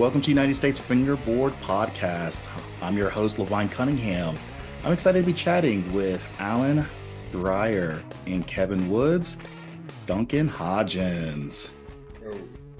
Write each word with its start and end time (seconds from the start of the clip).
Welcome 0.00 0.22
to 0.22 0.30
United 0.30 0.54
States 0.54 0.80
Fingerboard 0.80 1.52
Podcast. 1.60 2.48
I'm 2.80 2.96
your 2.96 3.10
host, 3.10 3.38
Levine 3.38 3.68
Cunningham. 3.68 4.38
I'm 4.82 4.94
excited 4.94 5.20
to 5.20 5.26
be 5.26 5.34
chatting 5.34 5.92
with 5.92 6.26
Alan 6.38 6.86
Dreyer 7.30 8.02
and 8.26 8.46
Kevin 8.46 8.88
Woods, 8.88 9.36
Duncan 10.06 10.48
Hodgins. 10.48 11.68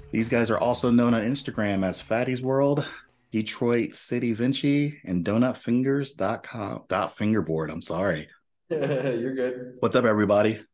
These 0.09 0.29
guys 0.29 0.49
are 0.49 0.57
also 0.57 0.89
known 0.89 1.13
on 1.13 1.21
Instagram 1.21 1.85
as 1.85 2.01
Fatty's 2.01 2.41
World, 2.41 2.89
Detroit 3.29 3.93
City 3.93 4.33
Vinci, 4.33 4.99
and 5.05 5.23
DonutFingers.com. 5.23 6.85
Dot 6.87 7.15
fingerboard. 7.15 7.69
I'm 7.69 7.83
sorry. 7.83 8.29
You're 8.71 9.35
good. 9.35 9.75
What's 9.79 9.95
up, 9.95 10.05
everybody? 10.05 10.65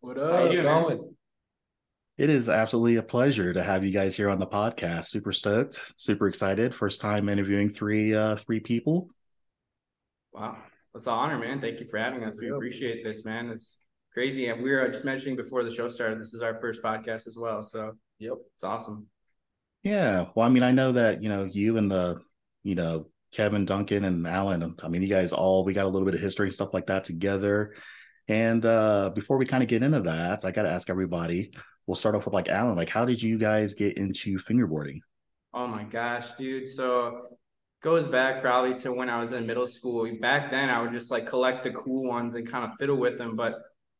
What 0.00 0.16
How's 0.16 0.48
up? 0.48 0.54
it 0.54 0.62
going? 0.62 1.15
It 2.18 2.30
is 2.30 2.48
absolutely 2.48 2.96
a 2.96 3.02
pleasure 3.02 3.52
to 3.52 3.62
have 3.62 3.84
you 3.84 3.90
guys 3.92 4.16
here 4.16 4.30
on 4.30 4.38
the 4.38 4.46
podcast. 4.46 5.06
Super 5.06 5.32
stoked, 5.32 5.78
super 6.00 6.28
excited. 6.28 6.74
First 6.74 7.00
time 7.00 7.28
interviewing 7.28 7.68
three 7.68 8.14
uh 8.14 8.36
three 8.36 8.60
people. 8.60 9.10
Wow, 10.32 10.56
that's 10.94 11.06
an 11.06 11.12
honor, 11.12 11.38
man. 11.38 11.60
Thank 11.60 11.80
you 11.80 11.86
for 11.86 11.98
having 11.98 12.24
us. 12.24 12.40
We 12.40 12.46
Yep. 12.46 12.56
appreciate 12.56 13.04
this, 13.04 13.24
man. 13.24 13.50
It's 13.50 13.78
crazy. 14.12 14.46
And 14.48 14.62
we 14.62 14.70
were 14.70 14.88
just 14.88 15.04
mentioning 15.04 15.36
before 15.36 15.62
the 15.62 15.70
show 15.70 15.88
started, 15.88 16.18
this 16.18 16.32
is 16.32 16.42
our 16.42 16.58
first 16.60 16.82
podcast 16.82 17.26
as 17.26 17.36
well. 17.38 17.62
So 17.62 17.92
Yep. 18.18 18.38
it's 18.54 18.64
awesome. 18.64 19.06
Yeah. 19.82 20.26
Well, 20.34 20.46
I 20.46 20.50
mean, 20.50 20.62
I 20.62 20.72
know 20.72 20.92
that, 20.92 21.22
you 21.22 21.28
know, 21.28 21.44
you 21.44 21.76
and 21.76 21.90
the, 21.90 22.20
you 22.64 22.74
know, 22.74 23.08
Kevin, 23.32 23.66
Duncan, 23.66 24.04
and 24.04 24.26
Alan, 24.26 24.74
I 24.82 24.88
mean, 24.88 25.02
you 25.02 25.08
guys 25.08 25.32
all 25.32 25.64
we 25.64 25.74
got 25.74 25.84
a 25.84 25.88
little 25.88 26.06
bit 26.06 26.14
of 26.14 26.20
history 26.20 26.46
and 26.46 26.54
stuff 26.54 26.72
like 26.72 26.86
that 26.86 27.04
together. 27.04 27.74
And 28.28 28.64
uh 28.64 29.10
before 29.14 29.38
we 29.38 29.46
kind 29.46 29.62
of 29.62 29.68
get 29.68 29.82
into 29.82 30.00
that, 30.02 30.44
I 30.44 30.50
gotta 30.50 30.70
ask 30.70 30.90
everybody, 30.90 31.52
we'll 31.86 31.94
start 31.94 32.14
off 32.14 32.24
with 32.24 32.34
like 32.34 32.48
Alan, 32.48 32.76
like 32.76 32.88
how 32.88 33.04
did 33.04 33.22
you 33.22 33.38
guys 33.38 33.74
get 33.74 33.96
into 33.96 34.38
fingerboarding? 34.38 35.00
Oh 35.54 35.66
my 35.66 35.84
gosh, 35.84 36.34
dude. 36.34 36.68
So 36.68 37.38
goes 37.82 38.06
back 38.06 38.42
probably 38.42 38.76
to 38.80 38.92
when 38.92 39.08
I 39.08 39.20
was 39.20 39.32
in 39.32 39.46
middle 39.46 39.66
school. 39.66 40.10
Back 40.20 40.50
then, 40.50 40.70
I 40.70 40.80
would 40.80 40.92
just 40.92 41.10
like 41.10 41.26
collect 41.26 41.64
the 41.64 41.70
cool 41.70 42.04
ones 42.04 42.34
and 42.34 42.48
kind 42.48 42.64
of 42.64 42.76
fiddle 42.78 42.96
with 42.96 43.18
them, 43.18 43.36
but 43.36 43.54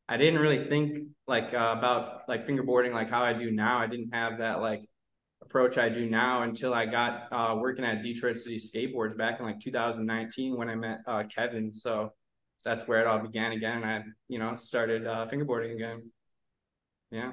I 0.08 0.16
didn't 0.16 0.40
really 0.40 0.64
think 0.64 1.08
like 1.26 1.54
uh, 1.54 1.74
about 1.76 2.28
like 2.28 2.46
fingerboarding 2.46 2.92
like 2.92 3.10
how 3.10 3.22
I 3.22 3.32
do 3.32 3.50
now. 3.50 3.78
I 3.78 3.86
didn't 3.86 4.14
have 4.14 4.38
that 4.38 4.60
like 4.60 4.82
approach 5.42 5.78
I 5.78 5.88
do 5.88 6.08
now 6.08 6.42
until 6.42 6.74
I 6.74 6.86
got 6.86 7.28
uh, 7.32 7.56
working 7.56 7.84
at 7.84 8.02
Detroit 8.02 8.38
City 8.38 8.56
Skateboards 8.56 9.16
back 9.16 9.40
in 9.40 9.46
like 9.46 9.60
2019 9.60 10.56
when 10.56 10.68
I 10.68 10.74
met 10.74 10.98
uh, 11.06 11.24
Kevin. 11.34 11.72
So 11.72 12.12
that's 12.64 12.86
where 12.88 13.00
it 13.00 13.06
all 13.06 13.20
began 13.20 13.52
again, 13.52 13.82
and 13.82 13.86
I 13.86 14.02
you 14.28 14.38
know 14.38 14.56
started 14.56 15.06
uh, 15.06 15.26
fingerboarding 15.26 15.74
again. 15.74 16.10
Yeah. 17.10 17.32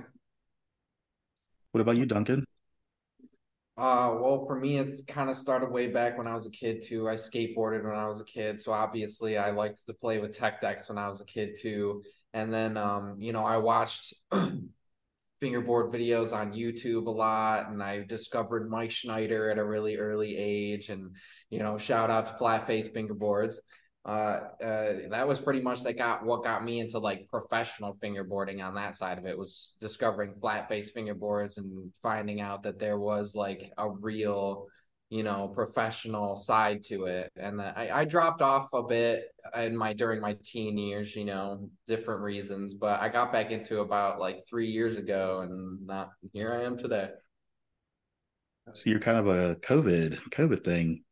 What 1.74 1.82
about 1.82 1.98
you, 1.98 2.06
Duncan? 2.06 2.46
Uh, 3.76 4.16
well, 4.22 4.46
for 4.46 4.56
me, 4.56 4.78
it's 4.78 5.02
kind 5.08 5.28
of 5.32 5.36
started 5.36 5.72
way 5.72 5.92
back 5.92 6.20
when 6.20 6.28
I 6.28 6.36
was 6.36 6.46
a 6.46 6.52
kid 6.52 6.84
too. 6.84 7.10
I 7.10 7.16
skateboarded 7.16 7.84
when 7.84 7.96
I 7.96 8.08
was 8.08 8.22
a 8.22 8.26
kid, 8.26 8.60
so 8.60 8.72
obviously 8.72 9.38
I 9.38 9.50
liked 9.50 9.84
to 9.88 9.94
play 9.96 10.20
with 10.20 10.38
tech 10.38 10.62
decks 10.62 10.88
when 10.88 11.00
I 11.00 11.08
was 11.08 11.20
a 11.22 11.26
kid 11.26 11.58
too. 11.60 12.04
And 12.36 12.54
then, 12.54 12.78
um, 12.78 13.16
you 13.18 13.34
know, 13.34 13.44
I 13.44 13.58
watched 13.58 14.14
fingerboard 15.42 15.92
videos 15.92 16.32
on 16.32 16.54
YouTube 16.54 17.08
a 17.08 17.10
lot, 17.10 17.70
and 17.70 17.82
I 17.82 18.04
discovered 18.04 18.70
Mike 18.70 18.92
Schneider 18.92 19.50
at 19.50 19.58
a 19.58 19.66
really 19.66 19.98
early 19.98 20.38
age. 20.38 20.90
And 20.90 21.16
you 21.50 21.58
know, 21.58 21.80
shout 21.80 22.12
out 22.12 22.28
to 22.28 22.38
Flat 22.38 22.68
Face 22.68 22.88
Fingerboards. 22.88 23.56
Uh, 24.06 24.50
uh, 24.62 24.94
that 25.10 25.26
was 25.26 25.40
pretty 25.40 25.62
much 25.62 25.82
that 25.84 25.98
got 25.98 26.26
what 26.26 26.44
got 26.44 26.64
me 26.64 26.82
into 26.82 27.00
like 27.00 27.28
professional 27.30 27.96
fingerboarding 28.04 28.62
on 28.62 28.76
that 28.76 28.98
side 28.98 29.18
of 29.18 29.26
it 29.26 29.38
was 29.38 29.78
discovering 29.80 30.36
flat 30.42 30.68
face 30.68 30.92
fingerboards 30.92 31.58
and 31.58 31.90
finding 32.02 32.42
out 32.42 32.64
that 32.64 32.80
there 32.80 33.00
was 33.00 33.34
like 33.34 33.72
a 33.78 33.90
real 33.90 34.68
you 35.10 35.24
know 35.24 35.48
professional 35.56 36.36
side 36.36 36.84
to 36.84 37.06
it 37.06 37.32
and 37.38 37.60
that 37.60 37.78
I, 37.78 38.02
I 38.02 38.06
dropped 38.06 38.42
off 38.42 38.68
a 38.74 38.84
bit 38.84 39.24
in 39.56 39.78
my 39.78 39.94
during 39.94 40.20
my 40.20 40.36
teen 40.44 40.78
years 40.78 41.16
you 41.16 41.24
know 41.24 41.70
different 41.88 42.22
reasons 42.22 42.74
but 42.74 43.00
i 43.00 43.08
got 43.08 43.32
back 43.32 43.52
into 43.52 43.80
about 43.80 44.20
like 44.20 44.40
three 44.50 44.68
years 44.68 44.98
ago 44.98 45.42
and 45.48 45.86
not 45.86 46.10
here 46.34 46.54
i 46.54 46.64
am 46.66 46.78
today 46.78 47.10
So 48.74 48.90
you're 48.90 49.00
kind 49.00 49.18
of 49.18 49.28
a 49.28 49.56
COVID 49.58 50.20
COVID 50.32 50.64
thing. 50.64 51.04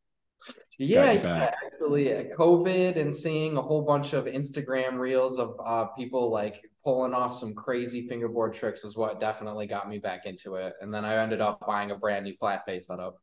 Yeah, 0.78 1.12
yeah. 1.12 1.50
Actually, 1.82 2.30
COVID 2.38 2.96
and 2.96 3.12
seeing 3.12 3.56
a 3.56 3.62
whole 3.62 3.82
bunch 3.82 4.12
of 4.12 4.26
Instagram 4.26 4.98
reels 4.98 5.40
of 5.40 5.56
uh, 5.64 5.86
people 5.86 6.30
like 6.30 6.62
pulling 6.84 7.12
off 7.12 7.36
some 7.36 7.54
crazy 7.54 8.06
fingerboard 8.08 8.54
tricks 8.54 8.84
was 8.84 8.96
what 8.96 9.18
definitely 9.18 9.66
got 9.66 9.88
me 9.88 9.98
back 9.98 10.24
into 10.24 10.54
it. 10.54 10.74
And 10.80 10.94
then 10.94 11.04
I 11.04 11.16
ended 11.16 11.40
up 11.40 11.58
buying 11.66 11.90
a 11.90 11.96
brand 11.96 12.24
new 12.24 12.34
flat 12.36 12.64
face 12.66 12.86
setup. 12.86 13.16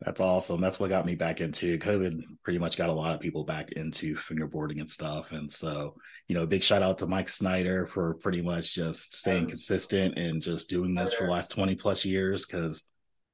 That's 0.00 0.20
awesome. 0.20 0.60
That's 0.60 0.78
what 0.78 0.90
got 0.90 1.04
me 1.04 1.16
back 1.16 1.40
into 1.40 1.76
COVID. 1.78 2.22
Pretty 2.44 2.60
much 2.60 2.76
got 2.76 2.90
a 2.90 2.92
lot 2.92 3.12
of 3.12 3.20
people 3.20 3.42
back 3.42 3.72
into 3.72 4.14
fingerboarding 4.14 4.78
and 4.78 4.90
stuff. 4.90 5.32
And 5.32 5.50
so, 5.50 5.96
you 6.28 6.36
know, 6.36 6.46
big 6.46 6.62
shout 6.62 6.82
out 6.82 6.98
to 6.98 7.06
Mike 7.06 7.28
Schneider 7.28 7.86
for 7.86 8.14
pretty 8.14 8.42
much 8.42 8.74
just 8.74 9.16
staying 9.16 9.48
consistent 9.48 10.16
and 10.16 10.40
just 10.40 10.70
doing 10.70 10.94
this 10.94 11.12
for 11.12 11.26
the 11.26 11.32
last 11.32 11.50
20 11.50 11.74
plus 11.74 12.04
years. 12.04 12.46
Cause 12.46 12.86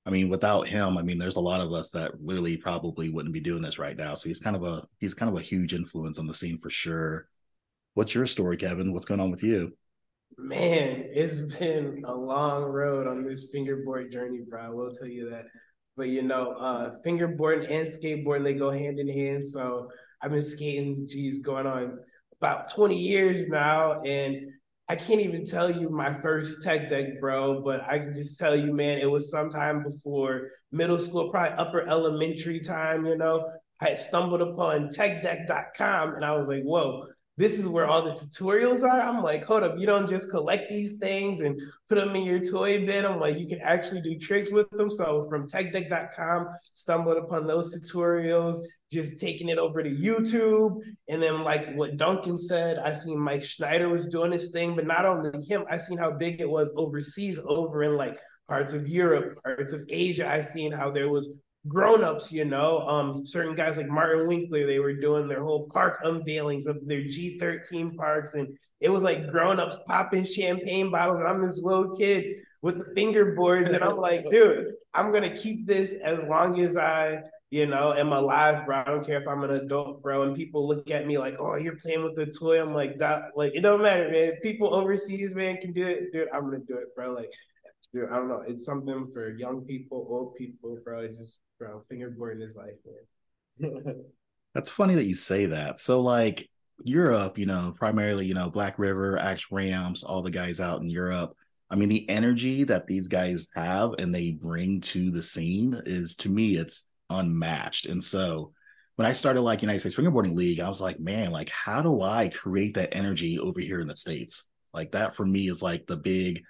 I 0.06 0.10
mean, 0.10 0.28
without 0.28 0.66
him, 0.66 0.96
I 0.96 1.02
mean, 1.02 1.18
there's 1.18 1.36
a 1.36 1.40
lot 1.40 1.60
of 1.60 1.72
us 1.72 1.90
that 1.90 2.12
really 2.20 2.56
probably 2.56 3.10
wouldn't 3.10 3.34
be 3.34 3.40
doing 3.40 3.62
this 3.62 3.78
right 3.78 3.96
now. 3.96 4.14
So 4.14 4.28
he's 4.28 4.40
kind 4.40 4.56
of 4.56 4.64
a 4.64 4.82
he's 4.98 5.14
kind 5.14 5.30
of 5.30 5.38
a 5.38 5.42
huge 5.42 5.74
influence 5.74 6.18
on 6.18 6.26
the 6.26 6.34
scene 6.34 6.58
for 6.58 6.70
sure. 6.70 7.28
What's 7.94 8.14
your 8.14 8.26
story, 8.26 8.56
Kevin? 8.56 8.92
What's 8.92 9.06
going 9.06 9.20
on 9.20 9.30
with 9.30 9.42
you? 9.42 9.76
Man, 10.38 11.04
it's 11.12 11.40
been 11.58 12.02
a 12.06 12.14
long 12.14 12.64
road 12.64 13.06
on 13.06 13.24
this 13.24 13.48
fingerboard 13.52 14.10
journey, 14.10 14.40
bro. 14.48 14.62
I 14.62 14.68
will 14.70 14.92
tell 14.92 15.08
you 15.08 15.28
that. 15.30 15.44
But 15.96 16.08
you 16.08 16.22
know, 16.22 16.52
uh, 16.52 16.94
fingerboarding 17.04 17.70
and 17.70 17.86
skateboarding 17.86 18.44
they 18.44 18.54
go 18.54 18.70
hand 18.70 18.98
in 18.98 19.08
hand. 19.08 19.44
So 19.44 19.90
I've 20.22 20.30
been 20.30 20.42
skating, 20.42 21.06
geez, 21.06 21.38
going 21.38 21.66
on 21.66 21.98
about 22.40 22.72
20 22.72 22.96
years 22.96 23.48
now, 23.48 24.00
and 24.00 24.50
I 24.90 24.96
can't 24.96 25.20
even 25.20 25.46
tell 25.46 25.70
you 25.70 25.88
my 25.88 26.20
first 26.20 26.64
tech 26.64 26.88
deck, 26.88 27.20
bro. 27.20 27.62
But 27.62 27.88
I 27.88 28.00
can 28.00 28.12
just 28.12 28.36
tell 28.36 28.56
you, 28.56 28.74
man, 28.74 28.98
it 28.98 29.08
was 29.08 29.30
sometime 29.30 29.84
before 29.84 30.48
middle 30.72 30.98
school, 30.98 31.30
probably 31.30 31.56
upper 31.58 31.86
elementary 31.86 32.58
time. 32.58 33.06
You 33.06 33.16
know, 33.16 33.48
I 33.80 33.94
stumbled 33.94 34.40
upon 34.40 34.88
techdeck.com, 34.88 36.14
and 36.16 36.24
I 36.24 36.32
was 36.32 36.48
like, 36.48 36.64
whoa 36.64 37.06
this 37.40 37.58
is 37.58 37.66
where 37.66 37.86
all 37.86 38.04
the 38.04 38.12
tutorials 38.12 38.82
are. 38.82 39.00
I'm 39.00 39.22
like, 39.22 39.44
hold 39.44 39.62
up, 39.62 39.78
you 39.78 39.86
don't 39.86 40.06
just 40.06 40.28
collect 40.28 40.68
these 40.68 40.98
things 40.98 41.40
and 41.40 41.58
put 41.88 41.94
them 41.94 42.14
in 42.14 42.24
your 42.24 42.38
toy 42.38 42.84
bin. 42.84 43.06
I'm 43.06 43.18
like, 43.18 43.38
you 43.38 43.48
can 43.48 43.62
actually 43.62 44.02
do 44.02 44.18
tricks 44.18 44.52
with 44.52 44.68
them. 44.72 44.90
So 44.90 45.26
from 45.30 45.48
techdeck.com, 45.48 46.48
stumbled 46.74 47.16
upon 47.16 47.46
those 47.46 47.74
tutorials, 47.74 48.58
just 48.90 49.20
taking 49.20 49.48
it 49.48 49.58
over 49.58 49.82
to 49.82 49.90
YouTube. 49.90 50.80
And 51.08 51.22
then 51.22 51.42
like 51.42 51.74
what 51.74 51.96
Duncan 51.96 52.38
said, 52.38 52.78
I 52.78 52.92
seen 52.92 53.18
Mike 53.18 53.44
Schneider 53.44 53.88
was 53.88 54.06
doing 54.06 54.32
his 54.32 54.50
thing, 54.50 54.74
but 54.74 54.86
not 54.86 55.04
only 55.04 55.44
him, 55.44 55.64
I 55.70 55.78
seen 55.78 55.98
how 55.98 56.10
big 56.10 56.40
it 56.40 56.48
was 56.48 56.70
overseas 56.76 57.38
over 57.44 57.82
in 57.82 57.96
like 57.96 58.18
parts 58.48 58.72
of 58.72 58.88
Europe, 58.88 59.38
parts 59.42 59.72
of 59.72 59.82
Asia. 59.88 60.28
I 60.28 60.40
seen 60.40 60.72
how 60.72 60.90
there 60.90 61.08
was 61.08 61.34
grown-ups, 61.68 62.32
you 62.32 62.44
know, 62.44 62.80
um, 62.86 63.24
certain 63.24 63.54
guys 63.54 63.76
like 63.76 63.88
Martin 63.88 64.26
Winkler, 64.26 64.66
they 64.66 64.78
were 64.78 64.94
doing 64.94 65.28
their 65.28 65.42
whole 65.42 65.68
park 65.68 66.00
unveilings 66.04 66.66
of 66.66 66.86
their 66.86 67.02
G13 67.02 67.96
parks, 67.96 68.34
and 68.34 68.48
it 68.80 68.88
was 68.88 69.02
like 69.02 69.30
grown-ups 69.30 69.78
popping 69.86 70.24
champagne 70.24 70.90
bottles, 70.90 71.18
and 71.18 71.28
I'm 71.28 71.40
this 71.40 71.58
little 71.58 71.94
kid 71.96 72.36
with 72.62 72.78
the 72.78 73.00
fingerboards, 73.00 73.72
and 73.72 73.84
I'm 73.84 73.96
like, 73.96 74.24
dude, 74.30 74.72
I'm 74.94 75.12
gonna 75.12 75.34
keep 75.34 75.66
this 75.66 75.94
as 76.02 76.24
long 76.24 76.60
as 76.60 76.76
I, 76.76 77.18
you 77.50 77.66
know, 77.66 77.92
am 77.92 78.12
alive, 78.12 78.64
bro. 78.64 78.76
I 78.78 78.84
don't 78.84 79.04
care 79.04 79.20
if 79.20 79.26
I'm 79.26 79.42
an 79.42 79.50
adult, 79.50 80.02
bro. 80.02 80.22
And 80.22 80.36
people 80.36 80.66
look 80.66 80.90
at 80.90 81.06
me 81.06 81.18
like, 81.18 81.36
oh, 81.40 81.56
you're 81.56 81.76
playing 81.76 82.04
with 82.04 82.18
a 82.18 82.26
toy. 82.26 82.62
I'm 82.62 82.72
like, 82.72 82.98
that, 82.98 83.32
like, 83.34 83.54
it 83.54 83.62
don't 83.62 83.82
matter, 83.82 84.08
man. 84.08 84.34
People 84.42 84.74
overseas, 84.74 85.34
man, 85.34 85.56
can 85.56 85.72
do 85.72 85.84
it, 85.84 86.12
dude. 86.12 86.28
I'm 86.32 86.44
gonna 86.44 86.58
do 86.60 86.76
it, 86.76 86.94
bro. 86.94 87.12
Like, 87.12 87.32
dude, 87.92 88.08
I 88.10 88.16
don't 88.16 88.28
know. 88.28 88.44
It's 88.46 88.64
something 88.64 89.10
for 89.12 89.30
young 89.30 89.62
people, 89.62 90.06
old 90.08 90.36
people, 90.36 90.78
bro. 90.84 91.00
It's 91.00 91.18
just, 91.18 91.38
bro, 91.58 91.82
fingerboarding 91.90 92.42
is 92.42 92.54
life, 92.54 92.76
man. 93.58 94.04
That's 94.54 94.70
funny 94.70 94.94
that 94.94 95.06
you 95.06 95.16
say 95.16 95.46
that. 95.46 95.78
So 95.78 96.00
like 96.00 96.48
Europe, 96.84 97.38
you 97.38 97.46
know, 97.46 97.74
primarily, 97.78 98.26
you 98.26 98.34
know, 98.34 98.50
Black 98.50 98.78
River, 98.78 99.18
Axe 99.18 99.50
Rams, 99.50 100.02
all 100.02 100.22
the 100.22 100.30
guys 100.30 100.60
out 100.60 100.80
in 100.80 100.90
Europe. 100.90 101.36
I 101.68 101.76
mean, 101.76 101.88
the 101.88 102.08
energy 102.08 102.64
that 102.64 102.86
these 102.86 103.06
guys 103.06 103.46
have 103.54 103.92
and 103.98 104.12
they 104.12 104.32
bring 104.32 104.80
to 104.82 105.10
the 105.10 105.22
scene 105.22 105.80
is 105.86 106.16
to 106.16 106.28
me, 106.28 106.56
it's 106.56 106.89
unmatched. 107.10 107.86
And 107.86 108.02
so 108.02 108.52
when 108.96 109.06
I 109.06 109.12
started 109.12 109.42
like 109.42 109.62
United 109.62 109.80
States 109.80 109.96
Fingerboarding 109.96 110.34
League, 110.34 110.60
I 110.60 110.68
was 110.68 110.80
like, 110.80 111.00
man, 111.00 111.32
like 111.32 111.50
how 111.50 111.82
do 111.82 112.00
I 112.00 112.28
create 112.28 112.74
that 112.74 112.94
energy 112.94 113.38
over 113.38 113.60
here 113.60 113.80
in 113.80 113.88
the 113.88 113.96
States? 113.96 114.48
Like 114.72 114.92
that 114.92 115.14
for 115.14 115.26
me 115.26 115.48
is 115.48 115.62
like 115.62 115.86
the 115.86 115.96
big, 115.96 116.44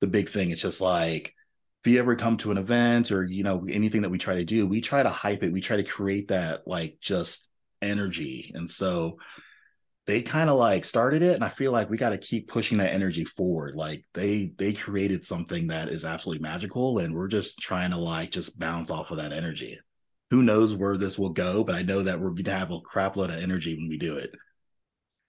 the 0.00 0.06
big 0.06 0.28
thing. 0.28 0.50
It's 0.50 0.62
just 0.62 0.80
like 0.80 1.34
if 1.84 1.90
you 1.90 1.98
ever 1.98 2.14
come 2.14 2.36
to 2.38 2.52
an 2.52 2.58
event 2.58 3.10
or 3.10 3.24
you 3.24 3.42
know 3.42 3.66
anything 3.68 4.02
that 4.02 4.10
we 4.10 4.18
try 4.18 4.36
to 4.36 4.44
do 4.44 4.68
we 4.68 4.80
try 4.80 5.02
to 5.02 5.08
hype 5.08 5.42
it 5.42 5.52
we 5.52 5.60
try 5.60 5.76
to 5.76 5.82
create 5.82 6.28
that 6.28 6.62
like 6.66 6.98
just 7.00 7.50
energy 7.80 8.52
and 8.54 8.70
so 8.70 9.18
they 10.06 10.20
kind 10.20 10.50
of 10.50 10.56
like 10.58 10.84
started 10.84 11.22
it 11.22 11.34
and 11.34 11.44
i 11.44 11.48
feel 11.48 11.70
like 11.72 11.88
we 11.88 11.96
got 11.96 12.10
to 12.10 12.18
keep 12.18 12.48
pushing 12.48 12.78
that 12.78 12.92
energy 12.92 13.24
forward 13.24 13.74
like 13.76 14.04
they 14.14 14.52
they 14.58 14.72
created 14.72 15.24
something 15.24 15.68
that 15.68 15.88
is 15.88 16.04
absolutely 16.04 16.42
magical 16.42 16.98
and 16.98 17.14
we're 17.14 17.28
just 17.28 17.58
trying 17.58 17.90
to 17.90 17.96
like 17.98 18.30
just 18.30 18.58
bounce 18.58 18.90
off 18.90 19.10
of 19.10 19.18
that 19.18 19.32
energy 19.32 19.78
who 20.30 20.42
knows 20.42 20.74
where 20.74 20.96
this 20.96 21.18
will 21.18 21.32
go 21.32 21.62
but 21.62 21.74
i 21.74 21.82
know 21.82 22.02
that 22.02 22.18
we're 22.18 22.30
going 22.30 22.44
to 22.44 22.50
have 22.52 22.72
a 22.72 22.80
crap 22.80 23.16
load 23.16 23.30
of 23.30 23.40
energy 23.40 23.76
when 23.76 23.88
we 23.88 23.96
do 23.98 24.16
it 24.16 24.32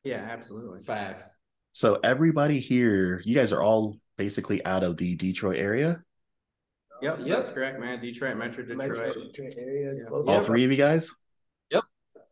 Yeah, 0.03 0.27
absolutely. 0.29 0.81
Facts. 0.83 1.29
so 1.71 1.99
everybody 2.03 2.59
here 2.59 3.21
you 3.25 3.35
guys 3.35 3.51
are 3.51 3.61
all 3.61 3.97
basically 4.17 4.65
out 4.65 4.83
of 4.83 4.97
the 4.97 5.15
detroit 5.15 5.57
area 5.57 6.01
Yep, 7.01 7.17
Yep. 7.19 7.27
that's 7.37 7.49
correct, 7.49 7.81
man. 7.81 7.99
Detroit, 7.99 8.37
Metro 8.37 8.63
Metro 8.77 8.95
Detroit. 9.07 9.33
Detroit 9.33 9.53
area. 9.57 9.93
Yeah. 9.93 10.09
All 10.09 10.39
three 10.41 10.63
of 10.63 10.71
you 10.71 10.77
guys 10.77 11.11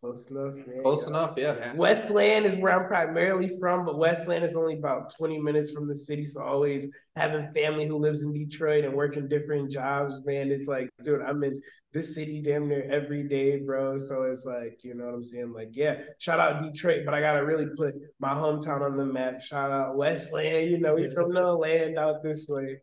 Close 0.02 0.32
enough. 0.32 0.56
man. 0.56 0.82
Close 0.82 1.06
enough, 1.06 1.36
yeah. 1.38 1.56
Yeah. 1.60 1.74
Westland 1.76 2.48
is 2.48 2.56
where 2.56 2.74
I'm 2.74 2.88
primarily 2.88 3.56
from, 3.60 3.86
but 3.86 4.00
Westland 4.00 4.44
is 4.44 4.56
only 4.56 4.74
about 4.80 5.14
20 5.16 5.38
minutes 5.38 5.70
from 5.72 5.88
the 5.88 5.96
city. 5.96 6.26
So 6.26 6.42
always 6.42 6.88
having 7.16 7.54
family 7.54 7.86
who 7.86 7.98
lives 7.98 8.24
in 8.24 8.34
Detroit 8.34 8.84
and 8.84 8.96
working 8.96 9.28
different 9.28 9.72
jobs, 9.72 10.20
man. 10.26 10.50
It's 10.50 10.68
like, 10.68 10.90
dude, 11.04 11.22
I'm 11.22 11.44
in 11.44 11.62
this 11.94 12.16
city 12.16 12.42
damn 12.42 12.68
near 12.68 12.90
every 12.92 13.28
day, 13.28 13.60
bro. 13.60 14.00
So 14.00 14.24
it's 14.24 14.44
like, 14.44 14.80
you 14.84 14.96
know 14.96 15.06
what 15.06 15.14
I'm 15.14 15.24
saying? 15.24 15.54
Like, 15.54 15.70
yeah, 15.74 16.00
shout 16.18 16.40
out 16.40 16.64
Detroit, 16.64 17.02
but 17.06 17.14
I 17.14 17.20
gotta 17.22 17.46
really 17.46 17.68
put 17.78 17.94
my 18.20 18.34
hometown 18.34 18.82
on 18.82 18.98
the 18.98 19.06
map. 19.06 19.40
Shout 19.44 19.72
out 19.72 19.98
Westland, 19.98 20.72
you 20.72 20.80
know, 20.80 20.96
we 20.96 21.12
from 21.12 21.32
the 21.32 21.54
land 21.54 22.00
out 22.00 22.24
this 22.24 22.48
way. 22.50 22.80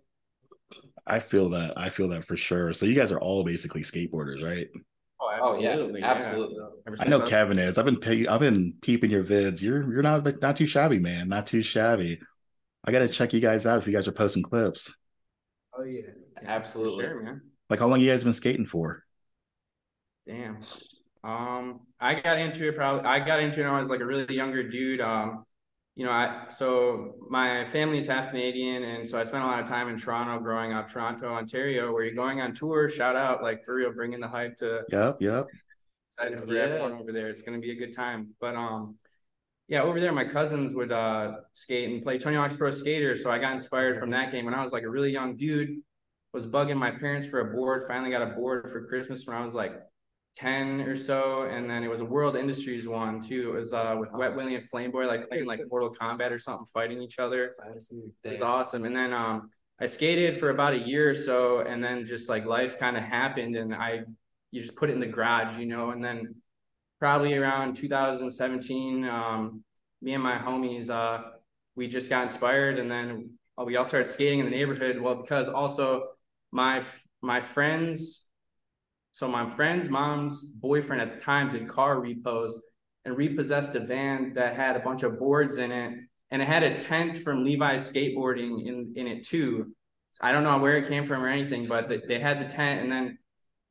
i 1.07 1.19
feel 1.19 1.49
that 1.49 1.73
i 1.77 1.89
feel 1.89 2.09
that 2.09 2.23
for 2.23 2.37
sure 2.37 2.73
so 2.75 2.85
you 2.85 2.95
guys 2.95 3.11
are 3.11 3.19
all 3.21 3.43
basically 3.43 3.81
skateboarders 3.83 4.45
right 4.45 4.69
Oh, 5.41 5.57
Oh, 5.57 5.61
yeah, 5.61 5.71
absolutely. 5.71 6.03
absolutely. 6.03 6.57
Ever 6.87 6.97
I 7.01 7.09
know 7.09 7.21
Kevin 7.21 7.59
is. 7.59 7.79
I've 7.79 7.85
been 7.85 8.01
pay- 8.01 8.27
I've 8.27 8.41
been 8.41 8.75
peeping 8.81 9.11
your 9.11 9.25
vids. 9.25 9.63
You're 9.63 9.83
you're 9.93 10.03
not 10.03 10.25
not 10.41 10.57
too 10.57 10.67
shabby, 10.67 10.99
man. 10.99 11.29
Not 11.29 11.47
too 11.47 11.63
shabby. 11.63 12.21
I 12.85 12.93
gotta 12.93 13.09
check 13.09 13.33
you 13.33 13.41
guys 13.41 13.67
out 13.67 13.79
if 13.79 13.87
you 13.87 13.93
guys 13.93 14.09
are 14.09 14.13
posting 14.13 14.43
clips. 14.43 14.95
Oh 15.77 15.85
yeah. 15.85 16.11
For 16.39 16.47
Absolutely. 16.47 17.05
Sure, 17.05 17.23
man. 17.23 17.41
Like 17.71 17.81
how 17.81 17.87
long 17.87 18.01
you 18.01 18.11
guys 18.11 18.25
been 18.25 18.33
skating 18.33 18.67
for? 18.67 19.05
Damn. 20.27 20.59
Um, 21.25 21.81
I 22.01 22.21
got 22.21 22.39
into 22.39 22.69
it 22.69 22.77
probably. 22.77 23.05
I 23.05 23.19
got 23.21 23.41
into 23.41 23.61
it 23.61 23.65
when 23.65 23.75
I 23.75 23.79
was 23.79 23.91
like 23.91 24.01
a 24.01 24.07
really 24.07 24.35
younger 24.35 24.63
dude. 24.69 25.01
Um, 25.01 25.45
you 25.99 26.05
know, 26.05 26.13
I 26.13 26.47
so 26.49 27.17
my 27.29 27.65
family's 27.65 28.07
half 28.07 28.31
Canadian, 28.31 28.85
and 28.85 29.09
so 29.09 29.19
I 29.19 29.25
spent 29.25 29.43
a 29.43 29.47
lot 29.49 29.61
of 29.61 29.69
time 29.69 29.89
in 29.89 29.99
Toronto 29.99 30.39
growing 30.39 30.73
up, 30.73 30.89
Toronto, 30.89 31.27
Ontario, 31.27 31.93
where 31.93 32.05
you're 32.05 32.15
going 32.15 32.41
on 32.41 32.55
tour. 32.55 32.89
Shout 32.89 33.17
out, 33.17 33.43
like 33.43 33.65
for 33.65 33.75
real, 33.75 33.93
bringing 33.93 34.21
the 34.21 34.29
hype 34.29 34.57
to 34.59 34.85
Yep, 34.91 35.17
yep. 35.21 35.49
excited 36.09 36.39
for 36.39 36.55
Yeah. 36.55 36.61
everyone 36.63 36.93
over 36.93 37.11
there. 37.13 37.29
It's 37.29 37.43
gonna 37.43 37.59
be 37.59 37.73
a 37.73 37.75
good 37.75 37.93
time. 37.93 38.29
But 38.41 38.55
um, 38.55 38.97
yeah, 39.67 39.83
over 39.83 39.99
there, 39.99 40.13
my 40.13 40.25
cousins 40.25 40.73
would 40.73 40.93
uh 40.93 41.39
skate 41.53 41.91
and 41.91 42.01
play 42.01 42.17
Tony 42.17 42.37
Hawk's 42.37 42.57
Pro 42.57 42.71
Skater. 42.71 43.17
So 43.17 43.33
I 43.33 43.39
got 43.39 43.53
inspired 43.55 43.99
from 43.99 44.11
that 44.11 44.31
game 44.31 44.45
when 44.45 44.55
I 44.55 44.63
was 44.63 44.73
like 44.73 44.85
a 44.85 44.89
really 44.89 45.11
young 45.11 45.35
dude. 45.35 45.81
Was 46.33 46.47
bugging 46.47 46.77
my 46.77 46.93
parents 46.93 47.27
for 47.27 47.41
a 47.41 47.57
board. 47.57 47.89
Finally 47.89 48.13
got 48.13 48.23
a 48.23 48.35
board 48.37 48.71
for 48.71 48.87
Christmas 48.87 49.27
when 49.27 49.37
I 49.37 49.43
was 49.43 49.55
like 49.55 49.73
ten 50.35 50.83
or 50.83 50.97
so, 50.97 51.43
and 51.43 51.69
then 51.69 51.83
it 51.83 51.89
was 51.89 52.01
a 52.01 52.05
World 52.05 52.37
Industries 52.37 52.87
one 52.87 53.21
too. 53.21 53.55
It 53.57 53.61
was 53.61 53.73
uh 53.73 53.97
with 53.99 54.11
Wet 54.13 54.35
Willie 54.37 54.55
and 54.55 54.69
Flame 54.69 54.91
Boy, 54.91 55.07
like 55.07 55.29
playing 55.29 55.47
like 55.47 55.61
Mortal 55.71 55.95
Kombat 55.95 56.31
or 56.31 56.39
something, 56.39 56.67
fighting 56.73 57.03
each 57.03 57.19
other. 57.19 57.55
It 58.25 58.33
was 58.33 58.43
awesome. 58.43 58.85
And 58.85 58.95
then 58.95 59.13
um, 59.13 59.51
I 59.81 59.87
skated 59.87 60.39
for 60.39 60.51
about 60.51 60.75
a 60.75 60.79
year 60.79 61.11
or 61.11 61.15
so, 61.15 61.61
and 61.61 61.83
then 61.83 62.05
just 62.05 62.29
like 62.29 62.47
life 62.47 62.79
kind 62.79 62.97
of 62.97 63.03
happened, 63.03 63.57
and 63.57 63.75
I 63.75 64.03
you 64.51 64.61
just 64.61 64.77
put 64.77 64.91
it 64.91 64.95
in 64.95 65.01
the 65.01 65.07
garage, 65.07 65.59
you 65.59 65.67
know. 65.67 65.91
And 65.91 66.03
then 66.03 66.35
probably 66.99 67.35
around 67.35 67.75
2017, 67.75 69.05
um, 69.05 69.63
me 70.03 70.15
and 70.15 70.23
my 70.23 70.37
homies, 70.37 70.91
uh, 70.91 71.23
we 71.77 71.87
just 71.87 72.11
got 72.11 72.25
inspired, 72.25 72.79
and 72.79 72.91
then 72.91 73.31
we 73.65 73.77
all 73.77 73.85
started 73.85 74.09
skating 74.09 74.41
in 74.41 74.45
the 74.45 74.51
neighborhood. 74.51 75.01
Well, 75.01 75.17
because 75.17 75.49
also 75.49 76.05
my 76.53 76.83
my 77.23 77.41
friends, 77.41 78.25
so 79.19 79.27
my 79.27 79.51
friend's 79.51 79.89
mom's 79.89 80.45
boyfriend 80.45 81.03
at 81.03 81.13
the 81.13 81.21
time 81.21 81.51
did 81.51 81.67
car 81.67 82.01
repos 82.01 82.57
and 83.05 83.17
repossessed 83.17 83.75
a 83.75 83.81
van 83.81 84.33
that 84.35 84.55
had 84.55 84.77
a 84.77 84.81
bunch 84.81 85.03
of 85.03 85.19
boards 85.19 85.59
in 85.59 85.73
it 85.73 85.99
and 86.31 86.41
it 86.41 86.47
had 86.47 86.63
a 86.63 86.79
tent 86.79 87.19
from 87.19 87.45
Levi's 87.45 87.91
skateboarding 87.91 88.67
in 88.67 88.93
in 88.97 89.07
it 89.09 89.27
too. 89.27 89.75
I 90.21 90.31
don't 90.31 90.45
know 90.45 90.59
where 90.59 90.77
it 90.77 90.89
came 90.89 91.05
from 91.05 91.23
or 91.25 91.29
anything, 91.29 91.67
but 91.67 91.89
they, 91.89 92.01
they 92.07 92.21
had 92.21 92.41
the 92.41 92.53
tent, 92.53 92.83
and 92.83 92.91
then 92.91 93.19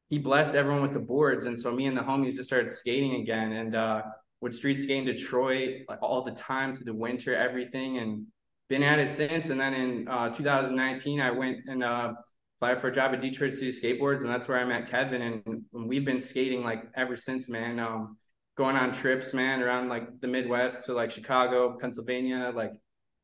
he 0.09 0.17
blessed 0.17 0.55
everyone 0.55 0.81
with 0.81 0.93
the 0.93 0.99
boards, 0.99 1.45
and 1.45 1.57
so 1.57 1.71
me 1.71 1.85
and 1.85 1.97
the 1.97 2.01
homies 2.01 2.35
just 2.35 2.45
started 2.49 2.69
skating 2.69 3.21
again, 3.21 3.53
and 3.53 3.75
uh, 3.75 4.01
would 4.41 4.53
street 4.53 4.79
skate 4.79 4.99
in 4.99 5.05
Detroit 5.05 5.81
like 5.89 6.01
all 6.01 6.21
the 6.21 6.31
time 6.31 6.73
through 6.73 6.85
the 6.85 6.93
winter, 6.93 7.35
everything, 7.35 7.97
and 7.97 8.25
been 8.69 8.83
at 8.83 8.99
it 8.99 9.11
since. 9.11 9.49
And 9.49 9.59
then 9.59 9.73
in 9.73 10.07
uh, 10.07 10.29
2019, 10.29 11.21
I 11.21 11.31
went 11.31 11.59
and 11.67 11.83
uh, 11.83 12.13
applied 12.57 12.81
for 12.81 12.87
a 12.87 12.91
job 12.91 13.13
at 13.13 13.21
Detroit 13.21 13.53
City 13.53 13.69
Skateboards, 13.71 14.21
and 14.21 14.29
that's 14.29 14.47
where 14.47 14.57
I 14.57 14.65
met 14.65 14.89
Kevin, 14.89 15.21
and, 15.21 15.65
we've 15.71 16.05
been 16.05 16.19
skating 16.19 16.63
like 16.63 16.85
ever 16.95 17.15
since, 17.15 17.49
man. 17.49 17.79
Um, 17.79 18.17
going 18.55 18.75
on 18.75 18.91
trips, 18.91 19.33
man, 19.33 19.61
around 19.61 19.89
like 19.89 20.19
the 20.21 20.27
Midwest 20.27 20.85
to 20.85 20.93
like 20.93 21.11
Chicago, 21.11 21.77
Pennsylvania, 21.79 22.51
like 22.55 22.73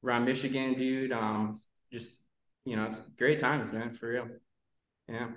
around 0.04 0.26
Michigan, 0.26 0.76
dude. 0.76 1.12
Um, 1.12 1.60
just 1.92 2.12
you 2.66 2.76
know, 2.76 2.86
it's 2.86 3.00
great 3.18 3.40
times, 3.40 3.74
man, 3.74 3.94
for 3.94 4.10
real. 4.10 4.28
Yeah, 5.10 5.30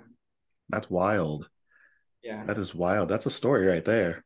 That's 0.69 0.89
wild. 0.89 1.49
yeah. 2.23 2.45
That 2.45 2.57
is 2.57 2.75
wild. 2.75 3.09
That's 3.09 3.25
a 3.25 3.31
story 3.31 3.65
right 3.67 3.83
there. 3.83 4.23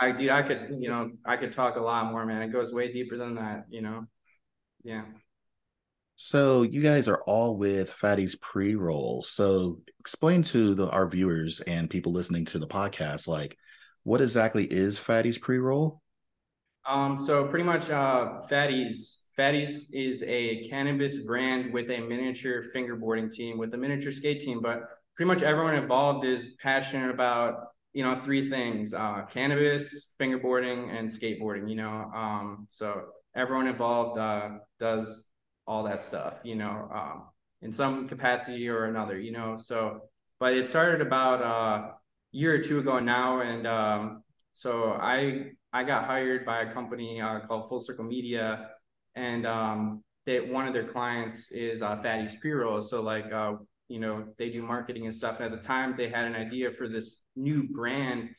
I, 0.00 0.06
I, 0.06 0.12
dude, 0.12 0.30
I 0.30 0.42
could, 0.42 0.76
you 0.78 0.88
know, 0.88 1.10
I 1.24 1.36
could 1.36 1.52
talk 1.52 1.76
a 1.76 1.80
lot 1.80 2.10
more, 2.12 2.24
man. 2.24 2.42
It 2.42 2.52
goes 2.52 2.72
way 2.72 2.92
deeper 2.92 3.16
than 3.16 3.34
that, 3.36 3.66
you 3.68 3.82
know. 3.82 4.06
Yeah. 4.84 5.04
So 6.16 6.62
you 6.62 6.80
guys 6.80 7.08
are 7.08 7.22
all 7.26 7.58
with 7.58 7.92
Fatty's 7.92 8.36
pre-roll. 8.36 9.22
So 9.22 9.80
explain 10.00 10.42
to 10.44 10.74
the, 10.74 10.88
our 10.88 11.06
viewers 11.06 11.60
and 11.60 11.90
people 11.90 12.12
listening 12.12 12.46
to 12.46 12.58
the 12.58 12.66
podcast, 12.66 13.28
like 13.28 13.58
what 14.02 14.22
exactly 14.22 14.64
is 14.64 14.98
Fatty's 14.98 15.38
pre-roll? 15.38 16.00
Um, 16.86 17.18
so 17.18 17.46
pretty 17.46 17.64
much 17.64 17.90
uh 17.90 18.40
Fatties. 18.50 19.16
Fatties 19.38 19.88
is 19.92 20.22
a 20.26 20.62
cannabis 20.70 21.18
brand 21.18 21.72
with 21.74 21.90
a 21.90 22.00
miniature 22.00 22.62
fingerboarding 22.74 23.30
team, 23.30 23.58
with 23.58 23.74
a 23.74 23.76
miniature 23.76 24.10
skate 24.12 24.40
team, 24.40 24.62
but 24.62 24.80
pretty 25.16 25.26
much 25.26 25.42
everyone 25.42 25.74
involved 25.74 26.24
is 26.24 26.54
passionate 26.62 27.10
about, 27.10 27.66
you 27.92 28.02
know, 28.02 28.14
three 28.16 28.48
things, 28.48 28.94
uh 28.94 29.22
cannabis, 29.28 30.12
fingerboarding, 30.18 30.96
and 30.98 31.08
skateboarding, 31.08 31.68
you 31.68 31.76
know. 31.76 32.10
Um, 32.14 32.66
so 32.70 33.02
everyone 33.34 33.66
involved 33.66 34.18
uh 34.18 34.48
does 34.78 35.26
all 35.66 35.82
that 35.84 36.02
stuff, 36.02 36.34
you 36.44 36.56
know, 36.56 36.88
um 36.94 37.24
in 37.62 37.72
some 37.72 38.08
capacity 38.08 38.68
or 38.68 38.84
another, 38.84 39.18
you 39.18 39.32
know. 39.32 39.56
So 39.56 40.00
but 40.38 40.54
it 40.54 40.66
started 40.66 41.00
about 41.00 41.42
a 41.42 41.94
year 42.32 42.54
or 42.54 42.58
two 42.58 42.78
ago 42.78 42.98
now 42.98 43.40
and 43.40 43.66
um 43.66 44.22
so 44.52 44.92
I 44.92 45.52
I 45.76 45.84
got 45.84 46.06
hired 46.06 46.46
by 46.46 46.62
a 46.62 46.72
company 46.72 47.20
uh, 47.20 47.40
called 47.40 47.68
Full 47.68 47.80
Circle 47.80 48.06
Media, 48.06 48.70
and 49.14 49.46
um, 49.46 50.02
that 50.24 50.48
one 50.48 50.66
of 50.66 50.72
their 50.72 50.86
clients 50.86 51.50
is 51.52 51.82
uh, 51.82 52.00
Fatty's 52.02 52.34
Pre-Roll. 52.36 52.80
So 52.80 53.02
like, 53.02 53.30
uh, 53.30 53.56
you 53.88 54.00
know, 54.00 54.24
they 54.38 54.48
do 54.48 54.62
marketing 54.62 55.04
and 55.04 55.14
stuff. 55.14 55.36
And 55.38 55.52
at 55.52 55.60
the 55.60 55.66
time, 55.66 55.94
they 55.94 56.08
had 56.08 56.24
an 56.24 56.34
idea 56.34 56.70
for 56.70 56.88
this 56.88 57.18
new 57.36 57.68
brand. 57.74 58.30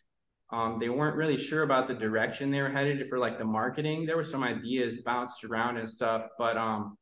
Um, 0.52 0.80
they 0.80 0.90
weren't 0.90 1.16
really 1.16 1.38
sure 1.38 1.62
about 1.62 1.88
the 1.88 1.94
direction 1.94 2.50
they 2.50 2.62
were 2.62 2.72
headed 2.72 3.08
for 3.08 3.20
like 3.20 3.38
the 3.38 3.46
marketing. 3.46 4.08
There 4.08 4.18
were 4.18 4.24
some 4.24 4.44
ideas 4.44 4.98
bounced 5.06 5.44
around 5.44 5.78
and 5.78 5.88
stuff, 5.88 6.24
but 6.40 6.58
um, 6.58 6.98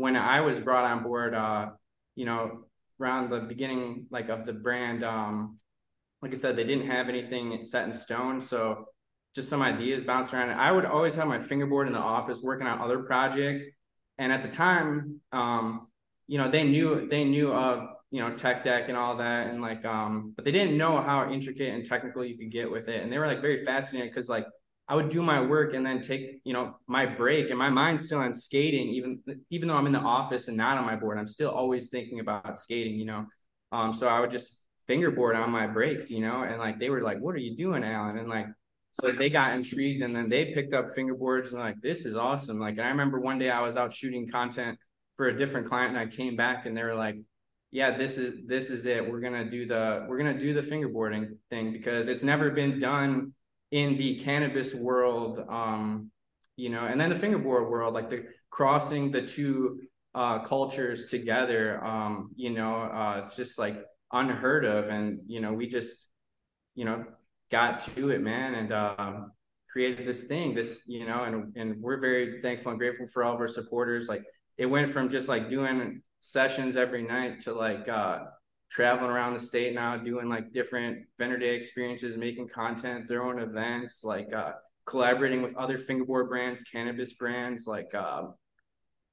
when 0.00 0.16
I 0.16 0.40
was 0.40 0.58
brought 0.58 0.86
on 0.86 1.02
board, 1.02 1.34
uh, 1.34 1.68
you 2.16 2.24
know, 2.24 2.64
around 2.98 3.28
the 3.28 3.40
beginning 3.40 4.06
like 4.10 4.30
of 4.30 4.46
the 4.46 4.52
brand, 4.54 5.04
um, 5.04 5.58
like 6.22 6.32
I 6.32 6.36
said, 6.36 6.56
they 6.56 6.64
didn't 6.64 6.86
have 6.86 7.10
anything 7.10 7.62
set 7.62 7.84
in 7.84 7.92
stone. 7.92 8.40
So 8.40 8.86
just 9.34 9.50
some 9.50 9.60
ideas 9.60 10.02
bounced 10.02 10.32
around. 10.32 10.52
I 10.52 10.72
would 10.72 10.86
always 10.86 11.14
have 11.16 11.28
my 11.28 11.38
fingerboard 11.38 11.86
in 11.86 11.92
the 11.92 11.98
office 11.98 12.40
working 12.42 12.66
on 12.66 12.80
other 12.80 13.00
projects. 13.00 13.62
And 14.16 14.32
at 14.32 14.42
the 14.42 14.48
time, 14.48 15.20
um, 15.32 15.86
you 16.26 16.38
know, 16.38 16.48
they 16.48 16.64
knew 16.64 17.06
they 17.06 17.24
knew 17.24 17.52
of 17.52 17.86
you 18.10 18.22
know 18.22 18.34
tech 18.34 18.62
deck 18.62 18.88
and 18.88 18.96
all 18.96 19.18
that, 19.18 19.48
and 19.48 19.60
like, 19.60 19.84
um, 19.84 20.32
but 20.34 20.46
they 20.46 20.52
didn't 20.52 20.78
know 20.78 21.02
how 21.02 21.30
intricate 21.30 21.74
and 21.74 21.84
technical 21.84 22.24
you 22.24 22.38
could 22.38 22.50
get 22.50 22.70
with 22.70 22.88
it. 22.88 23.02
And 23.02 23.12
they 23.12 23.18
were 23.18 23.26
like 23.26 23.42
very 23.42 23.66
fascinated 23.66 24.10
because 24.10 24.30
like 24.30 24.46
I 24.90 24.94
would 24.96 25.08
do 25.08 25.22
my 25.22 25.40
work 25.40 25.74
and 25.74 25.86
then 25.86 26.00
take 26.00 26.40
you 26.44 26.52
know 26.52 26.76
my 26.88 27.06
break, 27.06 27.50
and 27.50 27.58
my 27.58 27.70
mind's 27.70 28.04
still 28.06 28.18
on 28.18 28.34
skating, 28.34 28.88
even 28.88 29.20
even 29.50 29.68
though 29.68 29.76
I'm 29.76 29.86
in 29.86 29.92
the 29.92 30.00
office 30.00 30.48
and 30.48 30.56
not 30.56 30.76
on 30.76 30.84
my 30.84 30.96
board. 30.96 31.16
I'm 31.16 31.28
still 31.28 31.50
always 31.50 31.88
thinking 31.88 32.20
about 32.20 32.58
skating, 32.58 32.98
you 32.98 33.06
know. 33.06 33.26
Um, 33.72 33.94
so 33.94 34.08
I 34.08 34.18
would 34.18 34.32
just 34.32 34.58
fingerboard 34.88 35.36
on 35.36 35.50
my 35.50 35.68
breaks, 35.68 36.10
you 36.10 36.20
know, 36.20 36.42
and 36.42 36.58
like 36.58 36.80
they 36.80 36.90
were 36.90 37.02
like, 37.02 37.18
"What 37.20 37.36
are 37.36 37.38
you 37.38 37.56
doing, 37.56 37.84
Alan?" 37.84 38.18
And 38.18 38.28
like 38.28 38.48
so 38.92 39.12
they 39.12 39.30
got 39.30 39.54
intrigued 39.54 40.02
and 40.02 40.14
then 40.14 40.28
they 40.28 40.52
picked 40.52 40.74
up 40.74 40.86
fingerboards 40.86 41.52
and 41.52 41.60
like 41.60 41.80
this 41.80 42.04
is 42.04 42.16
awesome 42.16 42.58
like 42.58 42.78
i 42.78 42.88
remember 42.88 43.20
one 43.20 43.38
day 43.38 43.48
i 43.50 43.60
was 43.60 43.76
out 43.76 43.92
shooting 43.92 44.28
content 44.28 44.76
for 45.16 45.28
a 45.28 45.36
different 45.36 45.66
client 45.66 45.90
and 45.90 45.98
i 45.98 46.06
came 46.06 46.36
back 46.36 46.66
and 46.66 46.76
they 46.76 46.82
were 46.82 46.94
like 46.94 47.16
yeah 47.70 47.96
this 47.96 48.18
is 48.18 48.44
this 48.46 48.70
is 48.70 48.86
it 48.86 49.08
we're 49.08 49.20
gonna 49.20 49.48
do 49.48 49.64
the 49.66 50.04
we're 50.08 50.18
gonna 50.18 50.38
do 50.38 50.52
the 50.52 50.60
fingerboarding 50.62 51.36
thing 51.50 51.72
because 51.72 52.08
it's 52.08 52.24
never 52.24 52.50
been 52.50 52.78
done 52.80 53.32
in 53.70 53.96
the 53.96 54.16
cannabis 54.16 54.74
world 54.74 55.44
um 55.48 56.10
you 56.60 56.68
know, 56.68 56.84
and 56.84 57.00
then 57.00 57.08
the 57.08 57.16
fingerboard 57.16 57.70
world, 57.70 57.94
like 57.94 58.10
the 58.10 58.26
crossing 58.50 59.10
the 59.10 59.22
two 59.22 59.80
uh, 60.14 60.40
cultures 60.40 61.06
together, 61.06 61.82
um, 61.82 62.30
you 62.36 62.50
know, 62.50 62.82
uh, 62.82 63.22
it's 63.24 63.34
just 63.34 63.58
like 63.58 63.78
unheard 64.12 64.66
of. 64.66 64.88
And, 64.88 65.20
you 65.26 65.40
know, 65.40 65.54
we 65.54 65.66
just, 65.66 66.06
you 66.74 66.84
know, 66.84 67.04
got 67.50 67.80
to 67.80 68.10
it, 68.10 68.20
man, 68.20 68.54
and 68.54 68.72
um, 68.74 69.32
created 69.72 70.06
this 70.06 70.24
thing, 70.24 70.54
this, 70.54 70.82
you 70.86 71.06
know, 71.06 71.24
and, 71.24 71.56
and 71.56 71.80
we're 71.80 71.98
very 71.98 72.42
thankful 72.42 72.72
and 72.72 72.78
grateful 72.78 73.06
for 73.06 73.24
all 73.24 73.34
of 73.34 73.40
our 73.40 73.48
supporters. 73.48 74.06
Like 74.06 74.24
it 74.58 74.66
went 74.66 74.90
from 74.90 75.08
just 75.08 75.28
like 75.28 75.48
doing 75.48 76.02
sessions 76.18 76.76
every 76.76 77.02
night 77.02 77.40
to 77.42 77.54
like, 77.54 77.88
uh, 77.88 78.24
traveling 78.70 79.10
around 79.10 79.34
the 79.34 79.40
state 79.40 79.74
now, 79.74 79.96
doing 79.96 80.28
like 80.28 80.52
different 80.52 81.04
vendor 81.18 81.38
day 81.38 81.56
experiences, 81.56 82.16
making 82.16 82.48
content, 82.48 83.08
throwing 83.08 83.38
events, 83.38 84.04
like 84.04 84.32
uh, 84.32 84.52
collaborating 84.86 85.42
with 85.42 85.56
other 85.56 85.76
fingerboard 85.76 86.28
brands, 86.28 86.62
cannabis 86.62 87.12
brands. 87.14 87.66
Like, 87.66 87.94
um, 87.94 88.34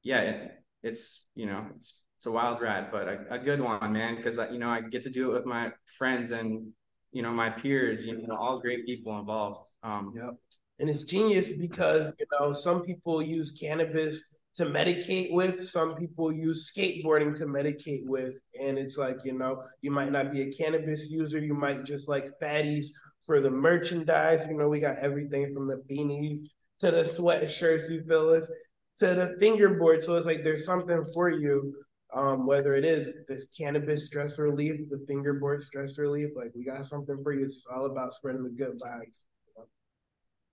yeah, 0.04 0.22
it, 0.22 0.52
it's 0.84 1.26
you 1.36 1.48
know 1.48 1.66
it's 1.76 1.96
it's 2.18 2.28
a 2.28 2.32
wild 2.32 2.62
ride, 2.62 2.92
but 2.92 3.08
a, 3.08 3.26
a 3.32 3.40
good 3.40 3.60
one, 3.60 3.92
man. 3.92 4.16
Because 4.16 4.40
you 4.52 4.60
know 4.60 4.70
I 4.70 4.82
get 4.82 5.04
to 5.04 5.10
do 5.10 5.32
it 5.32 5.34
with 5.34 5.46
my 5.46 5.72
friends 5.98 6.32
and 6.32 6.68
you 7.12 7.24
know 7.24 7.32
my 7.32 7.50
peers. 7.50 8.06
You 8.06 8.28
know, 8.28 8.36
all 8.36 8.60
great 8.60 8.86
people 8.86 9.18
involved. 9.20 9.70
Um, 9.84 10.14
yep. 10.16 10.36
And 10.80 10.88
it's 10.90 11.04
genius 11.04 11.52
because 11.52 12.14
you 12.20 12.28
know 12.32 12.54
some 12.54 12.82
people 12.82 13.24
use 13.24 13.52
cannabis 13.52 14.24
to 14.58 14.66
medicate 14.66 15.32
with. 15.32 15.68
Some 15.68 15.96
people 15.96 16.32
use 16.32 16.72
skateboarding 16.76 17.36
to 17.38 17.46
medicate 17.46 18.06
with. 18.06 18.40
And 18.60 18.78
it's 18.78 18.98
like, 18.98 19.18
you 19.24 19.34
know, 19.34 19.64
you 19.82 19.92
might 19.92 20.12
not 20.12 20.32
be 20.32 20.42
a 20.42 20.52
cannabis 20.52 21.10
user. 21.10 21.40
You 21.40 21.54
might 21.54 21.86
just 21.86 22.10
like 22.10 22.32
fatties 22.42 22.88
for 23.26 23.40
the 23.40 23.52
merchandise. 23.52 24.46
You 24.50 24.58
know, 24.58 24.68
we 24.68 24.80
got 24.80 24.98
everything 24.98 25.54
from 25.54 25.68
the 25.68 25.84
beanies 25.90 26.40
to 26.80 26.92
the 26.92 27.04
sweatshirts, 27.04 27.90
you 27.90 28.04
feel 28.08 28.30
us, 28.30 28.52
to 28.98 29.08
the 29.08 29.36
fingerboard. 29.40 30.02
So 30.02 30.16
it's 30.16 30.26
like 30.26 30.44
there's 30.44 30.66
something 30.66 31.06
for 31.14 31.30
you. 31.30 31.76
Um, 32.14 32.48
whether 32.48 32.74
it 32.74 32.86
is 32.86 33.14
the 33.28 33.46
cannabis 33.56 34.08
stress 34.08 34.40
relief, 34.40 34.80
the 34.90 35.04
fingerboard 35.08 35.62
stress 35.62 36.00
relief, 36.00 36.30
like 36.38 36.52
we 36.56 36.64
got 36.64 36.86
something 36.86 37.22
for 37.22 37.34
you. 37.34 37.44
It's 37.44 37.56
just 37.56 37.68
all 37.68 37.86
about 37.86 38.14
spreading 38.14 38.44
the 38.44 38.50
good 38.50 38.80
vibes. 38.80 39.26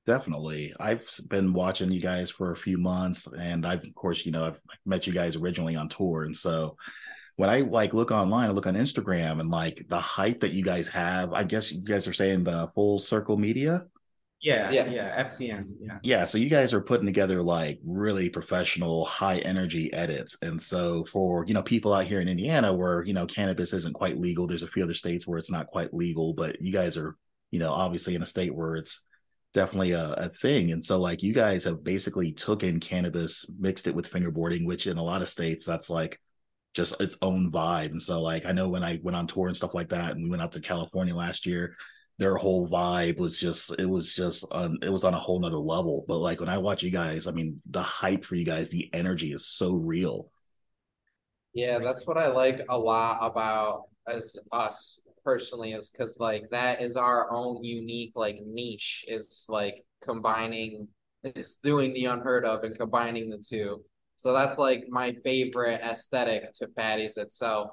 Definitely. 0.07 0.75
I've 0.79 1.09
been 1.29 1.53
watching 1.53 1.91
you 1.91 2.01
guys 2.01 2.31
for 2.31 2.53
a 2.53 2.57
few 2.57 2.77
months 2.77 3.27
and 3.33 3.67
I've 3.67 3.85
of 3.85 3.95
course, 3.95 4.27
you 4.27 4.33
know, 4.33 4.47
I've 4.47 4.61
met 4.85 5.07
you 5.07 5.13
guys 5.13 5.37
originally 5.37 5.77
on 5.77 5.89
tour 5.89 6.25
and 6.25 6.37
so 6.37 6.77
when 7.37 7.51
I 7.51 7.61
like 7.61 7.95
look 7.95 8.11
online, 8.11 8.51
I 8.51 8.53
look 8.53 8.67
on 8.67 8.75
Instagram 8.75 9.41
and 9.41 9.51
like 9.51 9.87
the 9.89 9.99
hype 9.99 10.41
that 10.41 10.53
you 10.53 10.63
guys 10.63 10.87
have, 10.89 11.33
I 11.33 11.43
guess 11.43 11.73
you 11.73 11.81
guys 11.81 12.07
are 12.07 12.13
saying 12.13 12.45
the 12.45 12.71
full 12.75 12.99
circle 12.99 13.37
media. 13.37 13.87
Yeah, 14.41 14.71
yeah, 14.71 14.87
yeah, 14.87 15.25
FCM. 15.25 15.65
Yeah. 15.81 15.99
Yeah. 16.03 16.25
So 16.25 16.37
you 16.37 16.51
guys 16.51 16.75
are 16.75 16.83
putting 16.83 17.07
together 17.07 17.43
like 17.43 17.81
really 17.83 18.29
professional, 18.29 19.07
high 19.07 19.39
energy 19.39 19.91
edits. 19.95 20.37
And 20.43 20.61
so 20.61 21.03
for, 21.05 21.47
you 21.47 21.55
know, 21.55 21.63
people 21.63 21.95
out 21.95 22.05
here 22.05 22.21
in 22.21 22.29
Indiana 22.29 22.73
where, 22.73 23.03
you 23.05 23.15
know, 23.15 23.25
cannabis 23.25 23.73
isn't 23.73 23.95
quite 23.95 24.19
legal, 24.19 24.47
there's 24.47 24.63
a 24.63 24.69
few 24.69 24.85
other 24.85 24.93
states 24.93 25.27
where 25.27 25.39
it's 25.39 25.51
not 25.51 25.69
quite 25.69 25.95
legal, 25.95 26.35
but 26.35 26.61
you 26.61 26.73
guys 26.73 26.99
are, 26.99 27.17
you 27.53 27.59
know, 27.59 27.73
obviously 27.73 28.15
in 28.15 28.23
a 28.23 28.27
state 28.27 28.55
where 28.55 28.77
it's 28.77 29.07
definitely 29.55 29.93
a, 29.93 30.13
a, 30.15 30.29
thing. 30.29 30.73
And 30.73 30.85
so 30.85 30.99
like 30.99 31.23
you 31.23 31.33
guys 31.33 31.65
have 31.65 31.83
basically 31.83 32.33
took 32.33 32.65
in 32.65 32.81
cannabis, 32.81 33.47
mixed 33.59 33.87
it 33.87 33.95
with 33.95 34.11
fingerboarding, 34.11 34.67
which 34.67 34.87
in 34.89 34.99
a 34.99 35.03
lot 35.03 35.23
of 35.23 35.29
states 35.29 35.65
that's 35.65 35.89
like 35.89 36.21
just 36.75 37.01
its 37.01 37.17
own 37.23 37.51
vibe. 37.51 37.93
And 37.93 38.03
so 38.03 38.21
like 38.21 38.45
I 38.45 38.53
know 38.53 38.69
when 38.69 38.85
I 38.85 39.01
went 39.03 39.17
on 39.17 39.29
tour 39.29 39.47
and 39.47 39.57
stuff 39.57 39.73
like 39.73 39.89
that, 39.91 40.13
and 40.13 40.25
we 40.25 40.29
went 40.29 40.43
out 40.43 40.53
to 40.53 40.61
California 40.61 41.15
last 41.15 41.47
year, 41.47 41.77
their 42.19 42.37
whole 42.37 42.69
vibe 42.69 43.19
was 43.19 43.41
just 43.41 43.79
it 43.79 43.89
was 43.89 44.13
just 44.13 44.45
on 44.51 44.79
it 44.83 44.91
was 44.91 45.05
on 45.05 45.15
a 45.15 45.19
whole 45.19 45.39
nother 45.39 45.57
level. 45.57 46.05
But 46.07 46.19
like 46.19 46.41
when 46.41 46.49
I 46.49 46.59
watch 46.59 46.83
you 46.83 46.91
guys, 46.91 47.29
I 47.29 47.31
mean 47.31 47.63
the 47.71 47.83
hype 47.83 48.25
for 48.25 48.35
you 48.35 48.45
guys, 48.45 48.71
the 48.71 48.91
energy 48.93 49.33
is 49.33 49.47
so 49.47 49.75
real. 49.75 50.31
Yeah, 51.55 51.79
that's 51.79 52.07
what 52.07 52.19
I 52.19 52.29
like 52.29 52.67
a 52.69 52.77
lot 52.77 53.19
about 53.23 53.85
as 54.09 54.37
us 54.51 55.01
personally 55.25 55.73
is 55.73 55.91
because 55.91 56.19
like 56.21 56.45
that 56.51 56.83
is 56.83 56.97
our 56.97 57.33
own 57.33 57.63
unique 57.65 58.13
like 58.15 58.39
niche 58.45 59.05
is 59.09 59.47
like 59.49 59.75
combining 60.03 60.89
is 61.25 61.57
doing 61.63 61.95
the 61.95 62.05
unheard 62.05 62.45
of 62.45 62.65
and 62.65 62.77
combining 62.77 63.31
the 63.31 63.39
two. 63.39 63.83
So 64.17 64.33
that's 64.33 64.59
like 64.59 64.85
my 64.89 65.15
favorite 65.25 65.81
aesthetic 65.81 66.53
to 66.55 66.69
fatties 66.69 67.17
itself. 67.17 67.71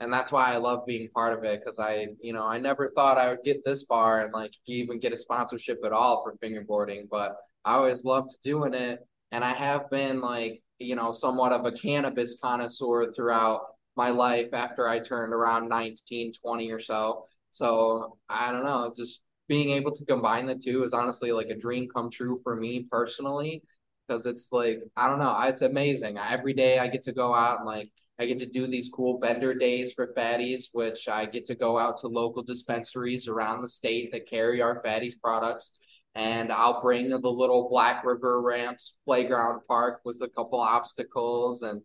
And 0.00 0.12
that's 0.12 0.30
why 0.30 0.52
i 0.52 0.58
love 0.58 0.86
being 0.86 1.08
part 1.12 1.36
of 1.36 1.42
it 1.42 1.58
because 1.58 1.80
i 1.80 2.06
you 2.20 2.32
know 2.32 2.44
i 2.44 2.56
never 2.56 2.92
thought 2.94 3.18
i 3.18 3.30
would 3.30 3.42
get 3.44 3.64
this 3.64 3.82
far 3.82 4.24
and 4.24 4.32
like 4.32 4.52
even 4.66 5.00
get 5.00 5.12
a 5.12 5.16
sponsorship 5.16 5.78
at 5.84 5.90
all 5.90 6.22
for 6.22 6.36
fingerboarding 6.36 7.08
but 7.10 7.32
i 7.64 7.74
always 7.74 8.04
loved 8.04 8.36
doing 8.44 8.74
it. 8.74 9.00
And 9.32 9.42
i 9.42 9.52
have 9.52 9.90
been 9.90 10.20
like 10.20 10.62
you 10.78 10.94
know 10.94 11.10
somewhat 11.10 11.50
of 11.50 11.66
a 11.66 11.72
cannabis 11.72 12.38
connoisseur 12.40 13.10
throughout 13.10 13.62
my 13.98 14.10
life 14.10 14.54
after 14.54 14.88
I 14.88 15.00
turned 15.00 15.34
around 15.34 15.68
19, 15.68 16.32
20 16.32 16.70
or 16.70 16.78
so. 16.78 17.26
So 17.50 18.16
I 18.28 18.52
don't 18.52 18.64
know, 18.64 18.90
just 18.96 19.22
being 19.48 19.70
able 19.70 19.92
to 19.92 20.04
combine 20.04 20.46
the 20.46 20.54
two 20.54 20.84
is 20.84 20.92
honestly 20.92 21.32
like 21.32 21.48
a 21.48 21.58
dream 21.58 21.88
come 21.92 22.08
true 22.08 22.40
for 22.44 22.54
me 22.54 22.86
personally. 22.90 23.62
Cause 24.08 24.24
it's 24.24 24.50
like, 24.52 24.78
I 24.96 25.08
don't 25.08 25.18
know, 25.18 25.36
it's 25.42 25.62
amazing. 25.62 26.16
Every 26.16 26.54
day 26.54 26.78
I 26.78 26.86
get 26.86 27.02
to 27.02 27.12
go 27.12 27.34
out 27.34 27.58
and 27.58 27.66
like, 27.66 27.90
I 28.20 28.26
get 28.26 28.38
to 28.38 28.46
do 28.46 28.68
these 28.68 28.88
cool 28.88 29.18
vendor 29.18 29.52
days 29.52 29.92
for 29.92 30.14
fatties, 30.16 30.66
which 30.72 31.08
I 31.08 31.26
get 31.26 31.44
to 31.46 31.56
go 31.56 31.76
out 31.76 31.98
to 31.98 32.08
local 32.08 32.42
dispensaries 32.42 33.28
around 33.28 33.62
the 33.62 33.68
state 33.68 34.12
that 34.12 34.28
carry 34.28 34.62
our 34.62 34.82
fatties 34.82 35.20
products. 35.20 35.72
And 36.14 36.50
I'll 36.50 36.80
bring 36.80 37.10
the 37.10 37.18
little 37.18 37.68
Black 37.68 38.04
River 38.04 38.40
Ramps 38.40 38.94
playground 39.04 39.60
park 39.68 40.00
with 40.04 40.20
a 40.22 40.28
couple 40.28 40.60
obstacles 40.60 41.62
and 41.62 41.82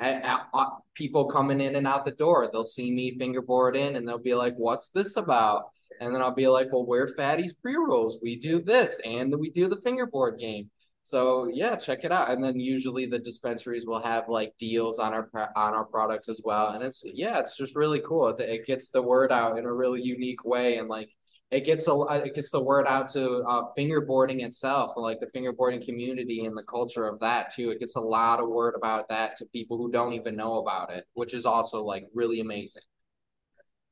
uh, 0.00 0.66
people 0.94 1.26
coming 1.26 1.60
in 1.60 1.76
and 1.76 1.86
out 1.86 2.04
the 2.04 2.12
door. 2.12 2.48
They'll 2.50 2.64
see 2.64 2.90
me 2.90 3.16
fingerboard 3.18 3.76
in 3.76 3.96
and 3.96 4.06
they'll 4.06 4.18
be 4.18 4.34
like, 4.34 4.54
what's 4.56 4.90
this 4.90 5.16
about? 5.16 5.64
And 6.00 6.14
then 6.14 6.20
I'll 6.20 6.34
be 6.34 6.48
like, 6.48 6.68
well, 6.72 6.86
we're 6.86 7.14
Fatty's 7.14 7.54
pre 7.54 7.76
rolls. 7.76 8.18
We 8.22 8.36
do 8.36 8.60
this 8.60 9.00
and 9.04 9.34
we 9.38 9.50
do 9.50 9.68
the 9.68 9.80
fingerboard 9.82 10.38
game. 10.38 10.70
So 11.04 11.48
yeah, 11.52 11.76
check 11.76 12.04
it 12.04 12.12
out. 12.12 12.30
And 12.30 12.42
then 12.42 12.58
usually 12.58 13.06
the 13.06 13.18
dispensaries 13.18 13.86
will 13.86 14.02
have 14.02 14.28
like 14.28 14.54
deals 14.58 14.98
on 14.98 15.12
our 15.12 15.28
on 15.54 15.74
our 15.74 15.84
products 15.84 16.28
as 16.28 16.40
well. 16.42 16.70
And 16.70 16.82
it's 16.82 17.04
yeah, 17.04 17.38
it's 17.38 17.56
just 17.56 17.76
really 17.76 18.00
cool. 18.06 18.28
It, 18.28 18.40
it 18.40 18.66
gets 18.66 18.88
the 18.88 19.02
word 19.02 19.30
out 19.30 19.58
in 19.58 19.66
a 19.66 19.72
really 19.72 20.02
unique 20.02 20.44
way. 20.44 20.78
And 20.78 20.88
like 20.88 21.10
it 21.50 21.64
gets 21.64 21.86
a 21.86 21.92
it 22.24 22.34
gets 22.34 22.50
the 22.50 22.62
word 22.62 22.86
out 22.86 23.10
to 23.12 23.42
uh, 23.46 23.62
fingerboarding 23.78 24.44
itself, 24.44 24.92
like 24.96 25.20
the 25.20 25.26
fingerboarding 25.26 25.84
community 25.84 26.46
and 26.46 26.56
the 26.56 26.62
culture 26.64 27.06
of 27.06 27.20
that 27.20 27.54
too. 27.54 27.70
It 27.70 27.80
gets 27.80 27.96
a 27.96 28.00
lot 28.00 28.40
of 28.40 28.48
word 28.48 28.74
about 28.76 29.08
that 29.08 29.36
to 29.36 29.46
people 29.46 29.76
who 29.76 29.90
don't 29.90 30.14
even 30.14 30.36
know 30.36 30.58
about 30.58 30.92
it, 30.92 31.04
which 31.14 31.34
is 31.34 31.46
also 31.46 31.82
like 31.82 32.06
really 32.14 32.40
amazing. 32.40 32.82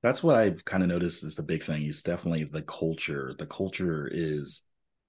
That's 0.02 0.22
what 0.22 0.34
I've 0.34 0.64
kind 0.64 0.82
of 0.82 0.88
noticed 0.88 1.22
is 1.22 1.36
the 1.36 1.42
big 1.44 1.62
thing. 1.62 1.84
Is 1.84 2.02
definitely 2.02 2.44
the 2.44 2.62
culture. 2.62 3.34
The 3.38 3.46
culture 3.46 4.08
is 4.10 4.62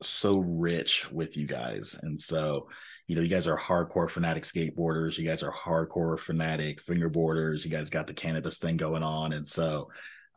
so 0.03 0.37
rich 0.39 1.11
with 1.11 1.35
you 1.37 1.47
guys, 1.47 1.99
and 2.03 2.19
so 2.19 2.67
you 3.07 3.15
know, 3.15 3.21
you 3.21 3.29
guys 3.29 3.47
are 3.47 3.59
hardcore 3.59 4.09
fanatic 4.09 4.43
skateboarders. 4.43 5.17
You 5.17 5.25
guys 5.25 5.43
are 5.43 5.51
hardcore 5.51 6.17
fanatic 6.17 6.83
fingerboarders. 6.85 7.65
You 7.65 7.71
guys 7.71 7.89
got 7.89 8.07
the 8.07 8.13
cannabis 8.13 8.59
thing 8.59 8.77
going 8.77 9.03
on, 9.03 9.33
and 9.33 9.45
so 9.45 9.89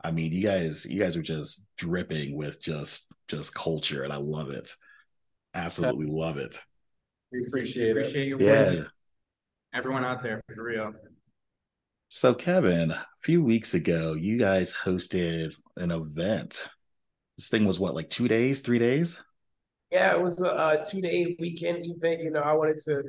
I 0.07 0.11
mean, 0.11 0.31
you 0.31 0.41
guys, 0.41 0.85
you 0.85 1.01
guys 1.01 1.17
are 1.17 1.21
just 1.21 1.65
dripping 1.77 2.37
with 2.37 2.61
just 2.61 3.13
just 3.27 3.53
culture, 3.53 4.03
and 4.03 4.13
I 4.13 4.15
love 4.15 4.51
it. 4.51 4.71
Absolutely 5.53 6.07
love 6.07 6.37
it. 6.37 6.61
We 7.33 7.45
appreciate 7.45 7.89
it. 7.89 7.91
appreciate 7.91 8.27
your 8.29 8.41
yeah. 8.41 8.83
Everyone 9.73 10.05
out 10.05 10.23
there 10.23 10.41
for 10.55 10.63
real. 10.63 10.93
So, 12.07 12.33
Kevin, 12.33 12.91
a 12.91 13.05
few 13.21 13.43
weeks 13.43 13.73
ago, 13.73 14.13
you 14.13 14.39
guys 14.39 14.73
hosted 14.73 15.53
an 15.75 15.91
event. 15.91 16.69
This 17.37 17.49
thing 17.49 17.65
was 17.65 17.77
what, 17.77 17.93
like 17.93 18.09
two 18.09 18.29
days, 18.29 18.61
three 18.61 18.79
days? 18.79 19.21
Yeah, 19.91 20.13
it 20.13 20.21
was 20.21 20.39
a, 20.41 20.45
a 20.45 20.85
two 20.89 21.01
day 21.01 21.35
weekend 21.37 21.85
event. 21.85 22.21
You 22.21 22.31
know, 22.31 22.39
I 22.39 22.53
wanted 22.53 22.79
to 22.85 23.03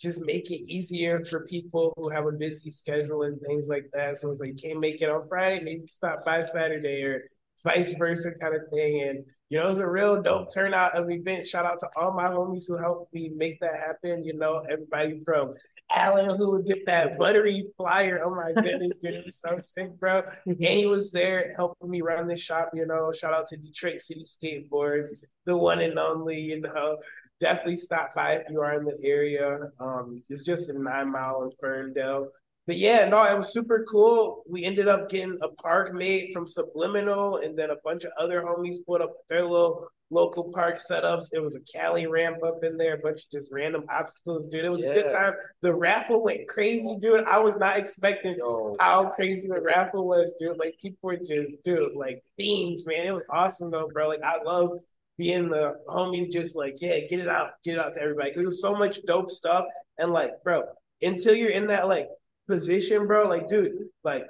just 0.00 0.22
make 0.24 0.50
it 0.50 0.70
easier 0.70 1.24
for 1.24 1.44
people 1.46 1.92
who 1.96 2.08
have 2.08 2.26
a 2.26 2.32
busy 2.32 2.70
schedule 2.70 3.22
and 3.22 3.40
things 3.40 3.66
like 3.68 3.90
that. 3.92 4.16
So 4.16 4.30
it's 4.30 4.40
like, 4.40 4.56
can't 4.56 4.80
make 4.80 5.02
it 5.02 5.10
on 5.10 5.28
Friday, 5.28 5.62
maybe 5.62 5.86
stop 5.86 6.24
by 6.24 6.44
Saturday 6.44 7.02
or 7.02 7.24
vice 7.64 7.92
versa 7.98 8.30
kind 8.40 8.54
of 8.54 8.62
thing. 8.72 9.02
And, 9.02 9.24
you 9.48 9.58
know, 9.58 9.66
it 9.66 9.70
was 9.70 9.80
a 9.80 9.88
real 9.88 10.22
dope 10.22 10.54
turnout 10.54 10.96
of 10.96 11.10
event. 11.10 11.46
Shout 11.46 11.66
out 11.66 11.80
to 11.80 11.88
all 11.96 12.12
my 12.12 12.26
homies 12.26 12.68
who 12.68 12.76
helped 12.76 13.12
me 13.12 13.32
make 13.34 13.58
that 13.60 13.76
happen. 13.76 14.24
You 14.24 14.34
know, 14.34 14.62
everybody 14.70 15.20
from 15.24 15.54
Alan 15.90 16.36
who 16.36 16.52
would 16.52 16.66
get 16.66 16.86
that 16.86 17.18
buttery 17.18 17.66
flyer. 17.76 18.22
Oh 18.24 18.34
my 18.34 18.52
goodness, 18.52 18.98
dude, 18.98 19.14
it 19.14 19.26
was 19.26 19.40
so 19.40 19.58
sick, 19.58 19.98
bro. 19.98 20.22
And 20.46 20.56
he 20.58 20.86
was 20.86 21.10
there 21.10 21.54
helping 21.56 21.90
me 21.90 22.02
run 22.02 22.28
the 22.28 22.36
shop, 22.36 22.70
you 22.72 22.86
know. 22.86 23.10
Shout 23.10 23.34
out 23.34 23.48
to 23.48 23.56
Detroit 23.56 24.00
City 24.00 24.24
Skateboards, 24.24 25.10
the 25.44 25.56
one 25.56 25.80
and 25.80 25.98
only, 25.98 26.38
you 26.38 26.60
know 26.60 26.98
definitely 27.40 27.76
stop 27.76 28.14
by 28.14 28.32
if 28.34 28.50
you 28.50 28.60
are 28.60 28.78
in 28.78 28.84
the 28.84 28.98
area. 29.02 29.70
Um, 29.80 30.22
it's 30.28 30.44
just 30.44 30.68
a 30.68 30.72
nine 30.72 31.12
mile 31.12 31.42
in 31.42 31.50
Ferndale. 31.60 32.28
But 32.66 32.76
yeah, 32.76 33.08
no, 33.08 33.22
it 33.24 33.38
was 33.38 33.52
super 33.52 33.86
cool. 33.90 34.42
We 34.46 34.64
ended 34.64 34.88
up 34.88 35.08
getting 35.08 35.38
a 35.40 35.48
park 35.48 35.94
made 35.94 36.32
from 36.34 36.46
Subliminal, 36.46 37.42
and 37.42 37.58
then 37.58 37.70
a 37.70 37.76
bunch 37.82 38.04
of 38.04 38.12
other 38.18 38.42
homies 38.42 38.76
put 38.86 39.00
up 39.00 39.14
their 39.30 39.42
little 39.42 39.88
local 40.10 40.52
park 40.52 40.78
setups. 40.78 41.28
It 41.32 41.40
was 41.40 41.56
a 41.56 41.60
Cali 41.60 42.06
ramp 42.06 42.42
up 42.44 42.62
in 42.64 42.76
there, 42.76 42.94
a 42.94 42.98
bunch 42.98 43.24
of 43.24 43.30
just 43.30 43.50
random 43.52 43.84
obstacles, 43.90 44.50
dude. 44.50 44.64
It 44.64 44.70
was 44.70 44.82
a 44.82 44.92
good 44.92 45.10
time. 45.10 45.32
The 45.62 45.74
raffle 45.74 46.22
went 46.22 46.48
crazy, 46.48 46.96
dude. 47.00 47.24
I 47.24 47.38
was 47.38 47.56
not 47.56 47.78
expecting 47.78 48.36
Yo, 48.36 48.76
how 48.78 49.10
crazy 49.10 49.48
the 49.48 49.60
raffle 49.60 50.06
was, 50.06 50.34
dude. 50.38 50.58
Like 50.58 50.76
people 50.80 50.98
were 51.02 51.16
just, 51.16 51.62
dude, 51.64 51.94
like 51.94 52.22
themes, 52.36 52.86
man. 52.86 53.06
It 53.06 53.12
was 53.12 53.22
awesome 53.30 53.70
though, 53.70 53.88
bro. 53.92 54.08
Like 54.08 54.22
I 54.22 54.42
love 54.42 54.78
being 55.18 55.48
the 55.50 55.74
homie, 55.88 56.30
just 56.30 56.56
like, 56.56 56.76
yeah, 56.80 57.00
get 57.00 57.20
it 57.20 57.28
out, 57.28 57.50
get 57.64 57.74
it 57.74 57.80
out 57.80 57.94
to 57.94 58.00
everybody. 58.00 58.30
'Cause 58.30 58.36
There 58.36 58.46
was 58.46 58.62
so 58.62 58.74
much 58.74 59.02
dope 59.04 59.30
stuff, 59.30 59.66
and 59.98 60.12
like, 60.12 60.42
bro, 60.44 60.62
until 61.02 61.34
you're 61.34 61.50
in 61.50 61.66
that 61.66 61.88
like 61.88 62.08
position, 62.46 63.06
bro, 63.06 63.28
like, 63.28 63.48
dude, 63.48 63.88
like 64.04 64.26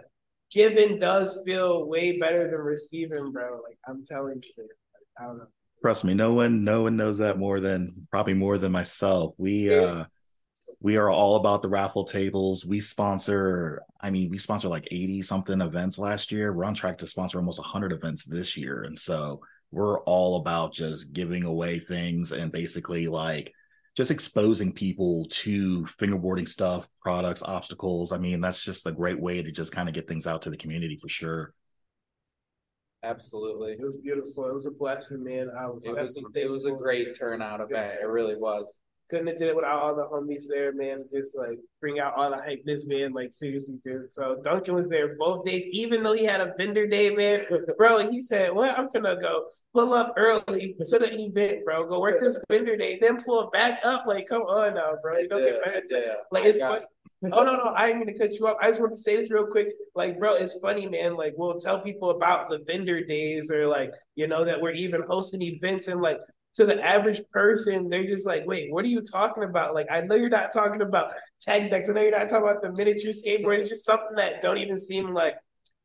giving 0.50 0.98
does 0.98 1.40
feel 1.44 1.86
way 1.86 2.18
better 2.18 2.50
than 2.50 2.60
receiving, 2.60 3.30
bro. 3.32 3.60
Like 3.62 3.78
I'm 3.86 4.04
telling 4.04 4.42
you, 4.42 4.52
like, 4.64 4.68
I 5.20 5.24
don't 5.24 5.38
know. 5.38 5.46
Trust 5.82 6.04
me, 6.04 6.14
no 6.14 6.32
one 6.32 6.64
no 6.64 6.82
one 6.82 6.96
knows 6.96 7.18
that 7.18 7.38
more 7.38 7.60
than 7.60 8.06
probably 8.10 8.34
more 8.34 8.58
than 8.58 8.72
myself. 8.72 9.34
We 9.38 9.72
uh 9.72 10.06
we 10.80 10.96
are 10.96 11.10
all 11.10 11.36
about 11.36 11.62
the 11.62 11.68
raffle 11.68 12.04
tables. 12.04 12.64
We 12.64 12.80
sponsor, 12.80 13.82
I 14.00 14.10
mean, 14.10 14.30
we 14.30 14.38
sponsor 14.38 14.68
like 14.68 14.86
80 14.90 15.22
something 15.22 15.60
events 15.60 15.98
last 15.98 16.30
year. 16.30 16.52
We're 16.52 16.64
on 16.64 16.74
track 16.74 16.98
to 16.98 17.06
sponsor 17.06 17.38
almost 17.38 17.58
100 17.58 17.92
events 17.92 18.24
this 18.24 18.56
year. 18.56 18.82
And 18.84 18.96
so 18.96 19.40
we're 19.70 20.00
all 20.00 20.36
about 20.36 20.72
just 20.72 21.12
giving 21.12 21.44
away 21.44 21.78
things 21.78 22.32
and 22.32 22.50
basically 22.52 23.08
like 23.08 23.52
just 23.96 24.10
exposing 24.10 24.72
people 24.72 25.26
to 25.30 25.82
fingerboarding 25.84 26.48
stuff, 26.48 26.86
products, 27.02 27.42
obstacles. 27.42 28.12
I 28.12 28.18
mean, 28.18 28.40
that's 28.40 28.64
just 28.64 28.86
a 28.86 28.92
great 28.92 29.20
way 29.20 29.42
to 29.42 29.50
just 29.50 29.72
kind 29.74 29.88
of 29.88 29.94
get 29.94 30.08
things 30.08 30.26
out 30.26 30.42
to 30.42 30.50
the 30.50 30.56
community 30.56 30.96
for 30.96 31.08
sure. 31.08 31.52
absolutely. 33.02 33.72
It 33.72 33.84
was 33.84 33.96
beautiful. 33.96 34.46
It 34.48 34.54
was 34.54 34.66
a 34.66 34.70
blessing, 34.70 35.22
man. 35.22 35.50
I 35.58 35.66
was 35.66 35.84
It 35.84 35.96
was 35.96 36.22
it 36.34 36.50
was 36.50 36.66
a 36.66 36.72
great 36.72 37.16
turnout 37.16 37.60
event. 37.60 37.94
It 38.00 38.06
really 38.06 38.36
was. 38.36 38.80
Couldn't 39.08 39.26
have 39.28 39.38
did 39.38 39.48
it 39.48 39.56
without 39.56 39.82
all 39.82 39.94
the 39.94 40.04
homies 40.04 40.44
there, 40.48 40.72
man. 40.72 41.04
Just 41.12 41.36
like 41.36 41.58
bring 41.80 41.98
out 41.98 42.14
all 42.14 42.30
the 42.30 42.36
hypeness, 42.36 42.86
man. 42.86 43.12
Like 43.12 43.32
seriously, 43.32 43.78
dude. 43.84 44.12
So 44.12 44.40
Duncan 44.44 44.74
was 44.74 44.88
there 44.88 45.16
both 45.16 45.44
days, 45.44 45.68
even 45.72 46.02
though 46.02 46.12
he 46.12 46.24
had 46.24 46.40
a 46.40 46.54
vendor 46.58 46.86
day, 46.86 47.10
man. 47.10 47.46
Bro, 47.78 48.10
he 48.10 48.22
said, 48.22 48.54
"Well, 48.54 48.74
I'm 48.76 48.88
gonna 48.88 49.20
go 49.20 49.46
pull 49.72 49.94
up 49.94 50.14
early 50.16 50.74
to 50.78 50.98
the 50.98 51.20
event, 51.20 51.64
bro. 51.64 51.86
Go 51.88 52.00
work 52.00 52.20
this 52.20 52.38
vendor 52.48 52.76
day, 52.76 52.98
then 53.00 53.22
pull 53.22 53.50
back 53.50 53.80
up. 53.84 54.04
Like, 54.06 54.28
come 54.28 54.42
on 54.42 54.74
now, 54.74 54.94
bro. 55.02 55.18
You 55.18 55.28
don't 55.28 55.40
did, 55.40 55.60
get 55.64 55.74
mad. 55.74 55.82
did. 55.88 56.08
Like 56.30 56.44
it's 56.44 56.58
funny. 56.58 56.84
Oh 57.24 57.42
no, 57.42 57.56
no, 57.56 57.64
I 57.74 57.88
ain't 57.88 57.98
gonna 57.98 58.16
cut 58.16 58.32
you 58.32 58.46
off. 58.46 58.58
I 58.60 58.68
just 58.68 58.80
want 58.80 58.92
to 58.92 59.00
say 59.00 59.16
this 59.16 59.30
real 59.30 59.46
quick. 59.46 59.68
Like, 59.94 60.20
bro, 60.20 60.34
it's 60.34 60.56
funny, 60.60 60.86
man. 60.86 61.16
Like, 61.16 61.34
we'll 61.36 61.58
tell 61.58 61.80
people 61.80 62.10
about 62.10 62.48
the 62.48 62.60
vendor 62.60 63.02
days 63.04 63.50
or 63.50 63.66
like, 63.66 63.90
you 64.14 64.28
know, 64.28 64.44
that 64.44 64.60
we're 64.60 64.72
even 64.72 65.02
hosting 65.02 65.42
events 65.42 65.88
and 65.88 66.00
like 66.00 66.18
to 66.58 66.66
the 66.66 66.84
average 66.84 67.22
person, 67.32 67.88
they're 67.88 68.06
just 68.06 68.26
like, 68.26 68.44
wait, 68.46 68.70
what 68.72 68.84
are 68.84 68.88
you 68.88 69.00
talking 69.00 69.44
about? 69.44 69.74
Like, 69.74 69.86
I 69.90 70.02
know 70.02 70.14
you're 70.14 70.28
not 70.28 70.52
talking 70.52 70.82
about 70.82 71.12
tech 71.40 71.70
decks. 71.70 71.88
I 71.88 71.92
know 71.94 72.02
you're 72.02 72.10
not 72.18 72.28
talking 72.28 72.48
about 72.48 72.62
the 72.62 72.72
miniature 72.76 73.12
skateboard. 73.12 73.60
It's 73.60 73.70
just 73.70 73.84
something 73.86 74.16
that 74.16 74.42
don't 74.42 74.58
even 74.58 74.78
seem 74.78 75.14
like 75.14 75.36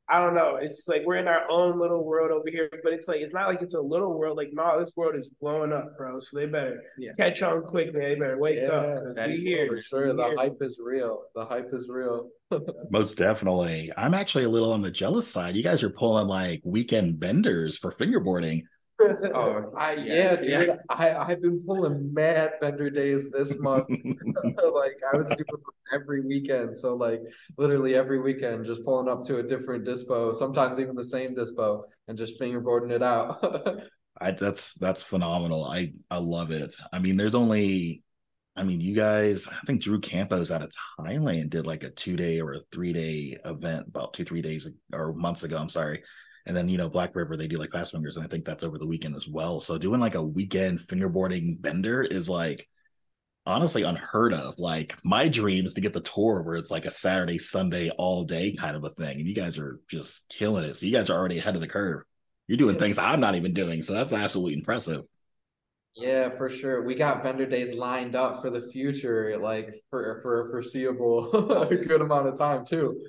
I 0.10 0.20
don't 0.20 0.36
know. 0.36 0.58
It's 0.58 0.76
just 0.76 0.90
like 0.90 1.04
we're 1.06 1.16
in 1.16 1.30
our 1.30 1.50
own 1.50 1.80
little 1.80 2.04
world 2.04 2.30
over 2.30 2.50
here, 2.50 2.70
but 2.84 2.92
it's 2.92 3.08
like 3.08 3.22
it's 3.22 3.34
not 3.34 3.48
like 3.48 3.62
it's 3.62 3.74
a 3.74 3.80
little 3.82 4.20
world. 4.20 4.36
Like, 4.36 4.50
no, 4.52 4.78
this 4.78 4.92
world 4.98 5.16
is 5.16 5.30
blowing 5.40 5.72
up, 5.72 5.98
bro. 5.98 6.20
So 6.20 6.38
they 6.38 6.46
better 6.46 6.84
Yeah. 7.00 7.14
catch 7.18 7.42
on 7.42 7.62
quick, 7.64 7.94
man. 7.94 8.04
They 8.04 8.16
better 8.16 8.38
wake 8.38 8.58
Yeah, 8.62 8.68
up. 8.68 9.04
'cause 9.06 9.16
that 9.16 9.28
we 9.30 9.34
is 9.36 9.40
here. 9.40 9.66
For 9.68 9.82
sure, 9.82 10.08
We 10.08 10.18
the 10.18 10.26
here. 10.28 10.36
hype 10.38 10.58
is 10.60 10.78
real. 10.84 11.24
The 11.36 11.46
hype 11.46 11.70
is 11.74 11.88
real. 11.90 12.30
Most 12.92 13.18
definitely. 13.18 13.94
I'm 13.96 14.14
actually 14.14 14.44
a 14.44 14.50
little 14.50 14.74
on 14.74 14.82
the 14.82 14.92
jealous 14.92 15.28
side. 15.28 15.56
You 15.56 15.64
guys 15.64 15.84
are 15.84 15.90
pulling 15.90 16.28
like 16.28 16.60
weekend 16.66 17.18
benders 17.22 17.78
for 17.78 17.90
fingerboarding. 17.94 18.64
Oh, 19.02 19.72
I 19.78 19.94
Yeah, 19.96 20.36
dude. 20.36 20.68
yeah. 20.68 20.76
I 20.90 21.14
I've 21.16 21.42
been 21.42 21.64
pulling 21.66 22.14
mad 22.14 22.54
vendor 22.62 22.90
days 22.90 23.30
this 23.32 23.58
month. 23.60 23.86
like 24.44 24.98
I 25.14 25.18
was 25.18 25.28
doing 25.30 25.64
every 25.94 26.22
weekend. 26.22 26.78
So 26.78 26.96
like 26.96 27.22
literally 27.58 27.96
every 27.96 28.20
weekend, 28.22 28.66
just 28.66 28.84
pulling 28.86 29.10
up 29.10 29.24
to 29.26 29.38
a 29.38 29.44
different 29.44 29.86
dispo, 29.86 30.34
sometimes 30.34 30.80
even 30.80 30.96
the 30.96 31.06
same 31.06 31.36
dispo, 31.36 31.84
and 32.08 32.18
just 32.18 32.40
fingerboarding 32.40 32.92
it 32.92 33.04
out. 33.04 33.44
I, 34.22 34.32
that's 34.32 34.76
that's 34.76 35.02
phenomenal. 35.04 35.66
I 35.66 35.94
I 36.10 36.18
love 36.18 36.52
it. 36.52 36.76
I 36.94 37.00
mean, 37.00 37.18
there's 37.18 37.36
only, 37.36 38.04
I 38.56 38.64
mean, 38.64 38.80
you 38.80 38.96
guys. 38.96 39.48
I 39.48 39.58
think 39.66 39.82
Drew 39.82 40.00
Campos 40.00 40.52
out 40.52 40.62
of 40.62 40.72
Thailand 41.00 41.50
did 41.50 41.66
like 41.66 41.84
a 41.84 41.90
two 41.90 42.16
day 42.16 42.40
or 42.40 42.54
a 42.54 42.60
three 42.72 42.94
day 42.94 43.38
event 43.44 43.88
about 43.88 44.14
two 44.14 44.24
three 44.24 44.42
days 44.42 44.70
or 44.94 45.14
months 45.14 45.44
ago. 45.44 45.58
I'm 45.58 45.70
sorry. 45.70 46.04
And 46.46 46.56
then 46.56 46.68
you 46.68 46.78
know 46.78 46.90
Black 46.90 47.16
River 47.16 47.38
they 47.38 47.48
do 47.48 47.58
like 47.58 47.72
fast 47.72 47.92
fingers, 47.94 48.18
and 48.18 48.26
I 48.26 48.30
think 48.30 48.46
that's 48.46 48.64
over 48.64 48.78
the 48.78 48.88
weekend 48.88 49.16
as 49.16 49.28
well. 49.28 49.60
So 49.60 49.78
doing 49.78 50.00
like 50.00 50.16
a 50.16 50.24
weekend 50.24 50.80
fingerboarding 50.80 51.62
bender 51.62 52.02
is 52.02 52.30
like 52.30 52.68
honestly 53.46 53.84
unheard 53.84 54.34
of. 54.34 54.58
Like 54.58 54.96
my 55.04 55.28
dream 55.28 55.66
is 55.66 55.74
to 55.76 55.82
get 55.82 55.94
the 55.94 56.02
tour 56.02 56.42
where 56.42 56.56
it's 56.56 56.72
like 56.72 56.86
a 56.86 56.92
Saturday 56.92 57.38
Sunday 57.38 57.90
all 57.98 58.24
day 58.24 58.54
kind 58.54 58.76
of 58.76 58.84
a 58.84 58.90
thing, 58.90 59.20
and 59.20 59.28
you 59.28 59.36
guys 59.36 59.58
are 59.58 59.80
just 59.90 60.28
killing 60.30 60.66
it. 60.66 60.76
So 60.76 60.86
you 60.86 60.92
guys 60.92 61.10
are 61.10 61.18
already 61.18 61.38
ahead 61.40 61.56
of 61.56 61.62
the 61.62 61.68
curve. 61.68 62.04
You're 62.48 62.58
doing 62.58 62.78
things 62.78 62.98
I'm 62.98 63.22
not 63.22 63.36
even 63.36 63.54
doing, 63.54 63.82
so 63.82 63.94
that's 63.94 64.14
absolutely 64.14 64.56
impressive. 64.56 65.04
Yeah, 65.96 66.30
for 66.30 66.50
sure. 66.50 66.84
We 66.84 66.96
got 66.96 67.22
vendor 67.22 67.46
days 67.46 67.74
lined 67.74 68.16
up 68.16 68.42
for 68.42 68.50
the 68.50 68.70
future, 68.72 69.38
like 69.38 69.70
for 69.90 70.20
for 70.22 70.48
a 70.48 70.52
foreseeable 70.52 71.32
good 71.88 72.02
amount 72.02 72.28
of 72.28 72.38
time 72.38 72.66
too. 72.66 73.00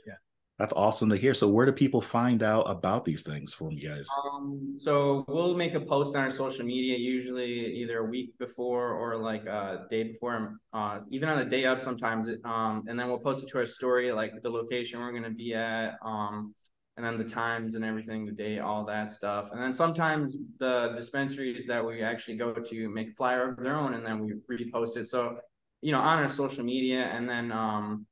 That's 0.58 0.72
awesome 0.74 1.10
to 1.10 1.16
hear. 1.16 1.34
So, 1.34 1.48
where 1.48 1.66
do 1.66 1.72
people 1.72 2.00
find 2.00 2.42
out 2.42 2.62
about 2.70 3.04
these 3.04 3.24
things 3.24 3.52
from 3.52 3.72
you 3.72 3.88
guys? 3.88 4.06
Um, 4.24 4.74
so 4.76 5.24
we'll 5.26 5.56
make 5.56 5.74
a 5.74 5.80
post 5.80 6.14
on 6.14 6.22
our 6.22 6.30
social 6.30 6.64
media, 6.64 6.96
usually 6.96 7.74
either 7.74 7.98
a 7.98 8.04
week 8.04 8.38
before 8.38 8.92
or 8.92 9.16
like 9.16 9.46
a 9.46 9.86
day 9.90 10.04
before, 10.04 10.56
uh, 10.72 11.00
even 11.10 11.28
on 11.28 11.38
the 11.38 11.44
day 11.44 11.64
of 11.64 11.80
sometimes. 11.80 12.28
Um, 12.44 12.84
and 12.86 12.98
then 12.98 13.08
we'll 13.08 13.18
post 13.18 13.42
it 13.42 13.48
to 13.48 13.58
our 13.58 13.66
story, 13.66 14.12
like 14.12 14.42
the 14.42 14.50
location 14.50 15.00
we're 15.00 15.12
gonna 15.12 15.30
be 15.30 15.54
at, 15.54 15.96
um, 16.04 16.54
and 16.96 17.04
then 17.04 17.18
the 17.18 17.24
times 17.24 17.74
and 17.74 17.84
everything, 17.84 18.24
the 18.24 18.30
date, 18.30 18.60
all 18.60 18.84
that 18.84 19.10
stuff. 19.10 19.50
And 19.50 19.60
then 19.60 19.74
sometimes 19.74 20.36
the 20.60 20.92
dispensaries 20.94 21.66
that 21.66 21.84
we 21.84 22.02
actually 22.02 22.36
go 22.36 22.52
to 22.52 22.88
make 22.90 23.08
a 23.08 23.14
flyer 23.14 23.50
of 23.50 23.56
their 23.56 23.74
own, 23.74 23.94
and 23.94 24.06
then 24.06 24.20
we 24.20 24.34
repost 24.48 24.96
it. 24.96 25.08
So, 25.08 25.38
you 25.80 25.90
know, 25.90 26.00
on 26.00 26.20
our 26.20 26.28
social 26.28 26.62
media, 26.62 27.06
and 27.06 27.28
then 27.28 27.50
um, 27.50 28.06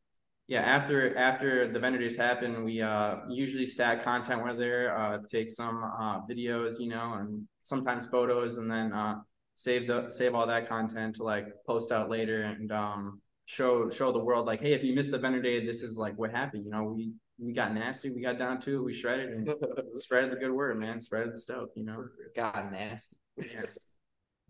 yeah, 0.52 0.60
after 0.60 1.16
after 1.16 1.72
the 1.72 1.78
vendor 1.78 1.98
days 1.98 2.14
happen, 2.14 2.62
we 2.62 2.82
uh 2.82 3.16
usually 3.30 3.64
stack 3.64 4.04
content 4.04 4.42
where 4.42 4.52
there, 4.52 4.94
uh 4.94 5.16
take 5.26 5.50
some 5.50 5.82
uh 5.82 6.20
videos, 6.30 6.78
you 6.78 6.90
know, 6.90 7.14
and 7.14 7.48
sometimes 7.62 8.06
photos 8.06 8.58
and 8.58 8.70
then 8.70 8.92
uh 8.92 9.14
save 9.54 9.86
the 9.86 10.10
save 10.10 10.34
all 10.34 10.46
that 10.46 10.68
content 10.68 11.14
to 11.16 11.22
like 11.22 11.46
post 11.66 11.90
out 11.90 12.10
later 12.10 12.42
and 12.42 12.70
um 12.70 13.18
show 13.46 13.88
show 13.88 14.12
the 14.12 14.18
world 14.18 14.44
like, 14.44 14.60
hey, 14.60 14.74
if 14.74 14.84
you 14.84 14.94
missed 14.94 15.10
the 15.10 15.18
vendor 15.18 15.40
day, 15.40 15.64
this 15.64 15.80
is 15.80 15.96
like 15.96 16.18
what 16.18 16.30
happened. 16.30 16.66
You 16.66 16.70
know, 16.70 16.84
we 16.84 17.12
we 17.38 17.54
got 17.54 17.72
nasty, 17.72 18.10
we 18.10 18.20
got 18.20 18.38
down 18.38 18.60
to 18.60 18.76
it, 18.76 18.84
we 18.84 18.92
shredded 18.92 19.30
and 19.30 19.48
spread 19.94 20.30
the 20.30 20.36
good 20.36 20.52
word, 20.52 20.78
man. 20.78 21.00
Spread 21.00 21.32
the 21.32 21.38
stuff, 21.38 21.68
you 21.74 21.84
know. 21.86 22.04
Got 22.36 22.70
nasty. 22.70 23.16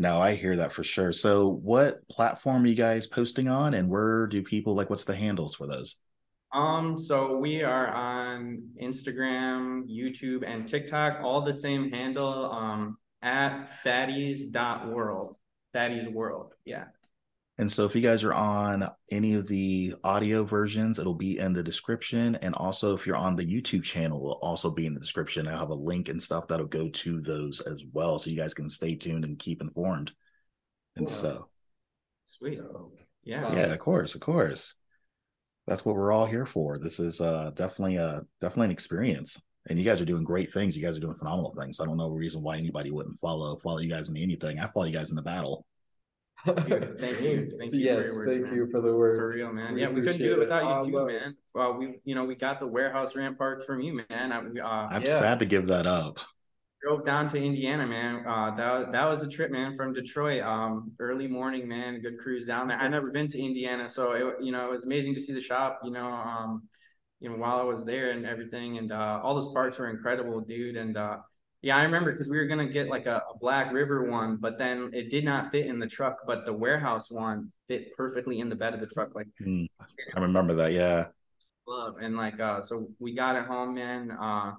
No, 0.02 0.20
I 0.20 0.34
hear 0.34 0.56
that 0.56 0.72
for 0.72 0.82
sure. 0.82 1.12
So, 1.12 1.46
what 1.46 2.08
platform 2.08 2.64
are 2.64 2.66
you 2.66 2.74
guys 2.74 3.06
posting 3.06 3.46
on, 3.46 3.72
and 3.72 3.88
where 3.88 4.26
do 4.26 4.42
people 4.42 4.74
like? 4.74 4.90
What's 4.90 5.04
the 5.04 5.14
handles 5.14 5.54
for 5.54 5.68
those? 5.68 5.94
Um, 6.52 6.98
so 6.98 7.36
we 7.36 7.62
are 7.62 7.86
on 7.86 8.64
Instagram, 8.82 9.88
YouTube, 9.88 10.42
and 10.44 10.66
TikTok, 10.66 11.20
all 11.22 11.40
the 11.40 11.54
same 11.54 11.88
handle, 11.92 12.50
um, 12.50 12.98
at 13.22 13.70
fatties.world. 13.84 15.36
Fatties 15.72 16.12
World. 16.12 16.54
Yeah. 16.64 16.86
And 17.58 17.70
so, 17.70 17.84
if 17.84 17.94
you 17.94 18.00
guys 18.00 18.24
are 18.24 18.34
on 18.34 18.88
any 19.12 19.34
of 19.34 19.46
the 19.46 19.94
audio 20.02 20.42
versions, 20.42 20.98
it'll 20.98 21.14
be 21.14 21.38
in 21.38 21.52
the 21.52 21.62
description. 21.62 22.36
And 22.36 22.54
also, 22.54 22.94
if 22.94 23.06
you're 23.06 23.16
on 23.16 23.36
the 23.36 23.44
YouTube 23.46 23.84
channel, 23.84 24.18
it 24.18 24.22
will 24.22 24.40
also 24.42 24.70
be 24.70 24.86
in 24.86 24.94
the 24.94 25.00
description. 25.00 25.46
I'll 25.46 25.58
have 25.58 25.68
a 25.70 25.74
link 25.74 26.08
and 26.08 26.20
stuff 26.20 26.48
that'll 26.48 26.66
go 26.66 26.88
to 26.88 27.20
those 27.20 27.60
as 27.60 27.84
well, 27.92 28.18
so 28.18 28.30
you 28.30 28.36
guys 28.36 28.54
can 28.54 28.68
stay 28.68 28.96
tuned 28.96 29.24
and 29.24 29.38
keep 29.38 29.60
informed. 29.60 30.12
And 30.96 31.06
Cool. 31.06 31.14
so, 31.14 31.48
Sweet. 32.24 32.60
Yeah. 33.24 33.54
Yeah, 33.54 33.72
of 33.72 33.78
course, 33.78 34.14
of 34.14 34.20
course. 34.20 34.74
That's 35.66 35.84
what 35.84 35.94
we're 35.94 36.12
all 36.12 36.26
here 36.26 36.46
for. 36.46 36.78
This 36.78 36.98
is 36.98 37.20
uh 37.20 37.50
definitely 37.54 37.96
a 37.96 38.22
definitely 38.40 38.66
an 38.66 38.72
experience. 38.72 39.40
And 39.68 39.78
you 39.78 39.84
guys 39.84 40.00
are 40.00 40.04
doing 40.06 40.24
great 40.24 40.52
things. 40.52 40.76
You 40.76 40.82
guys 40.82 40.96
are 40.96 41.00
doing 41.00 41.14
phenomenal 41.14 41.54
things. 41.56 41.78
I 41.78 41.84
don't 41.84 41.96
know 41.96 42.06
a 42.06 42.12
reason 42.12 42.42
why 42.42 42.56
anybody 42.56 42.90
wouldn't 42.90 43.18
follow 43.18 43.56
follow 43.58 43.78
you 43.78 43.88
guys 43.88 44.08
in 44.08 44.16
anything. 44.16 44.58
I 44.58 44.66
follow 44.68 44.86
you 44.86 44.92
guys 44.92 45.10
in 45.10 45.16
the 45.16 45.22
battle. 45.22 45.66
Dude, 46.44 46.98
thank 46.98 47.20
you. 47.20 47.52
Thank 47.58 47.74
you 47.74 47.80
yes, 47.80 48.12
words, 48.14 48.30
thank 48.30 48.42
man. 48.44 48.54
you 48.54 48.68
for 48.70 48.80
the 48.80 48.94
words. 48.96 49.30
For 49.30 49.36
real, 49.36 49.52
man. 49.52 49.74
We 49.74 49.80
yeah, 49.80 49.88
we 49.88 49.94
couldn't 50.02 50.08
appreciate 50.16 50.26
do 50.26 50.32
it 50.32 50.36
it. 50.36 50.38
without 50.40 50.64
All 50.64 50.86
you 50.86 50.92
too, 50.92 51.06
man. 51.06 51.36
Well, 51.54 51.74
we, 51.78 52.00
you 52.04 52.14
know, 52.14 52.24
we 52.24 52.34
got 52.34 52.58
the 52.60 52.66
warehouse 52.66 53.14
ramp 53.14 53.38
park 53.38 53.64
from 53.64 53.80
you, 53.80 54.00
man. 54.10 54.32
I, 54.32 54.42
we, 54.42 54.60
uh, 54.60 54.66
I'm 54.66 55.02
Yeah. 55.02 55.18
sad 55.18 55.38
to 55.40 55.46
give 55.46 55.66
that 55.68 55.86
up. 55.86 56.18
drove 56.82 57.06
down 57.06 57.28
to 57.28 57.38
Indiana, 57.38 57.86
man. 57.86 58.26
Uh, 58.26 58.54
that 58.56 58.72
was, 58.78 58.86
that 58.92 59.04
was 59.06 59.22
a 59.22 59.28
trip, 59.28 59.50
man, 59.50 59.76
from 59.76 59.92
Detroit. 59.92 60.42
Um, 60.42 60.92
early 60.98 61.28
morning, 61.28 61.68
man. 61.68 62.00
Good 62.00 62.18
cruise 62.18 62.44
down 62.44 62.68
there. 62.68 62.78
I 62.78 62.88
never 62.88 63.10
been 63.10 63.28
to 63.28 63.40
Indiana, 63.40 63.88
so 63.88 64.12
it, 64.12 64.44
you 64.44 64.50
know, 64.52 64.66
it 64.66 64.70
was 64.72 64.84
amazing 64.84 65.14
to 65.14 65.20
see 65.20 65.32
the 65.32 65.40
shop. 65.40 65.80
You 65.84 65.92
know, 65.92 66.06
um, 66.06 66.68
you 67.20 67.30
know, 67.30 67.36
while 67.36 67.60
I 67.60 67.62
was 67.62 67.84
there 67.84 68.10
and 68.10 68.26
everything, 68.26 68.78
and 68.78 68.90
uh, 68.90 69.20
all 69.22 69.34
those 69.34 69.52
parks 69.52 69.78
were 69.78 69.90
incredible, 69.90 70.40
dude. 70.40 70.76
And 70.76 70.96
uh, 70.96 71.18
Yeah, 71.62 71.76
I 71.76 71.84
remember 71.84 72.10
because 72.10 72.28
we 72.28 72.38
were 72.38 72.46
gonna 72.46 72.66
get 72.66 72.88
like 72.88 73.06
a, 73.06 73.22
a, 73.32 73.38
Black 73.38 73.72
River 73.72 74.10
one, 74.10 74.36
but 74.36 74.58
then 74.58 74.90
it 74.92 75.10
did 75.10 75.24
not 75.24 75.52
fit 75.52 75.66
in 75.66 75.78
the 75.78 75.86
truck. 75.86 76.18
But 76.26 76.44
the 76.44 76.52
warehouse 76.52 77.08
one 77.10 77.52
fit 77.68 77.96
perfectly 77.96 78.40
in 78.40 78.48
the 78.48 78.56
bed 78.56 78.74
of 78.74 78.80
the 78.80 78.86
truck. 78.86 79.14
Like 79.14 79.28
mm, 79.40 79.68
I 80.16 80.20
remember 80.20 80.54
that. 80.54 80.72
Yeah. 80.72 81.06
Love 81.68 81.98
and 82.00 82.16
like 82.16 82.40
uh, 82.40 82.60
so 82.60 82.88
we 82.98 83.14
got 83.14 83.36
it 83.36 83.46
home, 83.46 83.74
man. 83.74 84.10
Uh, 84.10 84.54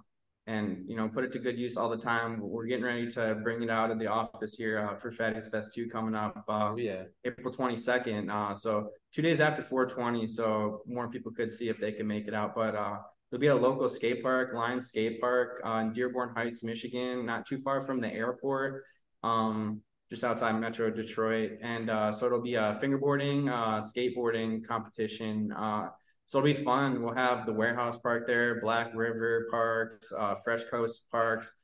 and 0.47 0.83
you 0.87 0.95
know 0.97 1.07
put 1.07 1.23
it 1.23 1.31
to 1.31 1.39
good 1.39 1.57
use 1.57 1.77
all 1.77 1.89
the 1.89 1.97
time. 1.97 2.39
We're 2.39 2.65
getting 2.65 2.85
ready 2.85 3.09
to 3.11 3.35
bring 3.35 3.61
it 3.63 3.69
out 3.69 3.91
of 3.91 3.99
the 3.99 4.07
office 4.07 4.53
here 4.53 4.79
uh, 4.79 4.95
for 4.95 5.11
Fatty's 5.11 5.47
Fest 5.47 5.73
2 5.73 5.89
coming 5.89 6.15
up. 6.15 6.43
Uh, 6.47 6.71
oh, 6.71 6.77
yeah, 6.77 7.03
April 7.25 7.53
22nd. 7.53 8.29
Uh, 8.29 8.53
so 8.53 8.89
two 9.13 9.21
days 9.21 9.39
after 9.39 9.61
420, 9.61 10.27
so 10.27 10.81
more 10.85 11.09
people 11.09 11.31
could 11.31 11.51
see 11.51 11.69
if 11.69 11.79
they 11.79 11.91
can 11.91 12.07
make 12.07 12.27
it 12.27 12.33
out. 12.33 12.55
But 12.55 12.75
uh, 12.75 12.97
it'll 13.33 13.41
be 13.41 13.47
a 13.47 13.55
local 13.55 13.89
skate 13.89 14.21
park, 14.21 14.53
Lions 14.53 14.89
Skate 14.89 15.19
Park 15.19 15.59
uh, 15.65 15.77
in 15.79 15.91
Dearborn 15.91 16.35
Heights, 16.35 16.61
Michigan, 16.61 17.25
not 17.25 17.47
too 17.47 17.59
far 17.63 17.81
from 17.81 17.99
the 17.99 18.13
airport. 18.13 18.83
Um, 19.23 19.81
just 20.11 20.23
outside 20.23 20.51
Metro 20.59 20.91
Detroit, 20.91 21.53
and 21.63 21.89
uh, 21.89 22.11
so 22.11 22.27
it'll 22.27 22.41
be 22.41 22.53
a 22.53 22.77
fingerboarding, 22.79 23.49
uh, 23.49 23.81
skateboarding 23.81 24.63
competition. 24.63 25.51
Uh, 25.51 25.87
so 26.27 26.37
it'll 26.37 26.53
be 26.53 26.63
fun. 26.63 27.01
We'll 27.01 27.15
have 27.15 27.47
the 27.47 27.53
warehouse 27.53 27.97
park 27.97 28.27
there, 28.27 28.61
Black 28.61 28.91
River 28.93 29.47
Parks, 29.49 30.13
uh, 30.15 30.35
Fresh 30.43 30.65
Coast 30.65 31.01
Parks, 31.11 31.55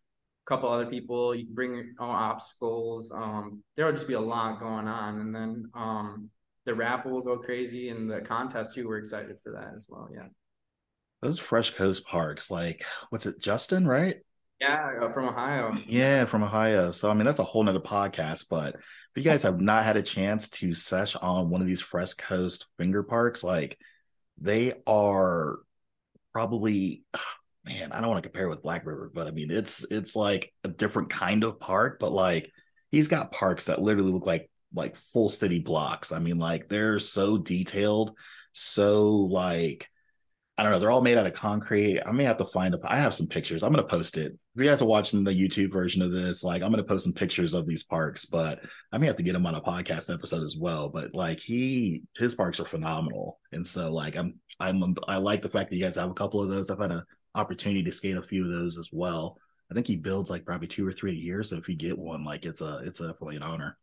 a 0.47 0.49
couple 0.49 0.69
other 0.69 0.87
people. 0.87 1.35
You 1.35 1.45
can 1.45 1.53
bring 1.53 1.73
your 1.75 1.85
own 1.99 2.09
obstacles. 2.09 3.11
Um, 3.11 3.61
there'll 3.77 3.93
just 3.93 4.07
be 4.07 4.15
a 4.15 4.19
lot 4.19 4.59
going 4.59 4.87
on, 4.87 5.19
and 5.19 5.35
then 5.35 5.69
um, 5.75 6.31
the 6.65 6.73
raffle 6.73 7.11
will 7.11 7.21
go 7.21 7.37
crazy, 7.37 7.89
and 7.89 8.09
the 8.09 8.21
contest 8.21 8.73
too. 8.73 8.87
We're 8.87 8.97
excited 8.97 9.35
for 9.43 9.51
that 9.51 9.73
as 9.75 9.85
well. 9.87 10.09
Yeah. 10.11 10.29
Those 11.21 11.39
Fresh 11.39 11.71
Coast 11.71 12.05
Parks, 12.05 12.49
like 12.49 12.83
what's 13.09 13.25
it, 13.25 13.41
Justin? 13.41 13.87
Right? 13.87 14.17
Yeah, 14.59 15.09
from 15.11 15.29
Ohio. 15.29 15.73
Yeah, 15.87 16.25
from 16.25 16.43
Ohio. 16.43 16.91
So 16.91 17.09
I 17.09 17.13
mean, 17.13 17.25
that's 17.25 17.39
a 17.39 17.45
whole 17.45 17.63
nother 17.63 17.79
podcast. 17.79 18.47
But 18.49 18.75
if 18.75 18.83
you 19.15 19.23
guys 19.23 19.43
have 19.43 19.61
not 19.61 19.85
had 19.85 19.97
a 19.97 20.03
chance 20.03 20.49
to 20.51 20.73
sesh 20.73 21.15
on 21.15 21.49
one 21.49 21.61
of 21.61 21.67
these 21.67 21.81
Fresh 21.81 22.15
Coast 22.15 22.67
finger 22.77 23.03
parks, 23.03 23.43
like 23.43 23.77
they 24.37 24.73
are 24.85 25.59
probably 26.33 27.03
man, 27.65 27.91
I 27.91 27.99
don't 27.99 28.09
want 28.09 28.23
to 28.23 28.29
compare 28.29 28.49
with 28.49 28.63
Black 28.63 28.85
River, 28.85 29.11
but 29.13 29.27
I 29.27 29.31
mean 29.31 29.51
it's 29.51 29.89
it's 29.91 30.15
like 30.15 30.53
a 30.63 30.69
different 30.69 31.09
kind 31.09 31.43
of 31.43 31.59
park, 31.59 31.97
but 31.99 32.11
like 32.11 32.51
he's 32.91 33.07
got 33.07 33.31
parks 33.31 33.65
that 33.65 33.81
literally 33.81 34.11
look 34.11 34.25
like 34.25 34.49
like 34.73 34.95
full 34.95 35.29
city 35.29 35.59
blocks. 35.59 36.11
I 36.11 36.19
mean, 36.19 36.37
like 36.37 36.69
they're 36.69 36.99
so 36.99 37.37
detailed, 37.37 38.15
so 38.51 39.11
like 39.11 39.87
I 40.59 40.63
don't 40.63 40.73
know. 40.73 40.79
They're 40.79 40.91
all 40.91 40.99
made 40.99 41.17
out 41.17 41.25
of 41.25 41.31
concrete. 41.31 42.01
I 42.05 42.11
may 42.11 42.25
have 42.25 42.37
to 42.39 42.45
find 42.45 42.75
a. 42.75 42.79
I 42.83 42.97
have 42.97 43.13
some 43.13 43.27
pictures. 43.27 43.63
I'm 43.63 43.71
gonna 43.71 43.87
post 43.87 44.17
it. 44.17 44.33
If 44.33 44.61
you 44.61 44.65
guys 44.65 44.81
are 44.81 44.87
watching 44.87 45.23
the 45.23 45.31
YouTube 45.31 45.71
version 45.71 46.01
of 46.01 46.11
this, 46.11 46.43
like 46.43 46.61
I'm 46.61 46.69
gonna 46.69 46.83
post 46.83 47.05
some 47.05 47.13
pictures 47.13 47.53
of 47.53 47.65
these 47.65 47.85
parks, 47.85 48.25
but 48.25 48.59
I 48.91 48.97
may 48.97 49.07
have 49.07 49.15
to 49.15 49.23
get 49.23 49.35
him 49.35 49.45
on 49.45 49.55
a 49.55 49.61
podcast 49.61 50.13
episode 50.13 50.43
as 50.43 50.57
well. 50.59 50.89
But 50.89 51.15
like 51.15 51.39
he, 51.39 52.03
his 52.17 52.35
parks 52.35 52.59
are 52.59 52.65
phenomenal, 52.65 53.39
and 53.53 53.65
so 53.65 53.89
like 53.93 54.17
I'm, 54.17 54.37
I'm, 54.59 54.95
I 55.07 55.15
like 55.15 55.41
the 55.43 55.47
fact 55.47 55.69
that 55.69 55.77
you 55.77 55.83
guys 55.85 55.95
have 55.95 56.11
a 56.11 56.13
couple 56.13 56.41
of 56.41 56.49
those. 56.49 56.69
I've 56.69 56.81
had 56.81 56.91
an 56.91 57.03
opportunity 57.35 57.81
to 57.83 57.91
skate 57.93 58.17
a 58.17 58.21
few 58.21 58.43
of 58.43 58.51
those 58.51 58.77
as 58.77 58.89
well. 58.91 59.37
I 59.71 59.75
think 59.75 59.87
he 59.87 59.95
builds 59.95 60.29
like 60.29 60.43
probably 60.43 60.67
two 60.67 60.85
or 60.85 60.91
three 60.91 61.11
a 61.11 61.15
year. 61.15 61.41
So 61.41 61.55
if 61.55 61.69
you 61.69 61.77
get 61.77 61.97
one, 61.97 62.25
like 62.25 62.43
it's 62.43 62.59
a, 62.59 62.79
it's 62.79 62.99
definitely 62.99 63.37
an 63.37 63.43
honor. 63.43 63.77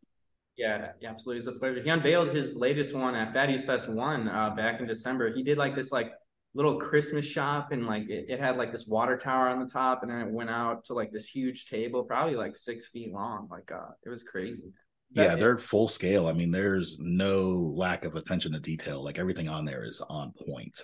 Yeah, 0.58 0.88
absolutely. 1.02 1.38
It's 1.38 1.46
a 1.46 1.52
pleasure. 1.52 1.82
He 1.82 1.88
unveiled 1.88 2.34
his 2.34 2.54
latest 2.54 2.94
one 2.94 3.14
at 3.14 3.32
Fatty's 3.32 3.64
Fest 3.64 3.88
One 3.88 4.28
uh, 4.28 4.50
back 4.50 4.80
in 4.80 4.86
December. 4.86 5.30
He 5.30 5.42
did 5.42 5.56
like 5.56 5.74
this 5.74 5.90
like 5.90 6.12
little 6.56 6.78
Christmas 6.78 7.26
shop 7.26 7.70
and 7.70 7.86
like 7.86 8.08
it, 8.08 8.26
it, 8.28 8.40
had 8.40 8.56
like 8.56 8.72
this 8.72 8.86
water 8.86 9.18
tower 9.18 9.48
on 9.48 9.60
the 9.60 9.68
top 9.68 10.02
and 10.02 10.10
then 10.10 10.20
it 10.22 10.30
went 10.30 10.48
out 10.48 10.84
to 10.84 10.94
like 10.94 11.12
this 11.12 11.28
huge 11.28 11.66
table, 11.66 12.02
probably 12.02 12.34
like 12.34 12.56
six 12.56 12.88
feet 12.88 13.12
long. 13.12 13.46
Like 13.50 13.70
uh 13.70 13.90
it 14.04 14.08
was 14.08 14.22
crazy. 14.22 14.72
That's 15.12 15.34
yeah, 15.34 15.36
they're 15.36 15.58
full 15.58 15.86
scale. 15.86 16.26
I 16.26 16.32
mean, 16.32 16.50
there's 16.50 16.98
no 16.98 17.72
lack 17.76 18.06
of 18.06 18.16
attention 18.16 18.52
to 18.52 18.58
detail. 18.58 19.04
Like 19.04 19.18
everything 19.18 19.50
on 19.50 19.66
there 19.66 19.84
is 19.84 20.00
on 20.08 20.32
point. 20.46 20.80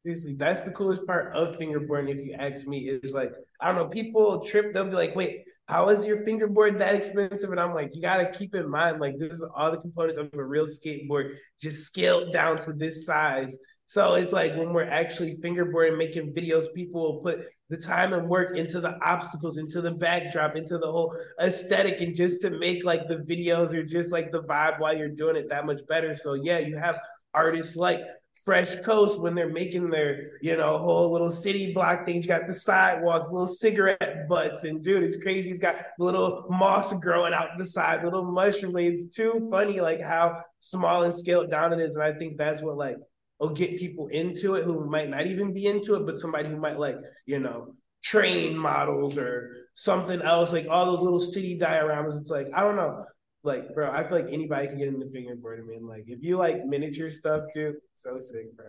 Seriously, 0.00 0.34
that's 0.34 0.62
the 0.62 0.70
coolest 0.72 1.06
part 1.06 1.34
of 1.34 1.56
fingerboarding. 1.56 2.10
If 2.10 2.24
you 2.24 2.34
ask 2.34 2.66
me, 2.66 2.88
is 2.88 3.12
like 3.12 3.32
I 3.60 3.68
don't 3.68 3.76
know. 3.76 3.88
People 3.88 4.44
trip. 4.44 4.74
They'll 4.74 4.84
be 4.84 4.92
like, 4.92 5.16
"Wait, 5.16 5.44
how 5.66 5.88
is 5.88 6.06
your 6.06 6.24
fingerboard 6.24 6.78
that 6.78 6.94
expensive?" 6.94 7.50
And 7.50 7.58
I'm 7.58 7.74
like, 7.74 7.94
"You 7.94 8.02
got 8.02 8.18
to 8.18 8.38
keep 8.38 8.54
in 8.54 8.68
mind, 8.68 9.00
like 9.00 9.16
this 9.16 9.32
is 9.32 9.44
all 9.56 9.70
the 9.70 9.78
components 9.78 10.18
of 10.18 10.32
a 10.34 10.44
real 10.44 10.66
skateboard, 10.66 11.36
just 11.60 11.84
scaled 11.84 12.32
down 12.32 12.58
to 12.58 12.72
this 12.72 13.06
size 13.06 13.56
so 13.88 14.16
it's 14.16 14.34
like 14.34 14.54
when 14.54 14.74
we're 14.74 14.84
actually 14.84 15.36
fingerboarding, 15.36 15.96
making 15.96 16.34
videos, 16.34 16.66
people 16.74 17.00
will 17.00 17.20
put 17.20 17.46
the 17.70 17.76
time 17.78 18.12
and 18.12 18.28
work 18.28 18.54
into 18.54 18.82
the 18.82 19.02
obstacles, 19.02 19.56
into 19.56 19.80
the 19.80 19.92
backdrop, 19.92 20.56
into 20.56 20.76
the 20.76 20.92
whole 20.92 21.16
aesthetic, 21.40 22.02
and 22.02 22.14
just 22.14 22.42
to 22.42 22.50
make 22.50 22.84
like 22.84 23.08
the 23.08 23.16
videos 23.16 23.72
or 23.72 23.82
just 23.82 24.12
like 24.12 24.30
the 24.30 24.42
vibe 24.42 24.78
while 24.78 24.94
you're 24.94 25.08
doing 25.08 25.36
it 25.36 25.48
that 25.48 25.64
much 25.64 25.80
better. 25.88 26.14
So 26.14 26.34
yeah, 26.34 26.58
you 26.58 26.76
have 26.76 27.00
artists 27.32 27.76
like 27.76 28.02
Fresh 28.44 28.74
Coast 28.82 29.22
when 29.22 29.34
they're 29.34 29.48
making 29.48 29.88
their, 29.88 30.32
you 30.42 30.58
know, 30.58 30.76
whole 30.76 31.10
little 31.10 31.30
city 31.30 31.72
block 31.72 32.04
things. 32.04 32.24
You 32.24 32.28
got 32.28 32.46
the 32.46 32.52
sidewalks, 32.52 33.28
little 33.28 33.46
cigarette 33.46 34.28
butts, 34.28 34.64
and 34.64 34.84
dude, 34.84 35.02
it's 35.02 35.16
crazy. 35.16 35.48
He's 35.48 35.58
got 35.58 35.76
little 35.98 36.44
moss 36.50 36.92
growing 37.00 37.32
out 37.32 37.56
the 37.56 37.64
side, 37.64 38.04
little 38.04 38.30
mushroom 38.30 38.76
It's 38.76 39.16
too 39.16 39.48
funny, 39.50 39.80
like 39.80 40.02
how 40.02 40.42
small 40.58 41.04
and 41.04 41.16
scaled 41.16 41.50
down 41.50 41.72
it 41.72 41.80
is. 41.80 41.94
And 41.94 42.04
I 42.04 42.12
think 42.12 42.36
that's 42.36 42.60
what 42.60 42.76
like 42.76 42.98
or 43.38 43.52
get 43.52 43.78
people 43.78 44.08
into 44.08 44.54
it 44.56 44.64
who 44.64 44.88
might 44.88 45.08
not 45.08 45.26
even 45.26 45.52
be 45.52 45.66
into 45.66 45.94
it, 45.94 46.04
but 46.06 46.18
somebody 46.18 46.48
who 46.48 46.56
might 46.56 46.78
like, 46.78 46.96
you 47.26 47.38
know, 47.38 47.74
train 48.02 48.56
models 48.56 49.16
or 49.16 49.52
something 49.74 50.20
else, 50.22 50.52
like 50.52 50.66
all 50.68 50.86
those 50.86 51.02
little 51.02 51.20
city 51.20 51.58
dioramas. 51.58 52.18
It's 52.20 52.30
like, 52.30 52.48
I 52.54 52.62
don't 52.62 52.76
know. 52.76 53.04
Like, 53.44 53.72
bro, 53.74 53.90
I 53.90 54.06
feel 54.06 54.18
like 54.18 54.32
anybody 54.32 54.66
can 54.66 54.78
get 54.78 54.88
into 54.88 55.06
fingerboarding, 55.06 55.68
man. 55.68 55.86
Like, 55.86 56.04
if 56.06 56.22
you 56.22 56.36
like 56.36 56.64
miniature 56.64 57.10
stuff, 57.10 57.44
too, 57.54 57.74
so 57.94 58.18
sick, 58.18 58.56
bro. 58.56 58.66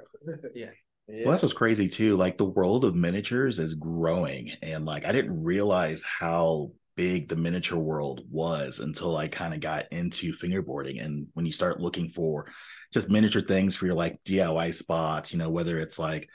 yeah. 0.56 0.68
Yeah. 1.12 1.24
Well, 1.26 1.32
that's 1.32 1.42
what's 1.42 1.56
crazy 1.56 1.90
too. 1.90 2.16
Like 2.18 2.38
the 2.38 2.46
world 2.46 2.86
of 2.86 2.94
miniatures 2.94 3.58
is 3.58 3.74
growing, 3.74 4.52
and 4.62 4.86
like 4.86 5.06
I 5.06 5.12
didn't 5.12 5.44
realize 5.44 6.04
how 6.04 6.72
big 6.96 7.30
the 7.30 7.36
miniature 7.36 7.80
world 7.80 8.26
was 8.30 8.80
until 8.80 9.18
I 9.18 9.28
kind 9.28 9.56
of 9.56 9.60
got 9.60 9.86
into 9.92 10.34
fingerboarding. 10.34 11.04
And 11.04 11.26
when 11.34 11.48
you 11.48 11.52
start 11.52 11.80
looking 11.80 12.10
for 12.10 12.46
just 12.94 13.10
miniature 13.10 13.42
things 13.42 13.76
for 13.76 13.86
your 13.86 13.96
like 13.96 14.24
DIY 14.24 14.74
spot, 14.74 15.32
you 15.32 15.38
know, 15.38 15.50
whether 15.50 15.78
it's 15.78 16.00
like, 16.00 16.30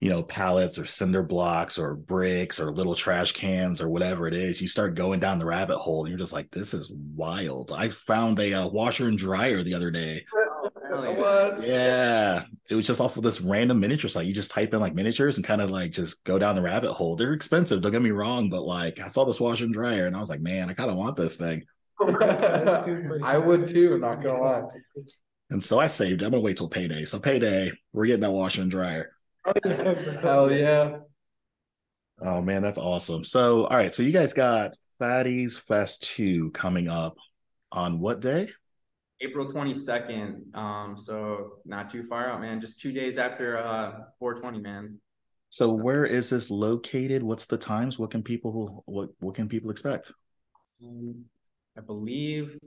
you 0.00 0.08
know, 0.08 0.22
pallets 0.22 0.78
or 0.78 0.86
cinder 0.86 1.22
blocks 1.22 1.78
or 1.78 1.94
bricks 1.94 2.58
or 2.58 2.70
little 2.70 2.94
trash 2.94 3.32
cans 3.32 3.82
or 3.82 3.88
whatever 3.88 4.26
it 4.26 4.34
is, 4.34 4.62
you 4.62 4.68
start 4.68 4.94
going 4.94 5.20
down 5.20 5.38
the 5.38 5.44
rabbit 5.44 5.76
hole 5.76 6.04
and 6.04 6.10
you're 6.10 6.18
just 6.18 6.32
like, 6.32 6.50
this 6.50 6.72
is 6.72 6.90
wild. 7.14 7.70
I 7.70 7.88
found 7.88 8.40
a 8.40 8.54
uh, 8.54 8.68
washer 8.68 9.08
and 9.08 9.18
dryer 9.18 9.62
the 9.62 9.74
other 9.74 9.90
day. 9.90 10.24
what? 10.90 11.62
Yeah. 11.62 12.44
It 12.70 12.76
was 12.76 12.86
just 12.86 13.00
off 13.00 13.18
of 13.18 13.22
this 13.22 13.42
random 13.42 13.78
miniature 13.78 14.08
site. 14.08 14.26
You 14.26 14.32
just 14.32 14.50
type 14.50 14.72
in 14.72 14.80
like 14.80 14.94
miniatures 14.94 15.36
and 15.36 15.46
kind 15.46 15.60
of 15.60 15.68
like 15.68 15.92
just 15.92 16.24
go 16.24 16.38
down 16.38 16.54
the 16.54 16.62
rabbit 16.62 16.92
hole. 16.92 17.16
They're 17.16 17.34
expensive, 17.34 17.82
don't 17.82 17.92
get 17.92 18.00
me 18.00 18.10
wrong, 18.10 18.48
but 18.48 18.62
like 18.62 19.00
I 19.00 19.08
saw 19.08 19.24
this 19.24 19.40
washer 19.40 19.64
and 19.64 19.74
dryer 19.74 20.06
and 20.06 20.16
I 20.16 20.18
was 20.18 20.30
like, 20.30 20.40
man, 20.40 20.70
I 20.70 20.72
kind 20.72 20.90
of 20.90 20.96
want 20.96 21.16
this 21.16 21.36
thing. 21.36 21.64
I 22.00 23.36
would 23.36 23.68
too, 23.68 23.98
not 23.98 24.22
gonna 24.22 24.40
lie. 24.40 24.62
And 25.50 25.62
so 25.62 25.80
I 25.80 25.88
saved. 25.88 26.22
I'm 26.22 26.30
gonna 26.30 26.42
wait 26.42 26.56
till 26.56 26.68
payday. 26.68 27.04
So 27.04 27.18
payday, 27.18 27.72
we're 27.92 28.06
getting 28.06 28.20
that 28.20 28.30
washer 28.30 28.62
and 28.62 28.70
dryer. 28.70 29.12
Hell 30.22 30.52
yeah. 30.52 30.98
Oh 32.22 32.40
man, 32.40 32.62
that's 32.62 32.78
awesome. 32.78 33.24
So 33.24 33.66
all 33.66 33.76
right, 33.76 33.92
so 33.92 34.02
you 34.02 34.12
guys 34.12 34.32
got 34.32 34.76
Fatty's 34.98 35.58
Fest 35.58 36.04
2 36.14 36.50
coming 36.50 36.88
up 36.88 37.16
on 37.72 37.98
what 37.98 38.20
day? 38.20 38.50
April 39.22 39.46
22nd. 39.46 40.54
Um, 40.54 40.96
so 40.96 41.58
not 41.64 41.90
too 41.90 42.04
far 42.04 42.30
out, 42.30 42.40
man. 42.40 42.60
Just 42.60 42.78
two 42.78 42.92
days 42.92 43.18
after 43.18 43.58
uh 43.58 44.04
420, 44.18 44.60
man. 44.60 44.98
So, 45.48 45.70
so 45.70 45.76
where 45.76 46.06
is 46.06 46.30
this 46.30 46.48
located? 46.48 47.22
What's 47.22 47.46
the 47.46 47.58
times? 47.58 47.98
What 47.98 48.12
can 48.12 48.22
people 48.22 48.84
what 48.86 49.10
what 49.18 49.34
can 49.34 49.48
people 49.48 49.70
expect? 49.70 50.12
Um, 50.82 51.24
I 51.76 51.80
believe 51.80 52.58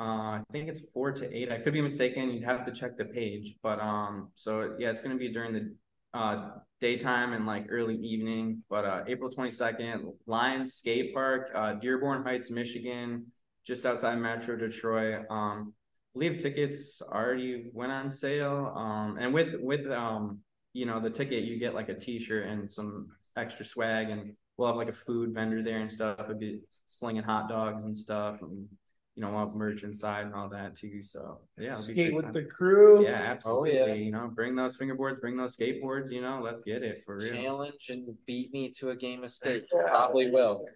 uh, 0.00 0.02
I 0.38 0.42
think 0.52 0.68
it's 0.68 0.82
four 0.92 1.12
to 1.12 1.36
eight. 1.36 1.50
I 1.52 1.58
could 1.58 1.72
be 1.72 1.80
mistaken. 1.80 2.30
You'd 2.30 2.44
have 2.44 2.64
to 2.66 2.72
check 2.72 2.96
the 2.96 3.04
page, 3.04 3.56
but 3.62 3.80
um, 3.80 4.30
so 4.34 4.74
yeah, 4.78 4.90
it's 4.90 5.00
gonna 5.00 5.16
be 5.16 5.30
during 5.30 5.52
the 5.52 5.74
uh 6.14 6.50
daytime 6.80 7.32
and 7.32 7.44
like 7.46 7.66
early 7.70 7.96
evening. 7.96 8.62
But 8.68 8.84
uh, 8.84 9.04
April 9.06 9.30
twenty 9.30 9.50
second, 9.50 10.12
Lions 10.26 10.74
Skate 10.74 11.14
Park, 11.14 11.50
uh, 11.54 11.74
Dearborn 11.74 12.22
Heights, 12.24 12.50
Michigan, 12.50 13.26
just 13.66 13.86
outside 13.86 14.16
Metro 14.16 14.56
Detroit. 14.56 15.26
Um, 15.30 15.72
I 16.14 16.18
believe 16.18 16.40
tickets 16.40 17.02
already 17.02 17.70
went 17.72 17.90
on 17.90 18.10
sale. 18.10 18.72
Um, 18.76 19.16
and 19.18 19.32
with 19.32 19.56
with 19.60 19.86
um, 19.90 20.40
you 20.72 20.86
know, 20.86 21.00
the 21.00 21.10
ticket, 21.10 21.44
you 21.44 21.58
get 21.58 21.74
like 21.74 21.88
a 21.88 21.94
T-shirt 21.94 22.46
and 22.46 22.70
some 22.70 23.08
extra 23.36 23.64
swag, 23.64 24.10
and 24.10 24.34
we'll 24.56 24.68
have 24.68 24.76
like 24.76 24.88
a 24.88 24.92
food 24.92 25.32
vendor 25.32 25.62
there 25.62 25.78
and 25.78 25.90
stuff. 25.90 26.20
It'd 26.24 26.38
be 26.38 26.60
slinging 26.86 27.22
hot 27.22 27.48
dogs 27.48 27.84
and 27.84 27.96
stuff, 27.96 28.42
and 28.42 28.68
you 29.16 29.22
know, 29.22 29.30
want 29.30 29.54
merch 29.54 29.84
inside 29.84 30.26
and 30.26 30.34
all 30.34 30.48
that 30.48 30.76
too. 30.76 31.02
So 31.02 31.40
yeah, 31.56 31.74
skate 31.74 32.14
with 32.14 32.24
time. 32.24 32.32
the 32.32 32.42
crew. 32.42 33.04
Yeah, 33.04 33.12
absolutely. 33.12 33.78
Oh, 33.78 33.86
yeah. 33.86 33.94
You 33.94 34.10
know, 34.10 34.30
bring 34.34 34.56
those 34.56 34.76
fingerboards, 34.76 35.20
bring 35.20 35.36
those 35.36 35.56
skateboards. 35.56 36.10
You 36.10 36.20
know, 36.20 36.40
let's 36.42 36.62
get 36.62 36.82
it 36.82 37.02
for 37.04 37.18
real. 37.18 37.32
Challenge 37.34 37.86
and 37.90 38.14
beat 38.26 38.52
me 38.52 38.72
to 38.78 38.90
a 38.90 38.96
game 38.96 39.22
of 39.22 39.30
skate. 39.30 39.64
Probably 39.86 40.30
will. 40.30 40.66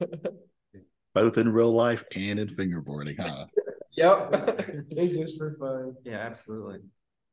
Both 1.14 1.38
in 1.38 1.52
real 1.52 1.70
life 1.70 2.04
and 2.16 2.38
in 2.38 2.48
fingerboarding, 2.48 3.18
huh? 3.18 3.46
Yep. 3.94 4.88
It's 4.92 5.14
just 5.14 5.36
for 5.36 5.54
fun. 5.60 5.94
Yeah, 6.02 6.16
absolutely. 6.16 6.78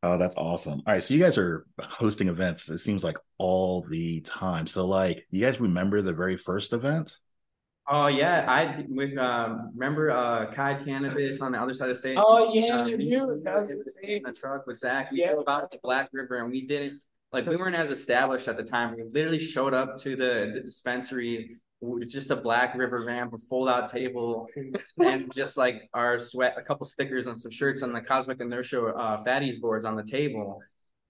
Oh, 0.03 0.17
that's 0.17 0.35
awesome. 0.35 0.81
All 0.85 0.93
right, 0.93 1.01
so 1.01 1.13
you 1.13 1.23
guys 1.23 1.37
are 1.37 1.65
hosting 1.79 2.27
events, 2.27 2.67
it 2.67 2.79
seems 2.79 3.01
like 3.01 3.15
all 3.37 3.81
the 3.83 4.19
time. 4.21 4.67
So 4.67 4.85
like 4.85 5.25
you 5.31 5.41
guys 5.41 5.61
remember 5.61 6.01
the 6.01 6.11
very 6.11 6.35
first 6.35 6.73
event? 6.73 7.17
Oh 7.91 8.05
yeah, 8.07 8.45
I 8.47 8.85
with 8.87 9.17
um 9.17 9.71
remember 9.73 10.11
uh 10.11 10.51
Kai 10.53 10.75
Cannabis 10.75 11.41
on 11.41 11.53
the 11.53 11.59
other 11.61 11.73
side 11.73 11.89
of 11.89 11.95
the 11.95 11.99
state. 11.99 12.17
Oh 12.19 12.53
yeah, 12.53 12.81
Um, 12.81 12.87
you 12.87 12.97
do. 12.97 13.41
That 13.43 13.61
was 13.61 13.71
in 14.03 14.21
the 14.23 14.31
truck 14.31 14.67
with 14.67 14.77
Zach. 14.77 15.11
We 15.11 15.21
Yeah. 15.21 15.31
drove 15.31 15.47
out 15.47 15.71
to 15.71 15.79
Black 15.81 16.09
River 16.13 16.35
and 16.37 16.51
we 16.51 16.67
didn't 16.67 17.01
like 17.31 17.47
we 17.47 17.55
weren't 17.55 17.75
as 17.75 17.89
established 17.89 18.47
at 18.47 18.57
the 18.57 18.63
time. 18.63 18.95
We 18.95 19.03
literally 19.11 19.39
showed 19.39 19.73
up 19.73 19.97
to 19.99 20.15
the, 20.15 20.51
the 20.53 20.61
dispensary 20.61 21.57
with 21.81 22.09
just 22.09 22.29
a 22.29 22.35
Black 22.35 22.75
River 22.75 23.03
van, 23.05 23.29
a 23.33 23.37
fold 23.49 23.69
out 23.69 23.89
table, 23.89 24.47
and 24.99 25.31
just 25.31 25.55
like 25.57 25.89
our 25.93 26.19
sweat, 26.19 26.57
a 26.57 26.61
couple 26.61 26.85
stickers 26.85 27.25
and 27.27 27.39
some 27.39 27.51
shirts 27.51 27.81
on 27.83 27.93
the 27.93 28.01
Cosmic 28.01 28.41
Inertia 28.41 28.83
uh, 28.85 29.23
Fatties 29.23 29.59
boards 29.61 29.85
on 29.85 29.95
the 29.95 30.03
table. 30.03 30.61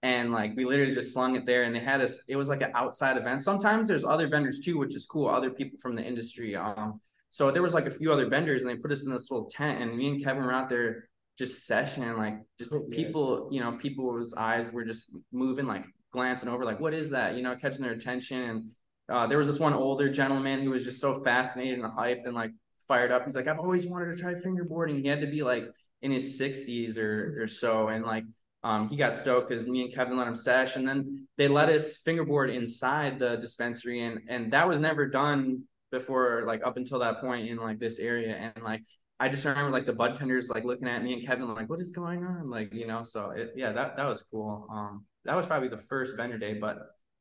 And 0.02 0.32
like 0.32 0.52
we 0.56 0.64
literally 0.64 0.94
just 0.94 1.12
slung 1.12 1.36
it 1.36 1.44
there, 1.44 1.64
and 1.64 1.74
they 1.74 1.80
had 1.80 2.00
us. 2.00 2.20
It 2.28 2.36
was 2.36 2.48
like 2.48 2.62
an 2.62 2.72
outside 2.74 3.16
event. 3.18 3.42
Sometimes 3.42 3.86
there's 3.88 4.04
other 4.04 4.28
vendors 4.28 4.60
too, 4.60 4.78
which 4.78 4.94
is 4.94 5.04
cool. 5.06 5.28
Other 5.28 5.50
people 5.50 5.78
from 5.80 5.94
the 5.94 6.02
industry. 6.02 6.56
Um, 6.56 6.98
so 7.28 7.50
there 7.50 7.62
was 7.62 7.74
like 7.74 7.86
a 7.86 7.90
few 7.90 8.12
other 8.12 8.28
vendors, 8.28 8.62
and 8.62 8.70
they 8.70 8.76
put 8.76 8.92
us 8.92 9.04
in 9.06 9.12
this 9.12 9.30
little 9.30 9.46
tent, 9.50 9.80
and 9.82 9.96
me 9.96 10.08
and 10.08 10.24
Kevin 10.24 10.42
were 10.44 10.52
out 10.52 10.68
there 10.70 11.08
just 11.38 11.66
session, 11.66 12.16
like 12.16 12.38
just 12.58 12.72
Oh, 12.72 12.86
yeah. 12.88 13.08
people, 13.08 13.48
you 13.50 13.60
know, 13.60 13.72
people's 13.72 14.34
eyes 14.34 14.72
were 14.72 14.84
just 14.84 15.10
moving, 15.32 15.66
like 15.66 15.84
glancing 16.12 16.48
over, 16.48 16.64
like 16.64 16.80
what 16.80 16.92
is 16.94 17.10
that, 17.10 17.34
you 17.36 17.42
know, 17.42 17.54
catching 17.56 17.82
their 17.82 17.92
attention. 17.92 18.38
And 18.50 18.70
uh, 19.08 19.26
there 19.26 19.38
was 19.38 19.46
this 19.46 19.58
one 19.58 19.72
older 19.72 20.08
gentleman 20.10 20.62
who 20.62 20.70
was 20.70 20.84
just 20.84 21.00
so 21.00 21.14
fascinated 21.22 21.78
and 21.78 21.92
hyped 21.92 22.26
and 22.26 22.34
like 22.34 22.50
fired 22.88 23.10
up. 23.12 23.24
He's 23.24 23.36
like, 23.36 23.48
I've 23.48 23.58
always 23.58 23.86
wanted 23.86 24.10
to 24.10 24.16
try 24.16 24.34
fingerboarding. 24.34 25.00
He 25.00 25.08
had 25.08 25.20
to 25.20 25.26
be 25.26 25.42
like 25.42 25.64
in 26.02 26.10
his 26.10 26.36
60s 26.38 26.98
or 26.98 27.42
or 27.42 27.46
so, 27.46 27.88
and 27.88 28.04
like 28.04 28.24
um, 28.62 28.88
he 28.88 28.96
got 28.96 29.16
stoked 29.16 29.48
because 29.48 29.66
me 29.66 29.84
and 29.84 29.94
Kevin 29.94 30.16
let 30.16 30.28
him 30.28 30.34
sesh, 30.34 30.76
and 30.76 30.86
then 30.86 31.26
they 31.38 31.48
let 31.48 31.68
us 31.68 31.96
fingerboard 31.96 32.50
inside 32.50 33.18
the 33.18 33.36
dispensary, 33.36 34.00
and 34.00 34.20
and 34.28 34.52
that 34.52 34.68
was 34.68 34.78
never 34.78 35.06
done 35.08 35.62
before, 35.90 36.44
like 36.46 36.64
up 36.64 36.76
until 36.76 36.98
that 36.98 37.20
point 37.20 37.48
in 37.48 37.56
like 37.56 37.78
this 37.78 37.98
area, 37.98 38.34
and 38.36 38.62
like 38.62 38.82
I 39.18 39.28
just 39.28 39.44
remember 39.44 39.70
like 39.70 39.86
the 39.86 39.92
bud 39.92 40.16
tenders 40.16 40.48
like 40.48 40.64
looking 40.64 40.88
at 40.88 41.02
me 41.02 41.12
and 41.12 41.24
Kevin 41.24 41.54
like, 41.54 41.68
what 41.68 41.80
is 41.80 41.90
going 41.90 42.24
on? 42.24 42.48
Like, 42.48 42.72
you 42.72 42.86
know, 42.86 43.04
so 43.04 43.30
it, 43.30 43.52
yeah, 43.54 43.70
that 43.72 43.96
that 43.96 44.06
was 44.06 44.22
cool. 44.22 44.66
Um, 44.70 45.04
that 45.26 45.36
was 45.36 45.46
probably 45.46 45.68
the 45.68 45.76
first 45.76 46.16
vendor 46.16 46.38
day, 46.38 46.54
but 46.54 46.78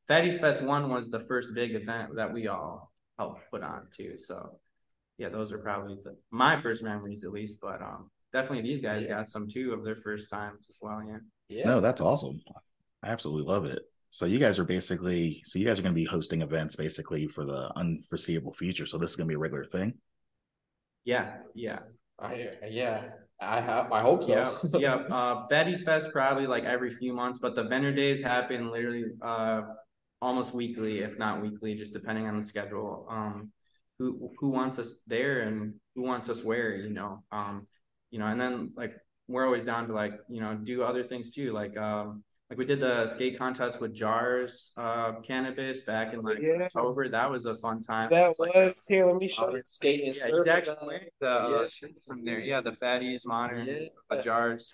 Fatties 0.09 0.39
Fest 0.39 0.63
one 0.63 0.89
was 0.89 1.09
the 1.09 1.19
first 1.19 1.53
big 1.53 1.75
event 1.75 2.15
that 2.15 2.33
we 2.33 2.47
all 2.47 2.91
helped 3.17 3.41
put 3.51 3.63
on 3.63 3.87
too. 3.95 4.17
So 4.17 4.59
yeah, 5.17 5.27
those 5.27 5.51
are 5.51 5.57
probably 5.57 5.97
the 6.03 6.15
my 6.31 6.59
first 6.59 6.83
memories 6.83 7.23
at 7.23 7.31
least, 7.31 7.59
but 7.61 7.81
um 7.81 8.09
definitely 8.33 8.61
these 8.61 8.79
guys 8.81 9.03
Yeah. 9.03 9.17
got 9.17 9.29
some 9.29 9.47
too 9.47 9.73
of 9.73 9.83
their 9.83 9.95
first 9.95 10.29
times 10.29 10.67
as 10.69 10.77
well. 10.81 11.01
Yeah. 11.07 11.17
Yeah. 11.47 11.65
No, 11.65 11.81
that's 11.81 12.01
awesome. 12.01 12.39
I 13.03 13.09
absolutely 13.09 13.51
love 13.51 13.65
it. 13.65 13.83
So 14.11 14.25
you 14.25 14.39
guys 14.39 14.57
are 14.59 14.65
basically 14.65 15.41
so 15.45 15.59
you 15.59 15.65
guys 15.65 15.79
are 15.79 15.83
going 15.83 15.93
to 15.93 15.99
be 15.99 16.05
hosting 16.05 16.41
events 16.41 16.75
basically 16.75 17.27
for 17.27 17.45
the 17.45 17.71
unforeseeable 17.75 18.53
future. 18.53 18.85
So 18.85 18.97
this 18.97 19.11
is 19.11 19.15
going 19.15 19.27
to 19.27 19.31
be 19.31 19.35
a 19.35 19.39
regular 19.39 19.65
thing. 19.65 19.93
Yeah, 21.05 21.37
yeah. 21.55 21.79
I, 22.19 22.49
yeah. 22.69 23.03
I 23.41 23.61
have. 23.61 23.91
I 23.91 24.01
hope 24.01 24.23
so. 24.23 24.31
Yeah, 24.31 24.51
yeah. 24.79 24.95
Uh, 24.95 25.47
Fatties 25.47 25.83
Fest 25.85 26.11
probably 26.11 26.45
like 26.45 26.65
every 26.65 26.89
few 26.89 27.13
months, 27.13 27.39
but 27.39 27.55
the 27.55 27.63
vendor 27.63 27.93
days 27.93 28.21
happen 28.21 28.69
literally 28.69 29.05
uh 29.21 29.61
almost 30.21 30.53
weekly, 30.53 30.99
if 30.99 31.17
not 31.17 31.41
weekly, 31.41 31.75
just 31.75 31.93
depending 31.93 32.27
on 32.27 32.35
the 32.35 32.45
schedule. 32.45 33.07
Um, 33.09 33.51
who 33.97 34.31
who 34.39 34.49
wants 34.49 34.77
us 34.79 34.95
there 35.07 35.41
and 35.41 35.75
who 35.95 36.01
wants 36.01 36.27
us 36.29 36.43
where, 36.43 36.75
you 36.75 36.89
know. 36.89 37.23
Um, 37.31 37.65
you 38.11 38.19
know, 38.19 38.25
and 38.27 38.39
then 38.39 38.71
like 38.75 38.93
we're 39.27 39.45
always 39.45 39.63
down 39.63 39.87
to 39.87 39.93
like 39.93 40.13
you 40.29 40.41
know 40.41 40.55
do 40.55 40.83
other 40.83 41.03
things 41.03 41.31
too, 41.33 41.51
like 41.51 41.77
um 41.77 42.23
like 42.49 42.57
we 42.57 42.65
did 42.65 42.79
the 42.79 43.05
skate 43.05 43.37
contest 43.37 43.79
with 43.79 43.93
jars 43.93 44.71
uh 44.75 45.13
cannabis 45.21 45.81
back 45.83 46.13
in 46.13 46.21
like 46.23 46.39
Yeah. 46.41 46.63
October. 46.63 47.07
That 47.09 47.29
was 47.29 47.45
a 47.45 47.55
fun 47.57 47.79
time. 47.81 48.09
That 48.09 48.29
It's 48.29 48.39
like- 48.39 48.55
was 48.55 48.85
here. 48.87 49.05
Let 49.05 49.17
me 49.17 49.27
show 49.27 49.49
Uh, 49.49 49.55
you. 49.57 49.61
skating. 49.65 50.07
yeah, 50.07 50.27
surf 50.27 50.31
he's 50.39 50.47
actually 50.47 50.73
event. 50.77 50.87
wearing 50.87 51.07
the 51.19 51.29
uh, 51.29 51.61
Yeah. 51.61 51.67
shirt 51.67 52.01
from 52.07 52.25
there. 52.25 52.39
Yeah, 52.39 52.61
the 52.61 52.71
fatties, 52.71 53.25
modern, 53.25 53.67
Yeah. 53.67 53.79
the 54.09 54.21
jars. 54.21 54.73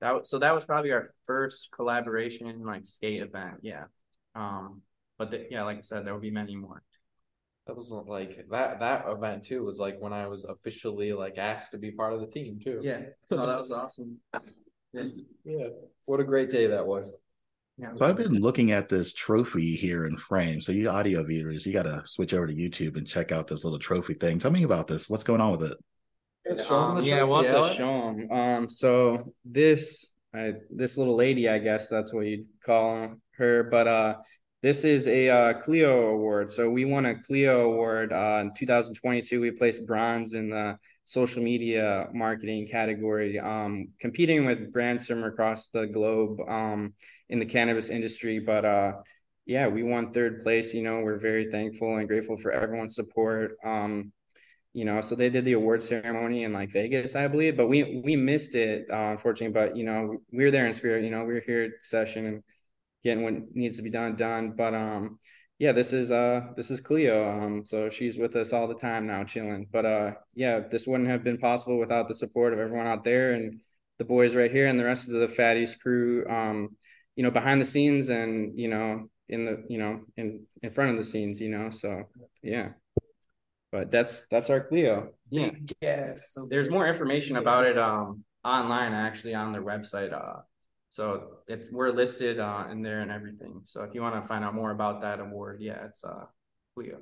That 0.00 0.14
was, 0.14 0.30
so 0.30 0.38
that 0.38 0.54
was 0.54 0.64
probably 0.64 0.92
our 0.92 1.12
first 1.24 1.72
collaboration 1.72 2.62
like 2.64 2.86
skate 2.86 3.20
event. 3.20 3.56
Yeah. 3.62 3.86
Um, 4.36 4.82
but 5.18 5.32
the, 5.32 5.48
yeah, 5.50 5.64
like 5.64 5.78
I 5.78 5.80
said, 5.80 6.06
there 6.06 6.14
will 6.14 6.20
be 6.20 6.30
many 6.30 6.54
more. 6.54 6.84
That 7.68 7.76
wasn't 7.76 8.08
like 8.08 8.46
that. 8.50 8.80
That 8.80 9.04
event 9.08 9.44
too 9.44 9.62
was 9.62 9.78
like 9.78 10.00
when 10.00 10.14
I 10.14 10.26
was 10.26 10.44
officially 10.44 11.12
like 11.12 11.36
asked 11.36 11.70
to 11.72 11.78
be 11.78 11.90
part 11.90 12.14
of 12.14 12.20
the 12.20 12.26
team 12.26 12.58
too. 12.58 12.80
Yeah. 12.82 13.00
No, 13.30 13.46
that 13.46 13.58
was 13.58 13.70
awesome. 13.70 14.16
Yeah. 14.94 15.04
Yeah. 15.44 15.66
What 16.06 16.18
a 16.18 16.24
great 16.24 16.50
day 16.50 16.66
that 16.68 16.86
was. 16.86 17.18
yeah 17.76 17.90
So 17.94 18.06
I've 18.06 18.16
been 18.16 18.40
looking 18.40 18.72
at 18.72 18.88
this 18.88 19.12
trophy 19.12 19.76
here 19.76 20.06
in 20.06 20.16
frame. 20.16 20.62
So 20.62 20.72
you 20.72 20.88
audio 20.88 21.22
viewers, 21.24 21.66
you 21.66 21.74
got 21.74 21.82
to 21.82 22.02
switch 22.06 22.32
over 22.32 22.46
to 22.46 22.54
YouTube 22.54 22.96
and 22.96 23.06
check 23.06 23.32
out 23.32 23.46
this 23.46 23.64
little 23.64 23.78
trophy 23.78 24.14
thing. 24.14 24.38
Tell 24.38 24.50
me 24.50 24.62
about 24.62 24.86
this. 24.86 25.10
What's 25.10 25.24
going 25.24 25.42
on 25.42 25.50
with 25.50 25.70
it? 25.70 25.76
Yeah, 26.46 26.64
show 26.64 26.76
'em 26.76 26.96
Um, 26.96 27.02
yeah, 27.02 27.18
trophy, 27.18 27.30
we'll 27.30 27.42
have 27.44 27.70
to 27.70 27.74
show 27.74 28.14
them. 28.16 28.32
Um, 28.32 28.70
so 28.70 29.34
this, 29.44 30.14
I, 30.34 30.54
this 30.70 30.96
little 30.96 31.16
lady, 31.16 31.50
I 31.50 31.58
guess 31.58 31.88
that's 31.88 32.14
what 32.14 32.24
you'd 32.24 32.46
call 32.64 33.14
her, 33.32 33.64
but 33.64 33.86
uh, 33.86 34.14
this 34.62 34.84
is 34.84 35.06
a 35.06 35.28
uh, 35.28 35.52
Clio 35.54 36.08
award. 36.08 36.52
So 36.52 36.68
we 36.68 36.84
won 36.84 37.06
a 37.06 37.14
Clio 37.14 37.70
award 37.70 38.12
uh, 38.12 38.38
in 38.40 38.52
2022. 38.54 39.40
We 39.40 39.50
placed 39.52 39.86
bronze 39.86 40.34
in 40.34 40.50
the 40.50 40.78
social 41.04 41.42
media 41.42 42.08
marketing 42.12 42.66
category, 42.66 43.38
um, 43.38 43.88
competing 44.00 44.44
with 44.46 44.72
brands 44.72 45.06
from 45.06 45.22
across 45.22 45.68
the 45.68 45.86
globe 45.86 46.40
um, 46.48 46.92
in 47.28 47.38
the 47.38 47.46
cannabis 47.46 47.88
industry. 47.88 48.40
But 48.40 48.64
uh, 48.64 48.92
yeah, 49.46 49.68
we 49.68 49.84
won 49.84 50.12
third 50.12 50.42
place. 50.42 50.74
You 50.74 50.82
know, 50.82 51.00
we're 51.00 51.18
very 51.18 51.50
thankful 51.50 51.96
and 51.96 52.08
grateful 52.08 52.36
for 52.36 52.50
everyone's 52.50 52.96
support. 52.96 53.52
Um, 53.64 54.12
you 54.74 54.84
know, 54.84 55.00
so 55.00 55.14
they 55.14 55.30
did 55.30 55.44
the 55.44 55.54
award 55.54 55.82
ceremony 55.82 56.44
in 56.44 56.52
like 56.52 56.70
Vegas, 56.70 57.16
I 57.16 57.26
believe, 57.28 57.56
but 57.56 57.68
we 57.68 58.02
we 58.04 58.16
missed 58.16 58.54
it, 58.54 58.86
uh, 58.90 59.12
unfortunately. 59.12 59.54
But 59.54 59.76
you 59.76 59.84
know, 59.84 60.18
we 60.32 60.44
were 60.44 60.50
there 60.50 60.66
in 60.66 60.74
spirit. 60.74 61.04
You 61.04 61.10
know, 61.10 61.24
we 61.24 61.34
were 61.34 61.40
here 61.40 61.62
at 61.62 61.84
session 61.84 62.26
and 62.26 62.42
getting 63.04 63.24
what 63.24 63.54
needs 63.54 63.76
to 63.76 63.82
be 63.82 63.90
done 63.90 64.16
done. 64.16 64.52
But 64.56 64.74
um, 64.74 65.18
yeah, 65.58 65.72
this 65.72 65.92
is 65.92 66.12
uh 66.12 66.42
this 66.56 66.70
is 66.70 66.80
Clio. 66.80 67.28
Um, 67.28 67.64
so 67.64 67.90
she's 67.90 68.16
with 68.16 68.36
us 68.36 68.52
all 68.52 68.68
the 68.68 68.74
time 68.74 69.06
now, 69.06 69.24
chilling. 69.24 69.66
But 69.72 69.84
uh, 69.84 70.12
yeah, 70.34 70.60
this 70.60 70.86
wouldn't 70.86 71.10
have 71.10 71.24
been 71.24 71.38
possible 71.38 71.78
without 71.78 72.08
the 72.08 72.14
support 72.14 72.52
of 72.52 72.60
everyone 72.60 72.86
out 72.86 73.04
there 73.04 73.32
and 73.32 73.60
the 73.98 74.04
boys 74.04 74.36
right 74.36 74.50
here 74.50 74.66
and 74.68 74.78
the 74.78 74.84
rest 74.84 75.08
of 75.08 75.14
the 75.14 75.26
Fatties 75.26 75.78
crew. 75.78 76.24
Um, 76.28 76.76
you 77.16 77.24
know, 77.24 77.32
behind 77.32 77.60
the 77.60 77.64
scenes 77.64 78.08
and 78.08 78.56
you 78.58 78.68
know 78.68 79.08
in 79.28 79.44
the 79.44 79.64
you 79.68 79.78
know 79.78 80.00
in 80.16 80.46
in 80.62 80.70
front 80.70 80.92
of 80.92 80.96
the 80.96 81.04
scenes. 81.04 81.40
You 81.40 81.50
know, 81.50 81.70
so 81.70 82.04
yeah. 82.42 82.70
But 83.72 83.90
that's 83.90 84.26
that's 84.30 84.50
our 84.50 84.60
Clio. 84.60 85.10
Yeah. 85.28 85.50
Yeah. 85.82 86.14
So 86.22 86.46
There's 86.48 86.70
more 86.70 86.86
information 86.86 87.36
about 87.36 87.66
it 87.66 87.76
um 87.76 88.24
online 88.44 88.92
actually 88.94 89.34
on 89.34 89.52
their 89.52 89.62
website. 89.62 90.12
Uh 90.12 90.42
so 90.90 91.38
it's 91.46 91.70
we're 91.70 91.90
listed 91.90 92.40
uh 92.40 92.64
in 92.70 92.82
there 92.82 93.00
and 93.00 93.10
everything. 93.10 93.60
So 93.64 93.82
if 93.82 93.94
you 93.94 94.02
want 94.02 94.20
to 94.20 94.26
find 94.26 94.44
out 94.44 94.54
more 94.54 94.70
about 94.70 95.00
that 95.02 95.20
award, 95.20 95.58
yeah, 95.60 95.84
it's 95.84 96.04
uh 96.04 96.24
Clio. 96.74 96.98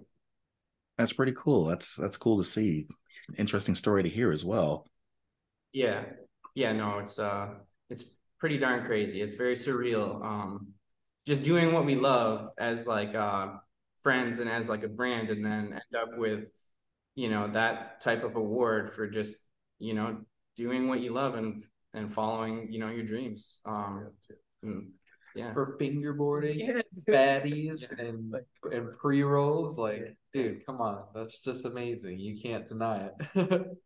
That's 0.99 1.13
pretty 1.13 1.35
cool. 1.37 1.67
That's 1.67 1.95
that's 1.95 2.17
cool 2.17 2.39
to 2.39 2.45
see. 2.45 2.89
Interesting 3.37 3.75
story 3.75 4.03
to 4.03 4.09
hear 4.09 4.33
as 4.33 4.45
well. 4.45 4.87
Yeah. 5.73 6.05
Yeah, 6.55 6.73
no, 6.73 6.99
it's 6.99 7.19
uh 7.19 7.49
it's 7.91 8.05
pretty 8.39 8.59
darn 8.59 8.85
crazy. 8.85 9.21
It's 9.21 9.35
very 9.35 9.55
surreal. 9.55 10.25
Um 10.25 10.69
just 11.27 11.43
doing 11.43 11.73
what 11.73 11.85
we 11.85 11.97
love 11.97 12.51
as 12.59 12.87
like 12.87 13.15
uh 13.15 13.49
friends 14.03 14.39
and 14.39 14.49
as 14.49 14.69
like 14.69 14.85
a 14.85 14.89
brand 14.89 15.31
and 15.31 15.45
then 15.45 15.73
end 15.73 16.01
up 16.01 16.17
with 16.17 16.45
you 17.15 17.29
know 17.29 17.49
that 17.49 18.01
type 18.01 18.23
of 18.23 18.37
award 18.37 18.93
for 18.93 19.09
just 19.09 19.37
you 19.79 19.95
know 19.95 20.19
doing 20.57 20.89
what 20.89 21.01
you 21.01 21.13
love 21.13 21.35
and 21.35 21.67
and 21.97 22.13
following 22.15 22.71
you 22.71 22.79
know 22.79 22.91
your 22.91 23.05
dreams 23.05 23.59
um 23.65 24.11
and, 24.63 24.91
yeah 25.35 25.53
For 25.53 25.77
fingerboarding, 25.79 26.59
yeah, 26.59 26.83
fatties, 27.09 27.83
Yeah. 27.99 28.07
and 28.07 28.35
and 28.73 28.97
pre 28.99 29.23
rolls, 29.23 29.77
like, 29.77 30.17
dude, 30.33 30.65
come 30.65 30.81
on, 30.81 31.05
that's 31.15 31.41
just 31.41 31.65
amazing. 31.67 32.19
You 32.19 32.41
can't 32.41 32.67
deny 32.67 33.11
it. 33.35 33.67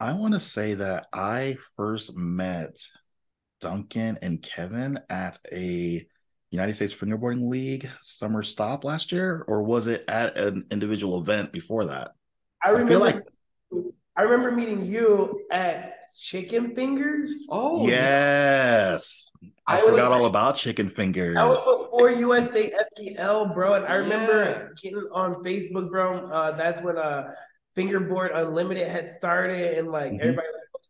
I 0.00 0.12
want 0.12 0.34
to 0.34 0.40
say 0.40 0.74
that 0.74 1.06
I 1.12 1.56
first 1.76 2.14
met 2.16 2.76
Duncan 3.60 4.18
and 4.20 4.42
Kevin 4.42 4.98
at 5.08 5.38
a 5.52 6.06
United 6.50 6.74
States 6.74 6.94
Fingerboarding 6.94 7.48
League 7.48 7.88
summer 8.02 8.42
stop 8.42 8.84
last 8.84 9.10
year, 9.12 9.44
or 9.48 9.62
was 9.62 9.86
it 9.86 10.04
at 10.08 10.36
an 10.36 10.66
individual 10.70 11.20
event 11.20 11.52
before 11.52 11.86
that? 11.86 12.12
I 12.62 12.74
I 12.74 12.84
feel 12.84 13.00
like- 13.00 13.22
I 14.16 14.22
remember 14.22 14.52
meeting 14.52 14.84
you 14.84 15.40
at 15.50 15.93
Chicken 16.16 16.74
Fingers. 16.74 17.30
oh, 17.50 17.86
yes. 17.88 19.30
I, 19.66 19.78
I 19.78 19.80
forgot 19.80 20.10
was- 20.10 20.20
all 20.20 20.26
about 20.26 20.56
chicken 20.56 20.88
fingers. 20.88 21.34
That 21.34 21.48
was 21.48 21.58
before 21.58 22.10
USA 22.10 22.72
FPL, 22.98 23.52
bro. 23.54 23.74
And 23.74 23.86
I 23.86 23.94
remember 23.96 24.44
Yeah. 24.44 24.68
getting 24.90 25.08
on 25.12 25.42
Facebook, 25.42 25.90
bro. 25.90 26.26
Uh, 26.26 26.52
that's 26.56 26.80
when 26.82 26.96
uh 26.98 27.32
Fingerboard 27.74 28.30
Unlimited 28.34 28.86
had 28.88 29.08
started, 29.08 29.78
and 29.78 29.88
like 29.88 30.12
Mhm. 30.12 30.20
everybody 30.20 30.46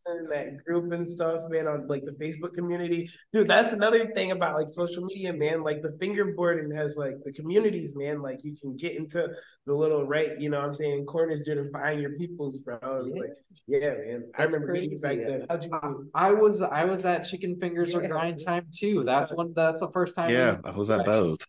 was 0.06 0.28
that 0.28 0.64
group 0.64 0.92
and 0.92 1.06
stuff, 1.06 1.42
man, 1.48 1.66
on 1.66 1.86
like 1.88 2.04
the 2.04 2.12
Facebook 2.12 2.54
community. 2.54 3.10
Dude, 3.32 3.48
that's 3.48 3.72
another 3.72 4.10
thing 4.12 4.32
about 4.32 4.56
like 4.56 4.68
social 4.68 5.04
media, 5.04 5.32
man. 5.32 5.62
Like 5.62 5.82
the 5.82 5.96
fingerboarding 6.00 6.74
has 6.74 6.96
like 6.96 7.16
the 7.24 7.32
communities, 7.32 7.94
man. 7.96 8.22
Like 8.22 8.40
you 8.42 8.56
can 8.60 8.76
get 8.76 8.96
into 8.96 9.28
the 9.66 9.74
little 9.74 10.06
right, 10.06 10.38
you 10.40 10.50
know 10.50 10.58
what 10.58 10.66
I'm 10.66 10.74
saying, 10.74 11.06
corners 11.06 11.42
there 11.44 11.62
to 11.62 11.70
find 11.70 12.00
your 12.00 12.12
peoples, 12.18 12.58
bro. 12.58 12.78
It's 12.82 13.08
Like, 13.08 13.30
yeah, 13.66 13.78
man. 13.80 14.24
I 14.38 14.44
remember 14.44 14.72
meeting 14.72 14.92
you 14.92 14.98
back 14.98 15.16
crazy. 15.16 15.30
then. 15.30 15.46
How'd 15.48 15.64
you 15.64 15.70
do? 15.70 16.10
I 16.14 16.32
was 16.32 16.62
I 16.62 16.84
was 16.84 17.04
at 17.04 17.26
Chicken 17.26 17.58
Fingers 17.60 17.94
or 17.94 18.06
Grind 18.06 18.44
Time 18.44 18.66
too. 18.74 19.04
That's 19.04 19.32
one. 19.32 19.52
That's 19.54 19.80
the 19.80 19.90
first 19.92 20.14
time. 20.14 20.30
yeah, 20.30 20.58
I 20.64 20.70
was 20.70 20.90
at 20.90 21.04
both. 21.04 21.46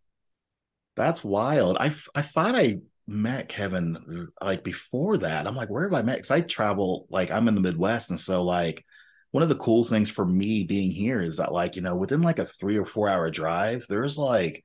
That's 0.96 1.24
wild. 1.24 1.78
I 1.80 1.94
I 2.16 2.22
thought 2.22 2.56
I 2.56 2.80
met 3.08 3.50
Kevin 3.50 4.30
like 4.42 4.64
before 4.64 5.18
that. 5.20 5.48
I'm 5.48 5.56
like, 5.56 5.70
where 5.70 5.84
have 5.84 5.94
I 5.94 6.02
met? 6.02 6.18
Because 6.18 6.32
I 6.32 6.42
travel 6.42 7.08
like 7.10 7.32
I'm 7.32 7.48
in 7.48 7.56
the 7.56 7.62
Midwest, 7.62 8.10
and 8.10 8.20
so 8.20 8.44
like 8.44 8.86
one 9.32 9.44
of 9.44 9.50
the 9.50 9.56
cool 9.56 9.84
things 9.84 10.10
for 10.10 10.26
me 10.26 10.64
being 10.64 10.92
here 10.92 11.22
is 11.22 11.38
that 11.38 11.52
like 11.52 11.76
you 11.76 11.82
know 11.82 11.96
within 11.96 12.22
like 12.22 12.40
a 12.40 12.46
three 12.46 12.78
or 12.78 12.86
four 12.86 13.10
hour 13.10 13.30
drive, 13.30 13.86
there's 13.90 14.18
like 14.18 14.64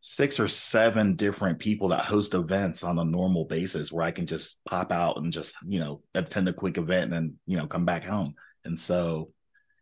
six 0.00 0.40
or 0.40 0.48
seven 0.48 1.14
different 1.14 1.60
people 1.60 1.88
that 1.88 2.00
host 2.00 2.34
events 2.34 2.82
on 2.82 2.98
a 2.98 3.04
normal 3.04 3.44
basis 3.44 3.92
where 3.92 4.04
I 4.04 4.10
can 4.10 4.26
just 4.26 4.58
pop 4.64 4.90
out 4.90 5.16
and 5.16 5.32
just 5.32 5.54
you 5.66 5.80
know 5.80 6.02
attend 6.14 6.48
a 6.48 6.52
quick 6.52 6.78
event 6.78 7.04
and 7.04 7.12
then 7.12 7.38
you 7.46 7.56
know 7.56 7.66
come 7.66 7.84
back 7.84 8.04
home. 8.04 8.34
And 8.64 8.78
so 8.78 9.32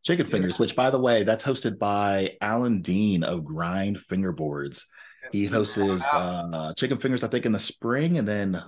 Chicken 0.02 0.26
Fingers, 0.26 0.58
which 0.58 0.74
by 0.74 0.90
the 0.90 0.98
way, 0.98 1.22
that's 1.22 1.42
hosted 1.42 1.78
by 1.78 2.36
Alan 2.40 2.80
Dean 2.80 3.22
of 3.22 3.44
Grind 3.44 3.98
Fingerboards. 3.98 4.84
He 5.32 5.46
hosts 5.46 5.78
uh, 5.78 6.72
Chicken 6.76 6.98
Fingers, 6.98 7.24
I 7.24 7.28
think, 7.28 7.46
in 7.46 7.52
the 7.52 7.58
spring, 7.58 8.18
and 8.18 8.26
then 8.26 8.62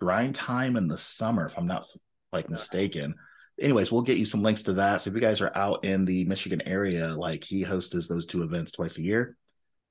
Grind 0.00 0.34
Time 0.34 0.76
in 0.76 0.88
the 0.88 0.98
summer, 0.98 1.46
if 1.46 1.56
I'm 1.56 1.66
not 1.66 1.84
like 2.32 2.50
mistaken. 2.50 3.14
Anyways, 3.60 3.92
we'll 3.92 4.02
get 4.02 4.18
you 4.18 4.24
some 4.24 4.42
links 4.42 4.62
to 4.62 4.72
that. 4.74 5.00
So 5.00 5.10
if 5.10 5.14
you 5.14 5.20
guys 5.20 5.40
are 5.40 5.56
out 5.56 5.84
in 5.84 6.04
the 6.04 6.24
Michigan 6.24 6.62
area, 6.66 7.08
like 7.08 7.44
he 7.44 7.62
hosts 7.62 8.08
those 8.08 8.26
two 8.26 8.42
events 8.42 8.72
twice 8.72 8.98
a 8.98 9.02
year. 9.02 9.36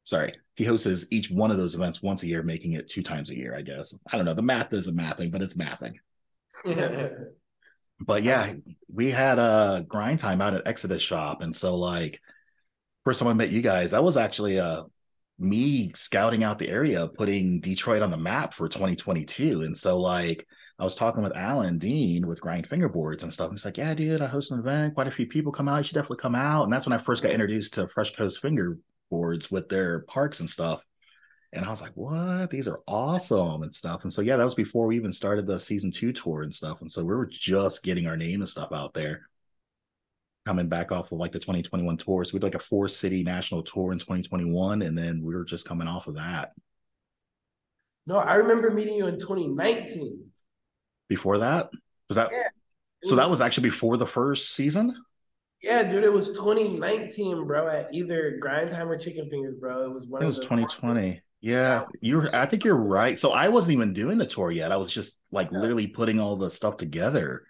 Sorry, 0.03 0.33
he 0.55 0.65
hosts 0.65 1.05
each 1.11 1.31
one 1.31 1.49
of 1.49 1.57
those 1.57 1.75
events 1.75 2.03
once 2.03 2.23
a 2.23 2.27
year, 2.27 2.43
making 2.43 2.73
it 2.73 2.89
two 2.89 3.01
times 3.01 3.29
a 3.29 3.37
year. 3.37 3.55
I 3.55 3.61
guess 3.61 3.97
I 4.11 4.17
don't 4.17 4.25
know. 4.25 4.33
The 4.33 4.41
math 4.41 4.73
isn't 4.73 4.97
mathing, 4.97 5.31
but 5.31 5.41
it's 5.41 5.55
mathing. 5.55 5.93
But 7.99 8.23
yeah, 8.23 8.51
we 8.91 9.11
had 9.11 9.39
a 9.39 9.85
grind 9.87 10.19
time 10.19 10.41
out 10.41 10.53
at 10.53 10.67
Exodus 10.67 11.01
Shop, 11.01 11.41
and 11.41 11.55
so 11.55 11.75
like 11.77 12.19
first 13.05 13.19
time 13.19 13.29
I 13.29 13.33
met 13.33 13.49
you 13.49 13.61
guys, 13.61 13.91
that 13.91 14.03
was 14.03 14.17
actually 14.17 14.59
uh 14.59 14.83
me 15.39 15.91
scouting 15.93 16.43
out 16.43 16.59
the 16.59 16.69
area, 16.69 17.07
putting 17.07 17.59
Detroit 17.59 18.01
on 18.01 18.11
the 18.11 18.17
map 18.17 18.53
for 18.53 18.67
2022. 18.67 19.61
And 19.61 19.75
so 19.75 19.99
like 19.99 20.45
I 20.79 20.83
was 20.83 20.95
talking 20.95 21.23
with 21.23 21.35
Alan 21.35 21.77
Dean 21.77 22.27
with 22.27 22.41
Grind 22.41 22.67
Fingerboards 22.67 23.23
and 23.23 23.33
stuff. 23.33 23.51
He's 23.51 23.65
like, 23.65 23.77
"Yeah, 23.77 23.93
dude, 23.93 24.21
I 24.21 24.27
host 24.27 24.51
an 24.51 24.59
event. 24.59 24.95
Quite 24.95 25.07
a 25.07 25.11
few 25.11 25.27
people 25.27 25.51
come 25.51 25.67
out. 25.67 25.77
You 25.77 25.83
should 25.83 25.95
definitely 25.95 26.17
come 26.17 26.35
out." 26.35 26.63
And 26.63 26.73
that's 26.73 26.85
when 26.85 26.93
I 26.93 26.97
first 26.97 27.23
got 27.23 27.31
introduced 27.31 27.75
to 27.75 27.87
Fresh 27.87 28.15
Coast 28.15 28.41
Fingerboards 28.41 29.51
with 29.51 29.69
their 29.69 30.01
parks 30.01 30.39
and 30.39 30.49
stuff. 30.49 30.83
And 31.53 31.65
I 31.65 31.69
was 31.69 31.81
like, 31.83 31.91
what? 31.93 32.49
These 32.49 32.67
are 32.67 32.81
awesome 32.87 33.61
and 33.61 33.71
stuff. 33.71 34.03
And 34.03 34.11
so, 34.11 34.23
yeah, 34.23 34.37
that 34.37 34.43
was 34.43 34.55
before 34.55 34.87
we 34.87 34.95
even 34.95 35.13
started 35.13 35.45
the 35.45 35.59
season 35.59 35.91
two 35.91 36.11
tour 36.11 36.41
and 36.41 36.53
stuff. 36.53 36.81
And 36.81 36.91
so 36.91 37.03
we 37.03 37.13
were 37.13 37.27
just 37.27 37.83
getting 37.83 38.07
our 38.07 38.17
name 38.17 38.41
and 38.41 38.49
stuff 38.49 38.69
out 38.73 38.95
there. 38.95 39.29
Coming 40.45 40.67
back 40.67 40.91
off 40.91 41.11
of 41.11 41.19
like 41.19 41.31
the 41.31 41.39
2021 41.39 41.95
tour. 41.97 42.23
So 42.23 42.33
we 42.33 42.39
did 42.39 42.47
like 42.47 42.55
a 42.55 42.59
four 42.59 42.87
city 42.87 43.23
national 43.23 43.63
tour 43.63 43.93
in 43.93 43.99
2021. 43.99 44.81
And 44.81 44.97
then 44.97 45.23
we 45.23 45.33
were 45.33 45.45
just 45.45 45.65
coming 45.65 45.87
off 45.87 46.07
of 46.07 46.15
that. 46.15 46.51
No, 48.05 48.17
I 48.17 48.35
remember 48.35 48.69
meeting 48.69 48.95
you 48.95 49.07
in 49.07 49.19
2019. 49.19 50.25
Before 51.07 51.37
that, 51.37 51.69
was 52.09 52.17
that 52.17 52.31
Yeah. 52.31 52.47
so 53.03 53.15
that 53.15 53.29
was 53.29 53.39
actually 53.39 53.69
before 53.69 53.97
the 53.97 54.07
first 54.07 54.51
season? 54.51 54.93
Yeah, 55.61 55.83
dude, 55.83 56.03
it 56.03 56.11
was 56.11 56.31
2019, 56.31 57.47
bro, 57.47 57.69
at 57.69 57.93
either 57.93 58.37
Grind 58.41 58.69
Time 58.71 58.89
or 58.89 58.97
Chicken 58.97 59.29
Fingers, 59.29 59.55
bro. 59.55 59.85
It 59.85 59.93
was 59.93 60.05
one 60.07 60.21
It 60.21 60.25
was 60.25 60.37
the 60.39 60.43
2020. 60.43 61.21
Yeah, 61.39 61.85
you're. 62.01 62.33
I 62.35 62.45
think 62.45 62.63
you're 62.63 62.75
right. 62.75 63.17
So 63.19 63.31
I 63.31 63.49
wasn't 63.49 63.75
even 63.75 63.93
doing 63.93 64.17
the 64.17 64.25
tour 64.25 64.51
yet. 64.51 64.71
I 64.71 64.77
was 64.77 64.91
just 64.91 65.21
like 65.31 65.51
literally 65.51 65.87
putting 65.87 66.19
all 66.19 66.35
the 66.35 66.49
stuff 66.49 66.77
together. 66.77 67.45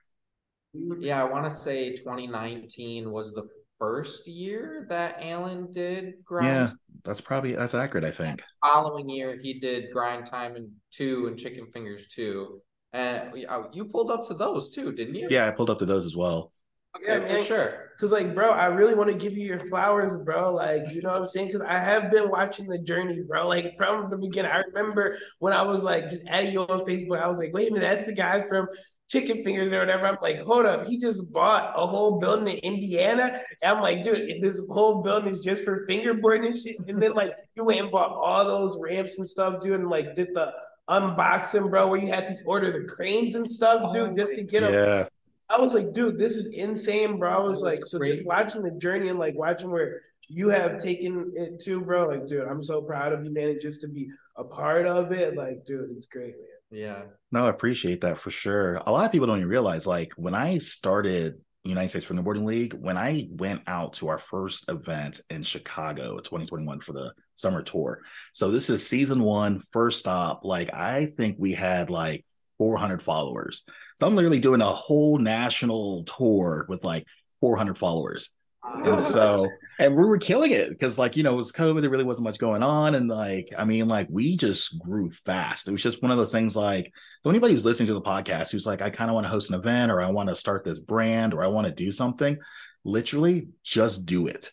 Yeah, 1.00 1.22
I 1.22 1.32
want 1.32 1.46
to 1.46 1.52
say 1.52 1.96
2019 1.96 3.12
was 3.12 3.34
the 3.34 3.48
first 3.80 4.28
year 4.28 4.86
that 4.90 5.18
Alan 5.20 5.72
did 5.72 6.14
grind. 6.24 6.48
Yeah, 6.48 6.70
that's 7.04 7.22
probably 7.22 7.54
that's 7.54 7.74
accurate, 7.76 8.06
I 8.06 8.12
think. 8.12 8.42
Following 8.62 9.10
year, 9.10 9.38
he 9.42 9.60
did 9.60 9.92
grind 9.94 10.26
time 10.26 10.56
and 10.56 10.72
two 10.92 11.28
and 11.28 11.38
chicken 11.38 11.68
fingers 11.74 12.08
two. 12.08 12.62
And 12.94 13.34
uh, 13.50 13.64
you 13.72 13.86
pulled 13.86 14.12
up 14.12 14.26
to 14.28 14.34
those 14.34 14.70
too, 14.70 14.92
didn't 14.92 15.16
you? 15.16 15.28
Yeah, 15.30 15.48
I 15.48 15.52
pulled 15.52 15.70
up 15.70 15.80
to 15.80 15.86
those 15.86 16.06
as 16.06 16.16
well. 16.16 16.52
Okay, 16.96 17.06
Yeah, 17.08 17.28
for 17.28 17.34
man. 17.34 17.44
sure. 17.44 17.80
Cause 18.00 18.12
like, 18.12 18.36
bro, 18.36 18.50
I 18.50 18.66
really 18.68 18.96
want 18.96 19.10
to 19.10 19.16
give 19.16 19.34
you 19.34 19.46
your 19.46 19.60
flowers, 19.68 20.16
bro. 20.24 20.54
Like, 20.54 20.84
you 20.92 21.02
know 21.02 21.10
what 21.10 21.22
I'm 21.22 21.28
saying? 21.28 21.52
Cause 21.52 21.62
I 21.62 21.80
have 21.80 22.12
been 22.12 22.30
watching 22.30 22.68
the 22.68 22.78
journey, 22.78 23.22
bro. 23.28 23.48
Like 23.48 23.78
from 23.78 24.10
the 24.10 24.18
beginning. 24.18 24.52
I 24.52 24.62
remember 24.74 25.18
when 25.40 25.54
I 25.54 25.62
was 25.62 25.84
like 25.84 26.10
just 26.10 26.24
adding 26.28 26.52
you 26.52 26.62
on 26.62 26.86
Facebook. 26.86 27.20
I 27.22 27.28
was 27.28 27.38
like, 27.38 27.54
wait 27.54 27.70
a 27.70 27.74
minute, 27.74 27.86
that's 27.88 28.06
the 28.06 28.14
guy 28.14 28.42
from 28.48 28.68
Chicken 29.14 29.44
Fingers 29.44 29.72
or 29.72 29.78
whatever. 29.78 30.08
I'm 30.08 30.18
like, 30.24 30.40
hold 30.40 30.66
up, 30.66 30.88
he 30.88 30.98
just 30.98 31.32
bought 31.32 31.74
a 31.78 31.86
whole 31.86 32.20
building 32.20 32.48
in 32.48 32.74
Indiana. 32.74 33.40
And 33.62 33.78
I'm 33.78 33.80
like, 33.80 34.02
dude, 34.02 34.42
this 34.42 34.66
whole 34.72 35.04
building 35.04 35.30
is 35.30 35.42
just 35.42 35.64
for 35.64 35.86
fingerboarding 35.88 36.48
and 36.48 36.58
shit. 36.58 36.78
And 36.88 37.00
then 37.00 37.14
like 37.14 37.36
you 37.56 37.64
went 37.64 37.80
and 37.80 37.92
bought 37.92 38.10
all 38.10 38.44
those 38.44 38.76
ramps 38.80 39.20
and 39.20 39.30
stuff, 39.30 39.62
dude, 39.62 39.80
and 39.80 39.90
like 39.90 40.16
did 40.16 40.30
the 40.34 40.52
unboxing, 40.90 41.70
bro, 41.70 41.88
where 41.90 42.02
you 42.02 42.08
had 42.08 42.26
to 42.26 42.38
order 42.44 42.72
the 42.72 42.92
cranes 42.92 43.36
and 43.36 43.48
stuff, 43.48 43.94
dude, 43.94 44.18
just 44.18 44.34
to 44.34 44.42
get 44.42 44.62
them. 44.62 44.74
Yeah, 44.74 45.06
I 45.48 45.62
was 45.62 45.76
like, 45.76 45.94
dude, 45.94 46.18
this 46.18 46.34
is 46.34 46.48
insane, 46.48 47.20
bro. 47.20 47.30
I 47.30 47.38
was, 47.38 47.62
was 47.62 47.62
like, 47.62 47.86
so 47.86 48.00
just 48.04 48.26
watching 48.26 48.64
the 48.64 48.72
journey 48.72 49.10
and 49.10 49.20
like 49.20 49.36
watching 49.36 49.70
where 49.70 50.02
you 50.28 50.50
have 50.50 50.80
taken 50.80 51.32
it 51.36 51.62
to, 51.66 51.82
bro. 51.82 52.08
Like, 52.08 52.26
dude, 52.26 52.48
I'm 52.48 52.64
so 52.64 52.82
proud 52.82 53.14
of 53.14 53.24
you, 53.24 53.32
man. 53.32 53.50
And 53.50 53.62
just 53.62 53.82
to 53.82 53.88
be 53.88 54.10
a 54.38 54.44
part 54.44 54.88
of 54.88 55.12
it, 55.12 55.38
like, 55.38 55.66
dude, 55.68 55.92
it's 55.96 56.08
great, 56.08 56.34
man. 56.36 56.53
Yeah. 56.74 57.04
no, 57.32 57.46
I 57.46 57.50
appreciate 57.50 58.02
that 58.02 58.18
for 58.18 58.32
sure. 58.32 58.82
A 58.86 58.92
lot 58.92 59.06
of 59.06 59.12
people 59.12 59.28
don't 59.28 59.38
even 59.38 59.50
realize, 59.50 59.86
like, 59.86 60.12
when 60.18 60.34
I 60.34 60.58
started 60.58 61.36
United 61.64 61.90
States 61.90 62.06
Fingerboarding 62.06 62.46
League, 62.46 62.74
when 62.74 62.98
I 62.98 63.28
went 63.32 63.62
out 63.68 63.94
to 63.94 64.10
our 64.10 64.18
first 64.18 64.70
event 64.70 65.22
in 65.30 65.44
Chicago, 65.44 66.18
2021 66.18 66.80
for 66.82 66.94
the 66.94 67.14
summer 67.36 67.62
tour. 67.64 68.02
So 68.34 68.52
this 68.52 68.70
is 68.70 68.86
season 68.88 69.22
one, 69.22 69.62
first 69.72 70.00
stop. 70.00 70.44
Like, 70.44 70.74
I 70.74 71.14
think 71.18 71.38
we 71.40 71.54
had 71.54 71.90
like 71.90 72.26
400 72.58 73.02
followers. 73.02 73.64
So 73.98 74.08
I'm 74.08 74.16
literally 74.16 74.40
doing 74.40 74.62
a 74.62 74.66
whole 74.66 75.20
national 75.20 76.04
tour 76.04 76.66
with 76.68 76.84
like 76.84 77.06
400 77.40 77.78
followers. 77.78 78.30
And 78.64 79.00
so, 79.02 79.48
and 79.80 79.96
we 79.96 80.04
were 80.04 80.18
killing 80.18 80.52
it 80.52 80.70
because, 80.70 81.00
like, 81.00 81.16
you 81.16 81.24
know, 81.24 81.34
it 81.34 81.38
was 81.38 81.52
COVID, 81.52 81.82
there 81.82 81.90
really 81.90 82.04
wasn't 82.04 82.26
much 82.26 82.38
going 82.38 82.64
on. 82.64 82.96
And, 82.96 83.10
like, 83.10 83.50
I 83.58 83.66
mean, 83.66 83.88
like, 83.88 84.08
we 84.10 84.38
just 84.38 84.80
grew 84.80 85.12
fast. 85.26 85.68
It 85.68 85.72
was 85.72 85.84
just 85.84 86.02
one 86.02 86.12
of 86.12 86.18
those 86.18 86.32
things 86.32 86.56
like, 86.56 86.94
so 87.24 87.30
anybody 87.30 87.54
who's 87.54 87.66
listening 87.66 87.88
to 87.88 87.94
the 87.94 88.02
podcast 88.02 88.52
who's 88.52 88.66
like, 88.66 88.82
I 88.82 88.90
kind 88.90 89.10
of 89.10 89.16
want 89.16 89.26
to 89.26 89.32
host 89.32 89.50
an 89.50 89.60
event 89.60 89.92
or 89.92 90.02
I 90.02 90.12
want 90.12 90.30
to 90.30 90.36
start 90.36 90.64
this 90.64 90.80
brand 90.80 91.34
or 91.34 91.44
I 91.44 91.48
want 91.48 91.68
to 91.68 91.74
do 91.74 91.92
something, 91.92 92.38
literally 92.84 93.48
just 93.64 94.06
do 94.06 94.28
it. 94.28 94.50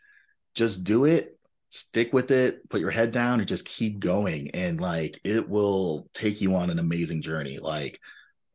Just 0.54 0.85
do 0.85 1.04
it, 1.04 1.38
stick 1.68 2.12
with 2.12 2.30
it, 2.30 2.68
put 2.68 2.80
your 2.80 2.90
head 2.90 3.12
down 3.12 3.38
and 3.38 3.48
just 3.48 3.66
keep 3.66 4.00
going. 4.00 4.50
And, 4.52 4.80
like, 4.80 5.20
it 5.24 5.48
will 5.48 6.09
take 6.14 6.40
you 6.40 6.54
on 6.54 6.70
an 6.70 6.78
amazing 6.78 7.22
journey. 7.22 7.59
Like, 7.61 8.00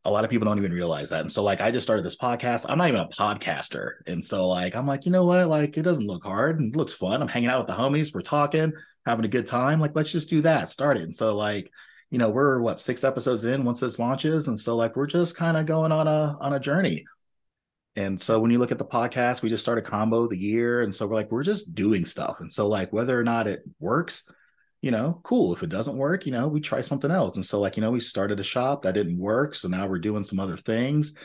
a 0.05 0.11
lot 0.11 0.23
of 0.23 0.29
people 0.29 0.45
don't 0.45 0.59
even 0.59 0.71
realize 0.71 1.09
that. 1.09 1.21
And 1.21 1.31
so, 1.31 1.43
like, 1.43 1.61
I 1.61 1.71
just 1.71 1.83
started 1.83 2.05
this 2.05 2.17
podcast. 2.17 2.65
I'm 2.69 2.77
not 2.77 2.87
even 2.87 3.01
a 3.01 3.07
podcaster. 3.07 3.93
And 4.05 4.23
so, 4.23 4.47
like, 4.47 4.75
I'm 4.75 4.85
like, 4.85 5.05
you 5.05 5.11
know 5.11 5.25
what? 5.25 5.47
Like, 5.47 5.77
it 5.77 5.81
doesn't 5.81 6.05
look 6.05 6.23
hard 6.23 6.59
and 6.59 6.73
it 6.73 6.77
looks 6.77 6.93
fun. 6.93 7.21
I'm 7.21 7.27
hanging 7.27 7.49
out 7.49 7.59
with 7.59 7.75
the 7.75 7.81
homies. 7.81 8.13
We're 8.13 8.21
talking, 8.21 8.71
having 9.05 9.25
a 9.25 9.29
good 9.29 9.47
time. 9.47 9.79
Like, 9.79 9.95
let's 9.95 10.11
just 10.11 10.29
do 10.29 10.41
that. 10.43 10.69
Start 10.69 10.97
it. 10.97 11.03
And 11.03 11.15
so, 11.15 11.35
like, 11.35 11.71
you 12.11 12.19
know, 12.19 12.29
we're 12.29 12.61
what 12.61 12.79
six 12.79 13.03
episodes 13.03 13.45
in 13.45 13.65
once 13.65 13.79
this 13.79 13.97
launches. 13.97 14.47
And 14.47 14.59
so, 14.59 14.75
like, 14.75 14.95
we're 14.95 15.07
just 15.07 15.35
kind 15.35 15.57
of 15.57 15.65
going 15.65 15.91
on 15.91 16.07
a 16.07 16.37
on 16.39 16.53
a 16.53 16.59
journey. 16.59 17.03
And 17.95 18.19
so 18.19 18.39
when 18.39 18.51
you 18.51 18.59
look 18.59 18.71
at 18.71 18.77
the 18.77 18.85
podcast, 18.85 19.41
we 19.41 19.49
just 19.49 19.63
started 19.63 19.85
combo 19.85 20.27
the 20.27 20.37
year. 20.37 20.81
And 20.81 20.93
so 20.93 21.07
we're 21.07 21.15
like, 21.15 21.31
we're 21.31 21.43
just 21.43 21.73
doing 21.73 22.05
stuff. 22.05 22.41
And 22.41 22.51
so, 22.51 22.67
like, 22.67 22.93
whether 22.93 23.19
or 23.19 23.23
not 23.23 23.47
it 23.47 23.63
works, 23.79 24.29
you 24.85 24.91
know, 24.91 25.19
cool. 25.23 25.51
If 25.51 25.63
it 25.63 25.71
doesn't 25.71 25.97
work, 25.97 26.27
you 26.27 26.31
know, 26.31 26.47
we 26.47 26.61
try 26.61 26.81
something 26.81 27.09
else. 27.09 27.37
And 27.37 27.45
so, 27.45 27.59
like, 27.59 27.75
you 27.75 27.81
know, 27.81 27.89
we 27.89 27.99
started 27.99 28.39
a 28.39 28.43
shop 28.43 28.83
that 28.83 28.93
didn't 28.93 29.17
work. 29.17 29.55
So 29.55 29.67
now 29.67 29.87
we're 29.87 29.97
doing 29.97 30.23
some 30.23 30.39
other 30.39 30.57
things, 30.57 31.15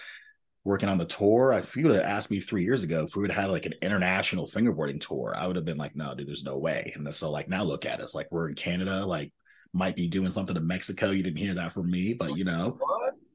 working 0.64 0.88
on 0.88 0.96
the 0.96 1.04
tour. 1.04 1.52
If 1.52 1.76
you 1.76 1.86
would 1.86 1.96
have 1.96 2.06
asked 2.06 2.30
me 2.30 2.40
three 2.40 2.64
years 2.64 2.84
ago 2.84 3.04
if 3.04 3.14
we 3.14 3.20
would 3.20 3.30
have 3.30 3.42
had 3.42 3.50
like 3.50 3.66
an 3.66 3.74
international 3.82 4.46
fingerboarding 4.46 4.98
tour, 4.98 5.34
I 5.36 5.46
would 5.46 5.56
have 5.56 5.66
been 5.66 5.76
like, 5.76 5.94
no, 5.94 6.14
dude, 6.14 6.26
there's 6.26 6.42
no 6.42 6.56
way. 6.56 6.90
And 6.96 7.14
so, 7.14 7.30
like, 7.30 7.50
now 7.50 7.62
look 7.62 7.84
at 7.84 8.00
us. 8.00 8.14
Like, 8.14 8.28
we're 8.30 8.48
in 8.48 8.54
Canada, 8.54 9.04
like, 9.04 9.30
might 9.74 9.94
be 9.94 10.08
doing 10.08 10.30
something 10.30 10.56
in 10.56 10.66
Mexico. 10.66 11.10
You 11.10 11.22
didn't 11.22 11.36
hear 11.36 11.52
that 11.52 11.72
from 11.72 11.90
me, 11.90 12.14
but 12.14 12.38
you 12.38 12.44
know, 12.44 12.78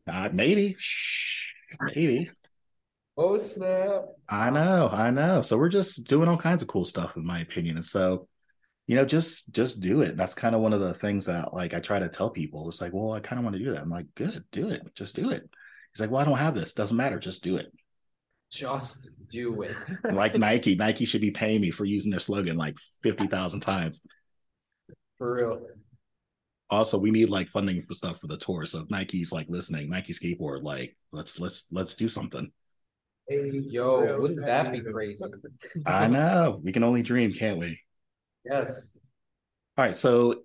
uh, 0.08 0.30
maybe, 0.34 0.76
Shh, 0.80 1.54
maybe. 1.80 2.32
Oh 3.16 3.38
snap! 3.38 4.06
I 4.28 4.50
know, 4.50 4.90
I 4.92 5.12
know. 5.12 5.44
So 5.44 5.56
we're 5.56 5.70
just 5.70 6.04
doing 6.06 6.28
all 6.28 6.36
kinds 6.36 6.64
of 6.64 6.68
cool 6.68 6.84
stuff, 6.84 7.16
in 7.16 7.24
my 7.28 7.42
opinion. 7.42 7.76
And 7.76 7.86
so, 7.86 8.28
you 8.88 8.96
know, 8.96 9.06
just 9.06 9.52
just 9.52 9.80
do 9.80 10.02
it. 10.02 10.16
That's 10.16 10.34
kind 10.34 10.54
of 10.54 10.62
one 10.62 10.74
of 10.74 10.80
the 10.80 10.94
things 10.94 11.26
that 11.26 11.54
like 11.54 11.74
I 11.74 11.80
try 11.80 12.00
to 12.00 12.10
tell 12.10 12.30
people. 12.30 12.70
It's 12.70 12.82
like, 12.82 12.94
well, 12.94 13.14
I 13.14 13.20
kind 13.20 13.40
of 13.40 13.44
want 13.44 13.56
to 13.56 13.64
do 13.64 13.72
that. 13.72 13.82
I'm 13.82 13.90
like, 13.90 14.14
good, 14.16 14.44
do 14.52 14.70
it. 14.70 14.94
Just 14.96 15.16
do 15.16 15.32
it. 15.32 15.50
He's 15.92 16.02
like, 16.02 16.12
well, 16.12 16.22
I 16.22 16.26
don't 16.26 16.38
have 16.38 16.56
this. 16.56 16.74
Doesn't 16.74 16.98
matter. 16.98 17.18
Just 17.18 17.44
do 17.44 17.58
it. 17.58 17.72
Just 18.52 19.10
do 19.30 19.64
it. 19.64 19.76
like 20.14 20.38
Nike, 20.38 20.76
Nike 20.76 21.06
should 21.06 21.22
be 21.22 21.32
paying 21.32 21.62
me 21.62 21.72
for 21.72 21.86
using 21.86 22.12
their 22.12 22.20
slogan 22.20 22.58
like 22.58 22.78
fifty 23.02 23.26
thousand 23.28 23.62
times. 23.62 24.02
For 25.18 25.36
real. 25.36 25.62
Also, 26.70 27.00
we 27.00 27.12
need 27.12 27.30
like 27.30 27.48
funding 27.48 27.82
for 27.82 27.94
stuff 27.94 28.20
for 28.20 28.28
the 28.28 28.38
tour. 28.38 28.66
So 28.66 28.82
if 28.82 28.90
Nike's 28.90 29.32
like 29.32 29.48
listening, 29.50 29.90
Nike 29.90 30.14
skateboard, 30.14 30.64
like 30.64 30.96
let's 31.12 31.40
let's 31.40 31.68
let's 31.72 31.96
do 31.96 32.08
something. 32.08 32.52
Hey, 33.28 33.50
Yo, 33.52 34.20
wouldn't 34.20 34.46
that 34.46 34.72
be 34.72 34.82
crazy? 34.82 35.26
I 35.88 36.06
know. 36.08 36.62
We 36.64 36.72
can 36.72 36.84
only 36.84 37.02
dream, 37.02 37.32
can't 37.32 37.58
we? 37.58 37.80
Yes. 38.46 38.98
All 39.78 39.86
right, 39.86 39.96
so 39.96 40.43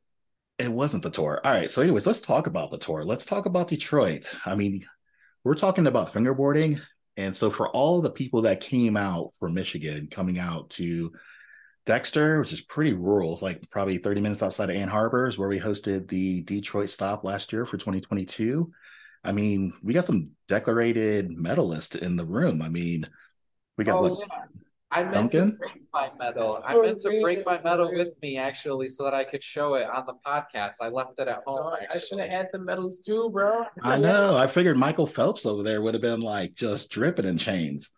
it 0.59 0.69
wasn't 0.69 1.03
the 1.03 1.11
tour. 1.11 1.41
All 1.45 1.53
right, 1.53 1.71
so 1.71 1.83
anyways, 1.83 2.07
let's 2.07 2.21
talk 2.21 2.47
about 2.47 2.71
the 2.71 2.79
tour. 2.79 3.05
Let's 3.05 3.27
talk 3.27 3.47
about 3.47 3.69
Detroit. 3.69 4.35
I 4.45 4.55
mean, 4.55 4.85
we're 5.45 5.55
talking 5.55 5.87
about 5.87 6.13
fingerboarding, 6.13 6.81
and 7.17 7.35
so 7.35 7.51
for 7.51 7.69
all 7.69 8.01
the 8.01 8.11
people 8.11 8.43
that 8.43 8.61
came 8.61 8.97
out 8.97 9.33
from 9.39 9.55
Michigan, 9.55 10.09
coming 10.11 10.39
out 10.39 10.71
to 10.71 11.13
Dexter, 11.87 12.41
which 12.41 12.53
is 12.53 12.61
pretty 12.61 12.93
rural, 12.93 13.33
it's 13.33 13.43
like 13.43 13.71
probably 13.71 13.99
30 13.99 14.21
minutes 14.21 14.43
outside 14.43 14.71
of 14.71 14.77
Ann 14.77 14.89
Arbor, 14.89 15.27
is 15.27 15.39
where 15.39 15.49
we 15.49 15.59
hosted 15.59 16.09
the 16.09 16.43
Detroit 16.43 16.91
stop 16.91 17.25
last 17.25 17.53
year 17.53 17.65
for 17.65 17.77
2022. 17.77 18.71
I 19.23 19.33
mean, 19.33 19.73
we 19.83 19.93
got 19.93 20.05
some 20.05 20.31
decorated 20.49 21.31
medalists 21.31 21.97
in 21.97 22.17
the 22.17 22.25
room. 22.25 22.63
I 22.63 22.69
mean, 22.69 23.07
we 23.77 23.85
got 23.85 23.99
Oh 23.99 24.09
what, 24.09 24.29
yeah. 24.29 24.60
I 24.93 25.03
meant 25.03 25.15
Duncan? 25.15 25.53
to 25.53 25.57
bring 25.57 25.87
my 25.93 26.09
medal. 26.19 26.61
I 26.65 26.75
Oh, 26.75 26.83
meant 26.83 26.99
to 27.01 27.21
bring 27.21 27.43
my 27.47 27.61
medal 27.63 27.93
with 27.93 28.11
me 28.23 28.39
actually, 28.39 28.89
so 28.89 29.05
that 29.05 29.15
I 29.15 29.25
could 29.25 29.43
show 29.43 29.75
it 29.75 29.89
on 29.89 30.05
the 30.07 30.15
podcast. 30.27 30.75
I 30.81 30.89
left 30.89 31.19
it 31.19 31.29
at 31.29 31.43
oh, 31.47 31.55
home. 31.63 31.73
Dog, 31.75 31.79
I 31.95 31.99
should 31.99 32.19
have 32.19 32.29
had 32.29 32.49
the 32.53 32.59
medals 32.59 32.99
too, 32.99 33.31
bro. 33.31 33.65
I 33.83 33.99
know. 33.99 34.37
I 34.37 34.47
figured 34.47 34.77
Michael 34.77 35.07
Phelps 35.07 35.47
over 35.47 35.63
there 35.63 35.81
would 35.81 35.95
have 35.95 36.03
been 36.03 36.21
like 36.21 36.55
just 36.55 36.91
dripping 36.91 37.27
in 37.27 37.39
chains. 37.39 37.93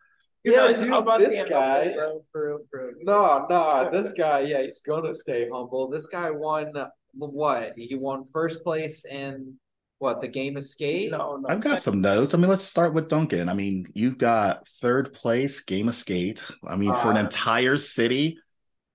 You 0.44 0.52
Yeah, 0.52 0.68
it's 0.68 0.80
dude, 0.80 0.92
about 0.92 1.18
this 1.20 1.48
guy- 1.48 1.84
humble, 1.84 1.94
bro. 1.94 2.24
For 2.32 2.48
real, 2.48 2.58
for 2.70 2.86
real. 2.88 2.94
No, 3.02 3.46
no, 3.48 3.90
this 3.90 4.12
guy, 4.12 4.40
yeah, 4.40 4.60
he's 4.62 4.80
gonna 4.80 5.14
stay 5.14 5.48
humble. 5.50 5.88
This 5.88 6.08
guy 6.08 6.30
won 6.30 6.72
what? 7.14 7.72
He 7.76 7.94
won 7.94 8.26
first 8.32 8.62
place 8.64 9.04
in 9.04 9.54
what? 10.02 10.20
The 10.20 10.28
game 10.28 10.56
of 10.56 10.64
skate. 10.64 11.10
No, 11.10 11.36
no. 11.36 11.48
I've 11.48 11.60
got 11.60 11.80
some 11.80 12.00
notes. 12.00 12.34
I 12.34 12.38
mean, 12.38 12.48
let's 12.50 12.64
start 12.64 12.94
with 12.94 13.08
Duncan. 13.08 13.48
I 13.48 13.54
mean, 13.54 13.86
you 13.94 14.14
got 14.14 14.66
third 14.80 15.12
place 15.12 15.60
game 15.62 15.88
of 15.88 15.94
skate. 15.94 16.44
I 16.66 16.76
mean, 16.76 16.94
for 16.94 17.10
an 17.10 17.16
Uh, 17.16 17.20
entire 17.20 17.76
city. 17.76 18.38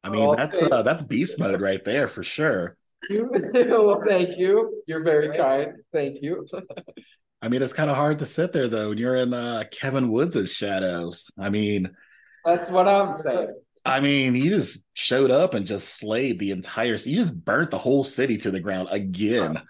I 0.04 0.10
mean, 0.10 0.30
oh, 0.30 0.36
that's 0.36 0.62
uh, 0.62 0.84
that's 0.84 1.04
beast 1.04 1.40
mode 1.40 1.62
right 1.62 1.84
there 1.84 2.08
for 2.08 2.24
sure. 2.24 2.78
well, 3.10 4.02
thank 4.06 4.38
you. 4.38 4.82
You're 4.88 5.04
very 5.04 5.30
Thank 5.30 5.42
kind. 5.42 5.74
Thank 5.94 6.22
you. 6.22 6.48
I 7.42 7.50
mean, 7.50 7.62
it's 7.62 7.74
kind 7.74 7.90
of 7.90 7.96
hard 7.96 8.20
to 8.20 8.26
sit 8.26 8.52
there 8.54 8.68
though 8.68 8.90
when 8.90 8.98
you're 8.98 9.16
in 9.16 9.34
uh, 9.34 9.64
Kevin 9.72 10.10
Woods' 10.12 10.52
shadows. 10.52 11.30
I 11.38 11.50
mean, 11.50 11.96
That's 12.44 12.70
what 12.70 12.88
I'm 12.88 13.12
saying. 13.12 13.54
I 13.88 14.02
mean, 14.02 14.34
he 14.34 14.50
just 14.50 14.86
showed 14.94 15.32
up 15.32 15.54
and 15.54 15.66
just 15.66 15.96
slayed 15.96 16.40
the 16.40 16.52
entire. 16.52 16.92
You 16.92 17.16
just 17.16 17.46
burnt 17.46 17.72
the 17.72 17.78
whole 17.78 18.04
city 18.04 18.38
to 18.40 18.52
the 18.52 18.60
ground 18.60 18.90
again. 18.92 19.62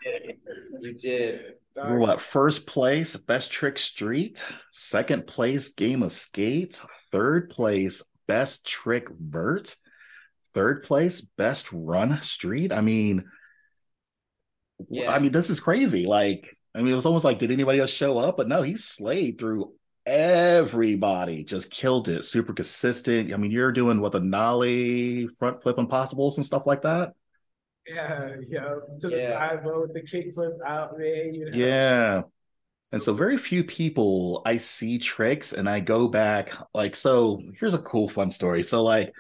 You 0.80 0.94
did. 0.94 1.42
We're 1.76 2.00
what 2.00 2.20
first 2.20 2.66
place 2.66 3.16
best 3.16 3.52
trick 3.52 3.78
street, 3.78 4.44
second 4.72 5.28
place 5.28 5.70
game 5.70 6.02
of 6.02 6.12
skate, 6.12 6.82
third 7.12 7.52
place 7.52 8.04
best 8.28 8.66
trick 8.66 9.08
vert, 9.12 9.76
third 10.56 10.82
place 10.84 11.22
best 11.22 11.72
run 11.72 12.20
street. 12.24 12.72
I 12.72 12.82
mean, 12.82 13.26
Yeah. 14.90 15.12
I 15.12 15.20
mean 15.20 15.32
this 15.32 15.52
is 15.52 15.60
crazy. 15.60 16.06
Like, 16.08 16.58
I 16.74 16.82
mean, 16.82 16.92
it 16.92 16.96
was 16.96 17.06
almost 17.06 17.26
like 17.26 17.38
did 17.40 17.52
anybody 17.52 17.80
else 17.80 17.92
show 17.92 18.18
up? 18.18 18.38
But 18.38 18.48
no, 18.48 18.64
he 18.64 18.76
slayed 18.76 19.38
through 19.40 19.74
everybody. 20.08 21.44
Just 21.44 21.70
killed 21.72 22.08
it. 22.08 22.24
Super 22.24 22.54
consistent. 22.54 23.34
I 23.34 23.38
mean, 23.38 23.52
you're 23.52 23.72
doing 23.72 24.02
what 24.02 24.14
the 24.14 24.22
nollie 24.22 25.28
front 25.28 25.62
flip 25.62 25.78
impossibles 25.78 26.38
and 26.38 26.46
stuff 26.46 26.64
like 26.66 26.82
that. 26.84 27.14
Yeah, 27.88 28.36
yeah. 28.48 28.76
To 29.00 29.10
the 29.10 29.18
Yeah. 29.18 29.40
five 29.40 29.64
with 29.64 29.94
the 29.94 30.02
kickflip 30.02 30.58
out, 30.66 30.98
there. 30.98 31.26
You 31.32 31.46
know? 31.52 31.58
Yeah. 31.58 32.22
And 32.94 33.02
so 33.02 33.14
very 33.14 33.38
few 33.38 33.64
people 33.64 34.42
I 34.46 34.58
see 34.58 34.98
tricks 34.98 35.54
and 35.54 35.70
I 35.70 35.82
go 35.82 36.08
back 36.08 36.52
like 36.74 36.96
so 36.96 37.42
here's 37.60 37.74
a 37.74 37.80
cool 37.80 38.08
fun 38.08 38.30
story. 38.30 38.64
So 38.64 38.84
like 38.84 39.14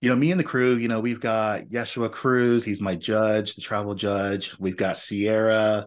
you 0.00 0.10
know 0.10 0.16
me 0.16 0.30
and 0.30 0.40
the 0.40 0.44
crew, 0.44 0.76
you 0.76 0.88
know, 0.88 1.00
we've 1.00 1.20
got 1.20 1.64
Yeshua 1.64 2.10
Cruz, 2.12 2.64
he's 2.64 2.80
my 2.82 2.94
judge, 2.96 3.54
the 3.54 3.62
travel 3.62 3.94
judge. 3.94 4.56
We've 4.58 4.76
got 4.76 4.96
Sierra. 4.98 5.86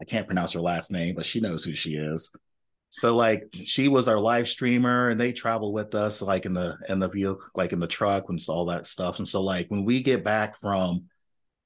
I 0.00 0.04
can't 0.04 0.26
pronounce 0.26 0.52
her 0.54 0.60
last 0.60 0.90
name, 0.90 1.14
but 1.14 1.24
she 1.26 1.40
knows 1.40 1.64
who 1.64 1.74
she 1.74 1.94
is. 1.96 2.34
So 2.94 3.16
like 3.16 3.48
she 3.54 3.88
was 3.88 4.06
our 4.06 4.20
live 4.20 4.46
streamer 4.46 5.08
and 5.08 5.18
they 5.18 5.32
travel 5.32 5.72
with 5.72 5.94
us 5.94 6.20
like 6.20 6.44
in 6.44 6.52
the 6.52 6.76
in 6.90 6.98
the 6.98 7.08
vehicle 7.08 7.40
like 7.54 7.72
in 7.72 7.80
the 7.80 7.86
truck 7.86 8.28
and 8.28 8.38
all 8.48 8.66
that 8.66 8.86
stuff. 8.86 9.16
And 9.16 9.26
so 9.26 9.42
like 9.42 9.66
when 9.68 9.86
we 9.86 10.02
get 10.02 10.22
back 10.22 10.58
from 10.58 11.04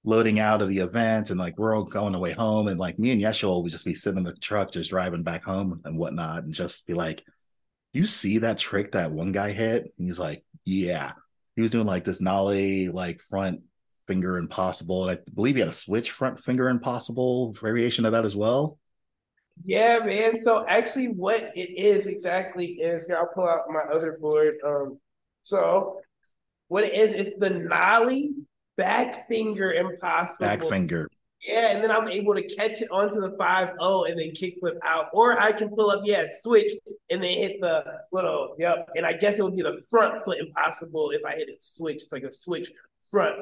loading 0.04 0.38
out 0.38 0.62
of 0.62 0.68
the 0.68 0.78
event 0.78 1.30
and 1.30 1.38
like 1.38 1.58
we're 1.58 1.74
all 1.74 1.82
going 1.82 2.14
away 2.14 2.30
home 2.32 2.68
and 2.68 2.78
like 2.78 3.00
me 3.00 3.10
and 3.10 3.20
Yeshua 3.20 3.60
would 3.60 3.72
just 3.72 3.84
be 3.84 3.92
sitting 3.92 4.18
in 4.18 4.24
the 4.24 4.34
truck 4.34 4.70
just 4.70 4.90
driving 4.90 5.24
back 5.24 5.42
home 5.42 5.80
and 5.84 5.98
whatnot 5.98 6.44
and 6.44 6.54
just 6.54 6.86
be 6.86 6.94
like 6.94 7.24
you 7.92 8.06
see 8.06 8.38
that 8.38 8.58
trick 8.58 8.92
that 8.92 9.10
one 9.10 9.32
guy 9.32 9.50
hit? 9.50 9.92
And 9.98 10.06
he's 10.06 10.20
like 10.20 10.44
yeah. 10.64 11.12
He 11.56 11.62
was 11.62 11.72
doing 11.72 11.86
like 11.86 12.04
this 12.04 12.20
nollie 12.20 12.88
like 12.88 13.18
front 13.18 13.62
finger 14.06 14.38
impossible 14.38 15.08
and 15.08 15.18
I 15.18 15.22
believe 15.34 15.56
he 15.56 15.60
had 15.60 15.70
a 15.70 15.72
switch 15.72 16.12
front 16.12 16.38
finger 16.38 16.68
impossible 16.68 17.52
variation 17.54 18.04
of 18.04 18.12
that 18.12 18.24
as 18.24 18.36
well 18.36 18.78
Yeah, 19.64 20.00
man. 20.04 20.38
So 20.40 20.66
actually, 20.68 21.08
what 21.08 21.52
it 21.54 21.78
is 21.78 22.06
exactly 22.06 22.66
is 22.74 23.06
here. 23.06 23.16
I'll 23.16 23.30
pull 23.34 23.48
out 23.48 23.62
my 23.68 23.80
other 23.92 24.18
board. 24.20 24.56
Um, 24.64 24.98
so 25.42 26.00
what 26.68 26.84
it 26.84 26.94
is 26.94 27.14
is 27.14 27.34
the 27.38 27.50
nollie 27.50 28.34
back 28.76 29.28
finger 29.28 29.72
impossible. 29.72 30.46
back 30.46 30.64
finger 30.64 31.08
Yeah, 31.42 31.68
and 31.68 31.82
then 31.82 31.90
I'm 31.90 32.08
able 32.08 32.34
to 32.34 32.42
catch 32.42 32.80
it 32.80 32.90
onto 32.90 33.20
the 33.20 33.34
five 33.38 33.70
zero 33.80 34.04
and 34.04 34.18
then 34.18 34.32
kick 34.32 34.60
kickflip 34.60 34.76
out, 34.84 35.06
or 35.12 35.40
I 35.40 35.52
can 35.52 35.68
pull 35.68 35.90
up, 35.90 36.02
yeah, 36.04 36.26
switch 36.42 36.72
and 37.10 37.22
then 37.22 37.38
hit 37.38 37.60
the 37.60 37.84
little, 38.12 38.56
yep. 38.58 38.90
And 38.96 39.06
I 39.06 39.12
guess 39.12 39.38
it 39.38 39.42
would 39.42 39.56
be 39.56 39.62
the 39.62 39.80
front 39.88 40.24
foot 40.24 40.38
impossible 40.38 41.10
if 41.12 41.24
I 41.24 41.34
hit 41.36 41.48
it 41.48 41.62
switch. 41.62 42.02
It's 42.02 42.12
like 42.12 42.24
a 42.24 42.32
switch 42.32 42.70
front 43.10 43.36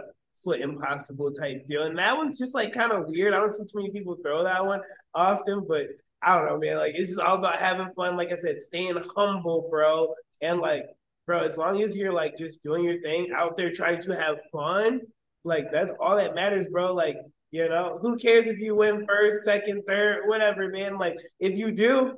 foot 0.45 0.61
impossible 0.61 1.33
type 1.33 1.67
deal, 1.67 1.85
and 1.85 1.99
that 1.99 2.17
one's 2.17 2.39
just 2.39 2.55
like 2.55 2.73
kind 2.73 2.93
of 2.93 3.07
weird. 3.09 3.35
I 3.35 3.39
don't 3.39 3.55
see 3.55 3.65
too 3.65 3.79
many 3.79 3.91
people 3.91 4.17
throw 4.23 4.45
that 4.45 4.65
one 4.65 4.83
often, 5.15 5.65
but 5.67 5.87
I 6.25 6.39
don't 6.39 6.47
know, 6.47 6.59
man. 6.59 6.79
Like 6.79 6.95
it's 6.95 7.09
just 7.09 7.21
all 7.21 7.37
about 7.37 7.59
having 7.59 7.93
fun. 7.95 8.17
Like 8.17 8.33
I 8.33 8.37
said, 8.37 8.61
staying 8.61 8.97
humble, 9.15 9.69
bro, 9.71 10.15
and 10.41 10.61
like, 10.61 10.87
bro, 11.27 11.41
as 11.41 11.57
long 11.57 11.83
as 11.83 11.97
you're 11.97 12.13
like 12.13 12.37
just 12.37 12.63
doing 12.63 12.85
your 12.85 13.01
thing 13.01 13.33
out 13.35 13.57
there, 13.57 13.73
trying 13.73 14.03
to 14.03 14.17
have 14.17 14.39
fun, 14.51 15.01
like 15.45 15.71
that's 15.71 15.93
all 16.01 16.17
that 16.17 16.35
matters, 16.35 16.67
bro. 16.67 16.93
Like 16.93 17.19
you 17.51 17.69
know, 17.69 17.99
who 18.01 18.17
cares 18.17 18.47
if 18.47 18.59
you 18.59 18.75
win 18.75 19.07
first, 19.07 19.45
second, 19.45 19.85
third, 19.87 20.23
whatever, 20.27 20.69
man. 20.69 20.99
Like 20.99 21.17
if 21.39 21.57
you 21.57 21.71
do, 21.71 22.17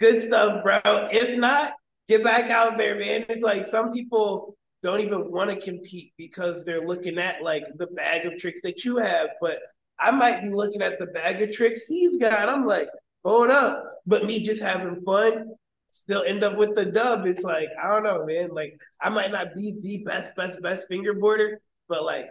good 0.00 0.20
stuff, 0.20 0.62
bro. 0.62 0.80
If 0.84 1.38
not, 1.38 1.74
get 2.08 2.22
back 2.22 2.50
out 2.50 2.76
there, 2.76 2.96
man. 2.96 3.24
It's 3.28 3.42
like 3.42 3.64
some 3.64 3.92
people 3.92 4.56
don't 4.82 5.00
even 5.00 5.30
want 5.30 5.50
to 5.50 5.56
compete 5.56 6.12
because 6.18 6.64
they're 6.64 6.86
looking 6.86 7.18
at 7.18 7.42
like 7.42 7.64
the 7.76 7.86
bag 7.88 8.26
of 8.26 8.38
tricks 8.38 8.60
that 8.62 8.84
you 8.84 8.98
have. 8.98 9.30
But 9.40 9.60
I 9.98 10.10
might 10.10 10.42
be 10.42 10.50
looking 10.50 10.82
at 10.82 10.98
the 10.98 11.06
bag 11.06 11.40
of 11.42 11.52
tricks 11.52 11.86
he's 11.86 12.16
got. 12.16 12.48
I'm 12.48 12.66
like, 12.66 12.88
hold 13.26 13.50
up. 13.50 13.82
But 14.06 14.24
me 14.24 14.44
just 14.44 14.62
having 14.62 15.02
fun, 15.02 15.54
still 15.90 16.22
end 16.22 16.44
up 16.44 16.56
with 16.56 16.74
the 16.74 16.84
dub. 16.84 17.26
It's 17.26 17.42
like, 17.42 17.68
I 17.82 17.88
don't 17.88 18.04
know, 18.04 18.24
man. 18.24 18.50
Like 18.52 18.80
I 19.00 19.08
might 19.08 19.32
not 19.32 19.54
be 19.54 19.78
the 19.80 20.04
best, 20.04 20.36
best, 20.36 20.62
best 20.62 20.86
fingerboarder, 20.90 21.56
but 21.88 22.04
like 22.04 22.28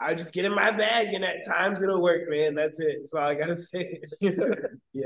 I 0.00 0.14
just 0.14 0.32
get 0.32 0.44
in 0.44 0.54
my 0.54 0.70
bag 0.70 1.14
and 1.14 1.24
at 1.24 1.46
times 1.46 1.82
it'll 1.82 2.02
work, 2.02 2.28
man. 2.28 2.54
That's 2.54 2.78
it. 2.78 2.98
That's 3.00 3.14
all 3.14 3.28
I 3.28 3.34
gotta 3.34 3.56
say. 3.56 4.00
yeah. 4.20 5.04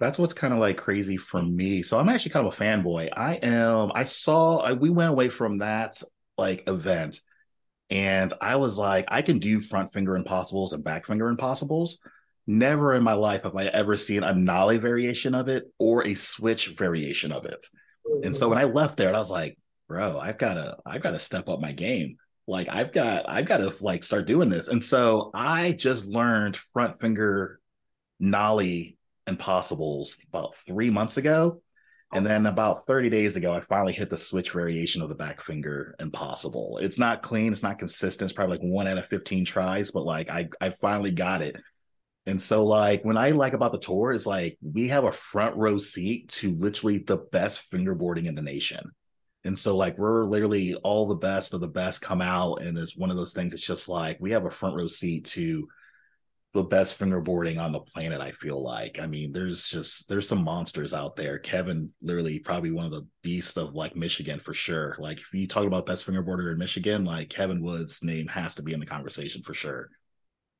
that's 0.00 0.18
what's 0.18 0.32
kind 0.32 0.54
of 0.54 0.60
like 0.60 0.78
crazy 0.78 1.16
for 1.16 1.42
me. 1.42 1.82
So 1.82 1.98
I'm 1.98 2.08
actually 2.08 2.32
kind 2.32 2.46
of 2.46 2.54
a 2.54 2.56
fanboy. 2.56 3.10
I 3.16 3.34
am. 3.34 3.92
I 3.94 4.04
saw. 4.04 4.58
I, 4.58 4.72
we 4.72 4.90
went 4.90 5.10
away 5.10 5.28
from 5.28 5.58
that 5.58 6.00
like 6.38 6.68
event, 6.68 7.20
and 7.90 8.32
I 8.40 8.56
was 8.56 8.78
like, 8.78 9.04
I 9.08 9.22
can 9.22 9.38
do 9.38 9.60
front 9.60 9.92
finger 9.92 10.16
impossibles 10.16 10.72
and 10.72 10.82
back 10.82 11.06
finger 11.06 11.28
impossibles. 11.28 11.98
Never 12.46 12.94
in 12.94 13.02
my 13.02 13.14
life 13.14 13.42
have 13.42 13.56
I 13.56 13.64
ever 13.66 13.96
seen 13.96 14.22
a 14.22 14.34
nollie 14.34 14.78
variation 14.78 15.34
of 15.34 15.48
it 15.48 15.64
or 15.78 16.06
a 16.06 16.14
switch 16.14 16.68
variation 16.76 17.32
of 17.32 17.44
it. 17.44 17.64
And 18.22 18.36
so 18.36 18.48
when 18.48 18.58
I 18.58 18.64
left 18.64 18.96
there, 18.96 19.14
I 19.14 19.18
was 19.18 19.30
like, 19.30 19.58
bro, 19.88 20.18
I've 20.18 20.38
got 20.38 20.54
to, 20.54 20.76
I've 20.86 21.02
got 21.02 21.10
to 21.10 21.18
step 21.18 21.48
up 21.48 21.60
my 21.60 21.72
game. 21.72 22.16
Like 22.46 22.68
I've 22.70 22.92
got, 22.92 23.28
I've 23.28 23.46
got 23.46 23.58
to 23.58 23.72
like 23.80 24.04
start 24.04 24.26
doing 24.26 24.48
this. 24.48 24.68
And 24.68 24.82
so 24.82 25.30
I 25.34 25.72
just 25.72 26.06
learned 26.06 26.56
front 26.56 27.00
finger 27.00 27.58
nollie 28.20 28.96
impossibles 29.26 30.16
about 30.28 30.54
three 30.54 30.90
months 30.90 31.16
ago. 31.16 31.60
And 32.12 32.24
then 32.24 32.46
about 32.46 32.86
30 32.86 33.10
days 33.10 33.34
ago, 33.34 33.52
I 33.52 33.60
finally 33.60 33.92
hit 33.92 34.10
the 34.10 34.16
switch 34.16 34.52
variation 34.52 35.02
of 35.02 35.08
the 35.08 35.16
back 35.16 35.40
finger 35.40 35.96
impossible. 35.98 36.78
It's 36.80 37.00
not 37.00 37.22
clean, 37.22 37.50
it's 37.50 37.64
not 37.64 37.80
consistent. 37.80 38.30
It's 38.30 38.36
probably 38.36 38.58
like 38.58 38.72
one 38.72 38.86
out 38.86 38.96
of 38.96 39.06
15 39.06 39.44
tries, 39.44 39.90
but 39.90 40.04
like 40.04 40.30
I 40.30 40.48
I 40.60 40.70
finally 40.70 41.10
got 41.10 41.42
it. 41.42 41.56
And 42.26 42.42
so 42.42 42.64
like 42.64 43.04
when 43.04 43.16
I 43.16 43.30
like 43.30 43.52
about 43.52 43.72
the 43.72 43.78
tour 43.78 44.10
is 44.10 44.26
like 44.26 44.58
we 44.60 44.88
have 44.88 45.04
a 45.04 45.12
front 45.12 45.56
row 45.56 45.78
seat 45.78 46.28
to 46.30 46.56
literally 46.56 46.98
the 46.98 47.18
best 47.18 47.70
fingerboarding 47.70 48.26
in 48.26 48.34
the 48.34 48.42
nation. 48.42 48.90
And 49.44 49.56
so 49.56 49.76
like 49.76 49.96
we're 49.96 50.24
literally 50.24 50.74
all 50.74 51.06
the 51.06 51.14
best 51.14 51.54
of 51.54 51.60
the 51.60 51.68
best 51.68 52.02
come 52.02 52.20
out 52.20 52.62
and 52.62 52.76
it's 52.76 52.96
one 52.96 53.10
of 53.10 53.16
those 53.16 53.32
things 53.32 53.54
it's 53.54 53.64
just 53.64 53.88
like 53.88 54.18
we 54.20 54.32
have 54.32 54.44
a 54.44 54.50
front 54.50 54.74
row 54.74 54.88
seat 54.88 55.24
to 55.26 55.68
the 56.52 56.64
best 56.64 56.98
fingerboarding 56.98 57.60
on 57.60 57.70
the 57.70 57.80
planet 57.80 58.20
i 58.20 58.32
feel 58.32 58.60
like. 58.60 58.98
I 58.98 59.06
mean 59.06 59.30
there's 59.30 59.68
just 59.68 60.08
there's 60.08 60.28
some 60.28 60.42
monsters 60.42 60.94
out 60.94 61.14
there. 61.14 61.38
Kevin 61.38 61.92
literally 62.02 62.40
probably 62.40 62.72
one 62.72 62.86
of 62.86 62.90
the 62.90 63.06
beasts 63.22 63.56
of 63.56 63.74
like 63.74 63.94
michigan 63.94 64.40
for 64.40 64.52
sure. 64.52 64.96
Like 64.98 65.18
if 65.20 65.32
you 65.32 65.46
talk 65.46 65.64
about 65.66 65.86
best 65.86 66.04
fingerboarder 66.04 66.50
in 66.50 66.58
michigan 66.58 67.04
like 67.04 67.30
kevin 67.30 67.62
wood's 67.62 68.02
name 68.02 68.26
has 68.26 68.56
to 68.56 68.62
be 68.62 68.72
in 68.72 68.80
the 68.80 68.86
conversation 68.86 69.42
for 69.42 69.54
sure 69.54 69.90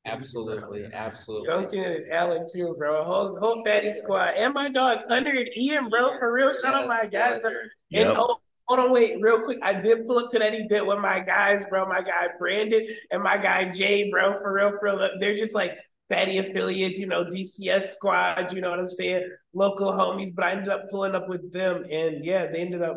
Absolutely, 0.06 0.88
absolutely. 0.92 1.52
I'm 1.52 1.64
seeing 1.66 1.82
it 1.82 2.04
Alan 2.10 2.46
too, 2.52 2.74
bro. 2.78 3.04
Whole 3.04 3.38
whole 3.40 3.64
fatty 3.64 3.92
squad. 3.92 4.34
And 4.36 4.54
my 4.54 4.68
dog 4.68 4.98
Hunter 5.08 5.30
and 5.30 5.48
Ian, 5.56 5.88
bro. 5.88 6.18
For 6.18 6.32
real. 6.32 6.52
Shout 6.62 6.74
out 6.74 6.88
my 6.88 7.02
guys. 7.06 7.42
Yes, 7.42 7.44
And 7.44 7.70
Yep. 7.90 8.14
oh, 8.16 8.38
hold 8.68 8.80
on, 8.80 8.92
wait, 8.92 9.20
real 9.20 9.40
quick. 9.42 9.58
I 9.62 9.72
did 9.80 10.06
pull 10.06 10.18
up 10.18 10.30
to 10.30 10.38
that 10.38 10.54
event 10.54 10.86
with 10.86 10.98
my 11.00 11.20
guys, 11.20 11.64
bro. 11.68 11.86
My 11.86 12.00
guy 12.02 12.28
Brandon 12.38 12.86
and 13.10 13.22
my 13.22 13.36
guy 13.36 13.70
Jay, 13.70 14.10
bro. 14.10 14.36
For 14.38 14.52
real, 14.52 14.70
for 14.78 14.96
real. 14.96 15.10
They're 15.18 15.36
just 15.36 15.54
like 15.54 15.76
fatty 16.08 16.38
affiliates, 16.38 16.98
you 16.98 17.06
know, 17.06 17.24
DCS 17.24 17.88
squad, 17.94 18.52
you 18.52 18.60
know 18.60 18.70
what 18.70 18.78
I'm 18.78 18.88
saying? 18.88 19.28
Local 19.54 19.90
homies. 19.92 20.32
But 20.34 20.44
I 20.44 20.52
ended 20.52 20.68
up 20.68 20.88
pulling 20.88 21.16
up 21.16 21.28
with 21.28 21.52
them, 21.52 21.84
and 21.90 22.24
yeah, 22.24 22.46
they 22.46 22.60
ended 22.60 22.82
up 22.82 22.96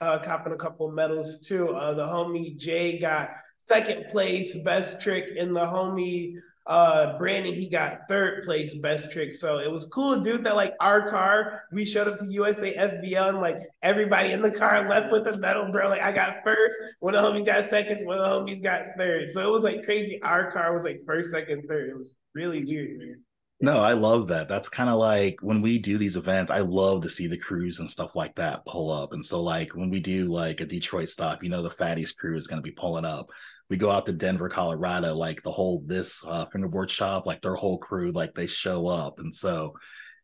uh 0.00 0.18
copping 0.18 0.52
a 0.52 0.56
couple 0.56 0.90
medals 0.90 1.38
too. 1.40 1.68
Uh 1.70 1.94
the 1.94 2.06
homie 2.06 2.56
Jay 2.56 2.98
got 2.98 3.30
second 3.70 4.08
place, 4.10 4.56
best 4.64 5.00
trick, 5.00 5.36
and 5.38 5.54
the 5.54 5.60
homie 5.60 6.34
uh 6.66 7.18
Brandon 7.18 7.54
he 7.54 7.68
got 7.68 8.06
third 8.06 8.44
place 8.44 8.74
best 8.74 9.10
trick. 9.10 9.34
So 9.34 9.58
it 9.58 9.70
was 9.70 9.86
cool, 9.86 10.20
dude. 10.20 10.44
That 10.44 10.56
like 10.56 10.74
our 10.80 11.08
car, 11.08 11.62
we 11.72 11.84
showed 11.84 12.06
up 12.06 12.18
to 12.18 12.26
USA 12.26 12.76
FBL 12.76 13.28
and 13.30 13.40
like 13.40 13.58
everybody 13.82 14.32
in 14.32 14.42
the 14.42 14.50
car 14.50 14.88
left 14.88 15.10
with 15.10 15.26
a 15.26 15.38
medal, 15.38 15.70
bro. 15.72 15.88
Like 15.88 16.02
I 16.02 16.12
got 16.12 16.44
first, 16.44 16.76
one 17.00 17.14
of 17.14 17.22
the 17.22 17.30
homies 17.30 17.46
got 17.46 17.64
second, 17.64 18.04
one 18.06 18.18
of 18.18 18.22
the 18.22 18.52
homies 18.52 18.62
got 18.62 18.82
third. 18.98 19.32
So 19.32 19.46
it 19.46 19.50
was 19.50 19.62
like 19.62 19.84
crazy. 19.84 20.20
Our 20.22 20.52
car 20.52 20.74
was 20.74 20.84
like 20.84 21.00
first, 21.06 21.30
second, 21.30 21.66
third. 21.68 21.90
It 21.90 21.96
was 21.96 22.14
really 22.34 22.64
weird, 22.64 22.98
man. 22.98 23.22
No, 23.62 23.80
I 23.80 23.92
love 23.92 24.28
that. 24.28 24.48
That's 24.48 24.70
kind 24.70 24.88
of 24.88 24.98
like 24.98 25.36
when 25.42 25.60
we 25.60 25.78
do 25.78 25.98
these 25.98 26.16
events, 26.16 26.50
I 26.50 26.60
love 26.60 27.02
to 27.02 27.10
see 27.10 27.26
the 27.26 27.36
crews 27.36 27.78
and 27.78 27.90
stuff 27.90 28.16
like 28.16 28.34
that 28.36 28.64
pull 28.64 28.90
up. 28.90 29.12
And 29.12 29.24
so, 29.24 29.42
like, 29.42 29.74
when 29.74 29.90
we 29.90 30.00
do 30.00 30.28
like 30.28 30.62
a 30.62 30.66
Detroit 30.66 31.10
stop, 31.10 31.42
you 31.42 31.50
know, 31.50 31.60
the 31.60 31.68
Fatties 31.68 32.16
crew 32.16 32.36
is 32.36 32.46
going 32.46 32.56
to 32.56 32.66
be 32.66 32.70
pulling 32.70 33.04
up. 33.04 33.28
We 33.70 33.76
go 33.76 33.90
out 33.90 34.04
to 34.06 34.12
Denver, 34.12 34.48
Colorado, 34.48 35.14
like 35.14 35.42
the 35.42 35.50
whole 35.50 35.82
this 35.86 36.24
uh, 36.26 36.44
fingerboard 36.46 36.90
shop, 36.90 37.24
like 37.24 37.40
their 37.40 37.54
whole 37.54 37.78
crew, 37.78 38.10
like 38.10 38.34
they 38.34 38.46
show 38.46 38.88
up. 38.88 39.20
And 39.20 39.34
so, 39.34 39.74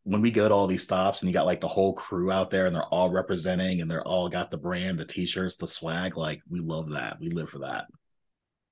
when 0.03 0.21
we 0.21 0.31
go 0.31 0.49
to 0.49 0.55
all 0.55 0.67
these 0.67 0.83
stops 0.83 1.23
and 1.23 1.29
you 1.29 1.35
got 1.35 1.47
like 1.47 1.61
the 1.61 1.67
whole 1.67 1.93
crew 1.95 2.31
out 2.31 2.51
there 2.51 2.67
and 2.67 2.77
they're 2.77 2.85
all 2.85 3.11
representing 3.11 3.81
and 3.81 3.91
they're 3.91 4.07
all 4.07 4.29
got 4.29 4.51
the 4.51 4.59
brand, 4.59 4.99
the 4.99 5.05
t 5.05 5.27
shirts, 5.27 5.57
the 5.57 5.67
swag, 5.67 6.17
like 6.17 6.41
we 6.49 6.61
love 6.61 6.91
that. 6.91 7.19
We 7.21 7.31
live 7.31 7.49
for 7.49 7.61
that. 7.61 7.87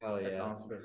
Hell 0.02 0.20
yeah. 0.20 0.38
sounds 0.38 0.62
pretty. 0.68 0.84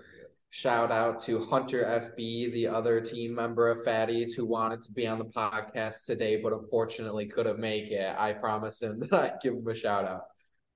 Shout 0.51 0.91
out 0.91 1.19
to 1.21 1.39
Hunter 1.41 2.11
FB, 2.17 2.51
the 2.53 2.67
other 2.67 2.99
team 2.99 3.35
member 3.35 3.69
of 3.69 3.85
Fatties 3.85 4.29
who 4.35 4.47
wanted 4.47 4.81
to 4.81 4.91
be 4.91 5.05
on 5.05 5.19
the 5.19 5.25
podcast 5.25 6.05
today, 6.05 6.41
but 6.41 6.53
unfortunately 6.53 7.27
couldn't 7.27 7.59
make 7.59 7.91
it. 7.91 8.15
I 8.17 8.33
promised 8.33 8.81
him 8.81 8.99
that 9.11 9.13
I'd 9.13 9.41
give 9.43 9.53
him 9.53 9.67
a 9.67 9.75
shout 9.75 10.05
out. 10.05 10.23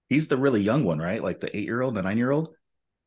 He's 0.09 0.27
the 0.27 0.37
really 0.37 0.61
young 0.61 0.83
one, 0.83 0.99
right? 0.99 1.23
Like 1.23 1.39
the 1.39 1.55
eight 1.57 1.65
year 1.65 1.81
old, 1.81 1.95
the 1.95 2.03
nine 2.03 2.19
year 2.19 2.29
old. 2.29 2.49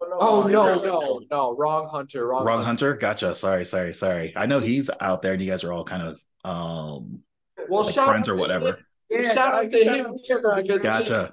Oh 0.00 0.46
no, 0.46 0.74
he's- 0.74 0.84
no, 0.84 1.20
no, 1.30 1.56
wrong 1.56 1.88
Hunter, 1.90 2.26
wrong, 2.28 2.44
Wrong 2.44 2.62
Hunter. 2.62 2.94
Gotcha. 2.94 3.34
Sorry, 3.34 3.64
sorry, 3.64 3.92
sorry. 3.94 4.32
I 4.36 4.46
know 4.46 4.60
he's 4.60 4.90
out 5.00 5.22
there 5.22 5.32
and 5.32 5.42
you 5.42 5.50
guys 5.50 5.64
are 5.64 5.72
all 5.72 5.84
kind 5.84 6.02
of 6.02 6.20
um 6.44 7.20
Well, 7.68 7.84
like 7.84 7.94
shout 7.94 8.08
friends 8.08 8.28
or 8.28 8.36
whatever. 8.36 8.68
him- 8.68 8.76
Yeah, 9.10 9.34
shout 9.34 9.54
out 9.54 9.70
to 9.70 9.84
shout 9.84 9.96
him 9.96 10.06
out 10.06 10.16
too, 10.24 10.34
to- 10.40 10.52
because 10.62 10.82
he- 10.82 10.88
Gotcha. 10.88 11.32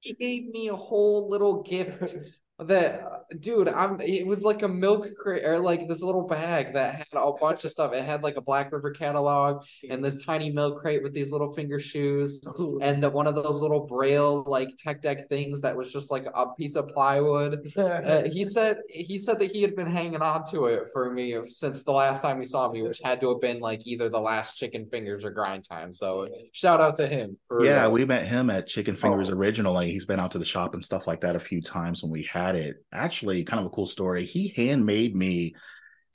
he 0.00 0.12
gave 0.14 0.48
me 0.50 0.68
a 0.68 0.76
whole 0.76 1.28
little 1.28 1.62
gift 1.62 2.14
that 2.60 3.17
dude 3.40 3.68
i'm 3.68 4.00
it 4.00 4.26
was 4.26 4.42
like 4.42 4.62
a 4.62 4.68
milk 4.68 5.06
crate 5.20 5.44
or 5.44 5.58
like 5.58 5.86
this 5.88 6.02
little 6.02 6.26
bag 6.26 6.72
that 6.72 6.94
had 6.94 7.06
a 7.14 7.32
bunch 7.40 7.64
of 7.64 7.70
stuff 7.70 7.92
it 7.92 8.04
had 8.04 8.22
like 8.22 8.36
a 8.36 8.40
black 8.40 8.72
river 8.72 8.90
catalog 8.90 9.62
and 9.90 10.02
this 10.02 10.24
tiny 10.24 10.50
milk 10.50 10.80
crate 10.80 11.02
with 11.02 11.12
these 11.12 11.30
little 11.32 11.52
finger 11.54 11.78
shoes 11.78 12.40
and 12.80 13.02
one 13.12 13.26
of 13.26 13.34
those 13.34 13.60
little 13.60 13.86
braille 13.86 14.44
like 14.46 14.68
tech 14.78 15.02
deck 15.02 15.28
things 15.28 15.60
that 15.60 15.76
was 15.76 15.92
just 15.92 16.10
like 16.10 16.26
a 16.34 16.46
piece 16.54 16.76
of 16.76 16.88
plywood 16.88 17.70
uh, 17.76 18.22
he 18.24 18.44
said 18.44 18.78
he 18.88 19.18
said 19.18 19.38
that 19.38 19.50
he 19.50 19.62
had 19.62 19.76
been 19.76 19.90
hanging 19.90 20.22
on 20.22 20.44
to 20.50 20.66
it 20.66 20.84
for 20.92 21.10
me 21.12 21.36
since 21.48 21.84
the 21.84 21.92
last 21.92 22.22
time 22.22 22.38
he 22.38 22.44
saw 22.46 22.70
me 22.70 22.82
which 22.82 23.00
had 23.04 23.20
to 23.20 23.28
have 23.28 23.40
been 23.40 23.60
like 23.60 23.80
either 23.86 24.08
the 24.08 24.18
last 24.18 24.56
chicken 24.56 24.86
fingers 24.90 25.24
or 25.24 25.30
grind 25.30 25.64
time 25.68 25.92
so 25.92 26.26
shout 26.52 26.80
out 26.80 26.96
to 26.96 27.06
him 27.06 27.36
for 27.46 27.64
Yeah, 27.64 27.88
we 27.88 28.04
met 28.04 28.26
him 28.26 28.50
at 28.50 28.66
Chicken 28.66 28.94
Fingers 28.94 29.30
Oh. 29.30 29.34
originally. 29.34 29.90
He's 29.90 30.06
been 30.06 30.20
out 30.20 30.30
to 30.32 30.38
the 30.38 30.44
shop 30.44 30.74
and 30.74 30.84
stuff 30.84 31.06
like 31.06 31.20
that 31.22 31.36
a 31.36 31.40
few 31.40 31.60
times 31.60 32.02
when 32.02 32.10
we 32.12 32.22
had 32.24 32.54
it. 32.54 32.76
Actually, 32.92 33.17
kind 33.20 33.60
of 33.60 33.66
a 33.66 33.70
cool 33.70 33.86
story. 33.86 34.24
He 34.24 34.52
handmade 34.56 35.14
me 35.14 35.54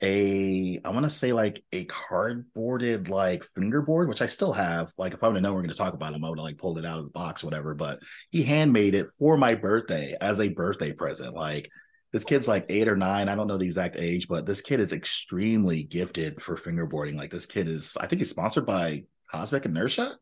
a, 0.02 0.80
I 0.84 0.90
want 0.90 1.04
to 1.04 1.10
say 1.10 1.32
like 1.32 1.62
a 1.72 1.86
cardboarded 1.86 3.08
like 3.08 3.44
fingerboard, 3.44 4.08
which 4.08 4.22
I 4.22 4.26
still 4.26 4.52
have. 4.52 4.92
Like 4.98 5.14
if 5.14 5.22
I 5.22 5.28
would 5.28 5.36
have 5.36 5.42
known 5.42 5.54
we 5.54 5.60
are 5.60 5.62
going 5.62 5.72
to 5.72 5.78
talk 5.78 5.94
about 5.94 6.12
him, 6.12 6.24
I 6.24 6.28
would 6.28 6.38
have 6.38 6.44
like 6.44 6.58
pulled 6.58 6.78
it 6.78 6.84
out 6.84 6.98
of 6.98 7.04
the 7.04 7.10
box, 7.10 7.42
whatever. 7.44 7.74
But 7.74 8.00
he 8.30 8.42
handmade 8.42 8.94
it 8.94 9.08
for 9.18 9.36
my 9.36 9.54
birthday 9.54 10.14
as 10.20 10.40
a 10.40 10.48
birthday 10.48 10.92
present. 10.92 11.34
Like 11.34 11.70
this 12.12 12.24
kid's 12.24 12.48
like 12.48 12.66
eight 12.68 12.88
or 12.88 12.96
nine. 12.96 13.28
I 13.28 13.34
don't 13.34 13.46
know 13.46 13.56
the 13.56 13.66
exact 13.66 13.96
age, 13.98 14.28
but 14.28 14.46
this 14.46 14.60
kid 14.60 14.80
is 14.80 14.92
extremely 14.92 15.84
gifted 15.84 16.42
for 16.42 16.56
fingerboarding. 16.56 17.16
Like 17.16 17.30
this 17.30 17.46
kid 17.46 17.68
is, 17.68 17.96
I 18.00 18.06
think 18.06 18.20
he's 18.20 18.30
sponsored 18.30 18.66
by 18.66 19.04
Cosmic 19.30 19.64
Inertia. 19.64 20.16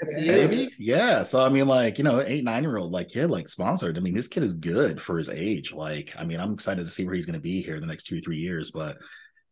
Maybe, 0.00 0.68
yeah. 0.78 1.22
So 1.22 1.44
I 1.44 1.48
mean, 1.48 1.66
like 1.66 1.98
you 1.98 2.04
know, 2.04 2.22
eight 2.24 2.44
nine 2.44 2.62
year 2.62 2.76
old 2.76 2.92
like 2.92 3.08
kid 3.08 3.28
like 3.30 3.48
sponsored. 3.48 3.98
I 3.98 4.00
mean, 4.00 4.14
this 4.14 4.28
kid 4.28 4.44
is 4.44 4.54
good 4.54 5.00
for 5.00 5.18
his 5.18 5.28
age. 5.28 5.72
Like, 5.72 6.12
I 6.16 6.24
mean, 6.24 6.38
I'm 6.38 6.52
excited 6.52 6.84
to 6.84 6.90
see 6.90 7.04
where 7.04 7.14
he's 7.14 7.26
going 7.26 7.34
to 7.34 7.40
be 7.40 7.62
here 7.62 7.74
in 7.74 7.80
the 7.80 7.86
next 7.86 8.04
two 8.04 8.18
or 8.18 8.20
three 8.20 8.38
years. 8.38 8.70
But 8.70 8.98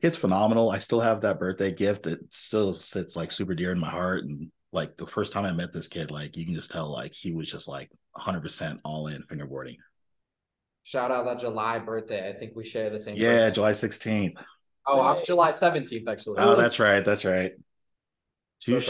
it's 0.00 0.16
phenomenal. 0.16 0.70
I 0.70 0.78
still 0.78 1.00
have 1.00 1.22
that 1.22 1.40
birthday 1.40 1.72
gift. 1.72 2.06
It 2.06 2.20
still 2.30 2.74
sits 2.74 3.16
like 3.16 3.32
super 3.32 3.54
dear 3.54 3.72
in 3.72 3.78
my 3.80 3.90
heart. 3.90 4.24
And 4.24 4.50
like 4.72 4.96
the 4.96 5.06
first 5.06 5.32
time 5.32 5.44
I 5.44 5.52
met 5.52 5.72
this 5.72 5.88
kid, 5.88 6.10
like 6.12 6.36
you 6.36 6.44
can 6.44 6.54
just 6.54 6.70
tell 6.70 6.92
like 6.92 7.12
he 7.12 7.32
was 7.32 7.50
just 7.50 7.66
like 7.66 7.90
100 8.12 8.40
percent 8.40 8.80
all 8.84 9.08
in 9.08 9.22
fingerboarding. 9.22 9.76
Shout 10.84 11.10
out 11.10 11.24
that 11.24 11.40
July 11.40 11.80
birthday. 11.80 12.28
I 12.28 12.38
think 12.38 12.52
we 12.54 12.62
share 12.62 12.90
the 12.90 13.00
same. 13.00 13.16
Yeah, 13.16 13.38
birthday. 13.38 13.54
July 13.54 13.72
16th. 13.72 14.34
Oh, 14.86 15.00
I'm 15.00 15.24
July 15.24 15.50
17th 15.50 16.04
actually. 16.08 16.36
Oh, 16.38 16.54
that's 16.54 16.78
right. 16.78 17.04
That's 17.04 17.24
right. 17.24 17.52
Touche. 18.60 18.88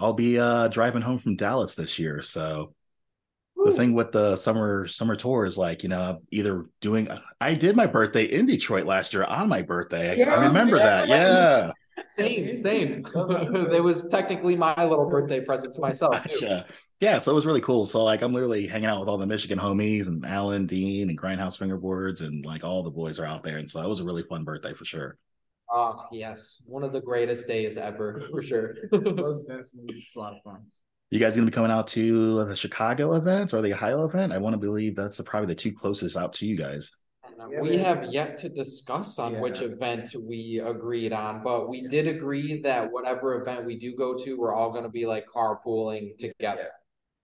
Awesome. 0.00 0.06
I'll 0.06 0.12
be 0.14 0.38
uh 0.38 0.68
driving 0.68 1.02
home 1.02 1.18
from 1.18 1.36
Dallas 1.36 1.74
this 1.74 1.98
year, 1.98 2.22
so 2.22 2.74
the 3.64 3.72
thing 3.72 3.92
with 3.92 4.10
the 4.12 4.36
summer 4.36 4.86
summer 4.86 5.14
tour 5.14 5.44
is 5.44 5.58
like 5.58 5.82
you 5.82 5.90
know 5.90 6.22
either 6.30 6.64
doing 6.80 7.08
i 7.42 7.52
did 7.52 7.76
my 7.76 7.84
birthday 7.86 8.24
in 8.24 8.46
detroit 8.46 8.86
last 8.86 9.12
year 9.12 9.22
on 9.24 9.50
my 9.50 9.60
birthday 9.60 10.12
I- 10.12 10.14
Yeah, 10.14 10.34
i 10.34 10.44
remember 10.46 10.76
yeah. 10.78 11.04
that 11.04 11.08
yeah 11.08 11.72
Same, 12.06 12.54
same. 12.54 13.06
it 13.14 13.82
was 13.84 14.08
technically 14.08 14.56
my 14.56 14.74
little 14.86 15.10
birthday 15.10 15.44
present 15.44 15.74
to 15.74 15.80
myself. 15.82 16.14
Too. 16.22 16.46
gotcha 16.46 16.66
yeah 17.00 17.18
so 17.18 17.32
it 17.32 17.34
was 17.34 17.44
really 17.44 17.60
cool 17.60 17.86
so 17.86 18.02
like 18.02 18.22
i'm 18.22 18.32
literally 18.32 18.66
hanging 18.66 18.88
out 18.88 18.98
with 19.00 19.10
all 19.10 19.18
the 19.18 19.26
michigan 19.26 19.58
homies 19.58 20.08
and 20.08 20.24
alan 20.24 20.64
dean 20.64 21.10
and 21.10 21.20
grindhouse 21.20 21.58
fingerboards 21.58 22.22
and 22.22 22.46
like 22.46 22.64
all 22.64 22.82
the 22.82 22.90
boys 22.90 23.20
are 23.20 23.26
out 23.26 23.42
there 23.42 23.58
and 23.58 23.68
so 23.68 23.82
it 23.82 23.88
was 23.90 24.00
a 24.00 24.04
really 24.04 24.22
fun 24.22 24.42
birthday 24.42 24.72
for 24.72 24.86
sure 24.86 25.18
Oh 25.72 26.06
yes, 26.12 26.62
one 26.66 26.82
of 26.82 26.92
the 26.92 27.00
greatest 27.00 27.46
days 27.46 27.76
ever 27.76 28.22
for 28.30 28.42
sure. 28.42 28.74
Most 28.92 29.46
definitely. 29.46 30.02
It's 30.04 30.16
a 30.16 30.18
lot 30.18 30.32
of 30.34 30.42
fun. 30.42 30.62
you 31.10 31.18
guys 31.20 31.34
gonna 31.36 31.46
be 31.46 31.52
coming 31.52 31.70
out 31.72 31.86
to 31.88 32.44
the 32.44 32.54
chicago 32.56 33.14
event 33.14 33.52
or 33.54 33.60
the 33.62 33.72
ohio 33.72 34.04
event 34.04 34.32
i 34.32 34.38
want 34.38 34.54
to 34.54 34.58
believe 34.58 34.94
that's 34.94 35.16
the, 35.16 35.24
probably 35.24 35.48
the 35.48 35.54
two 35.54 35.72
closest 35.72 36.16
out 36.16 36.32
to 36.32 36.46
you 36.46 36.56
guys 36.56 36.92
uh, 37.24 37.46
we 37.62 37.76
have 37.78 38.04
yet 38.12 38.36
to 38.36 38.48
discuss 38.48 39.18
on 39.18 39.32
Yeah. 39.34 39.40
which 39.40 39.60
event 39.62 40.14
we 40.20 40.60
agreed 40.64 41.12
on, 41.12 41.42
but 41.42 41.68
we 41.70 41.86
did 41.88 42.06
agree 42.06 42.60
that 42.62 42.90
whatever 42.92 43.40
event 43.40 43.64
we 43.64 43.78
do 43.78 43.96
go 43.96 44.16
to, 44.18 44.38
we're 44.38 44.54
all 44.54 44.70
going 44.72 44.82
to 44.84 44.90
be 44.90 45.06
like 45.06 45.24
carpooling 45.34 46.18
together. 46.18 46.68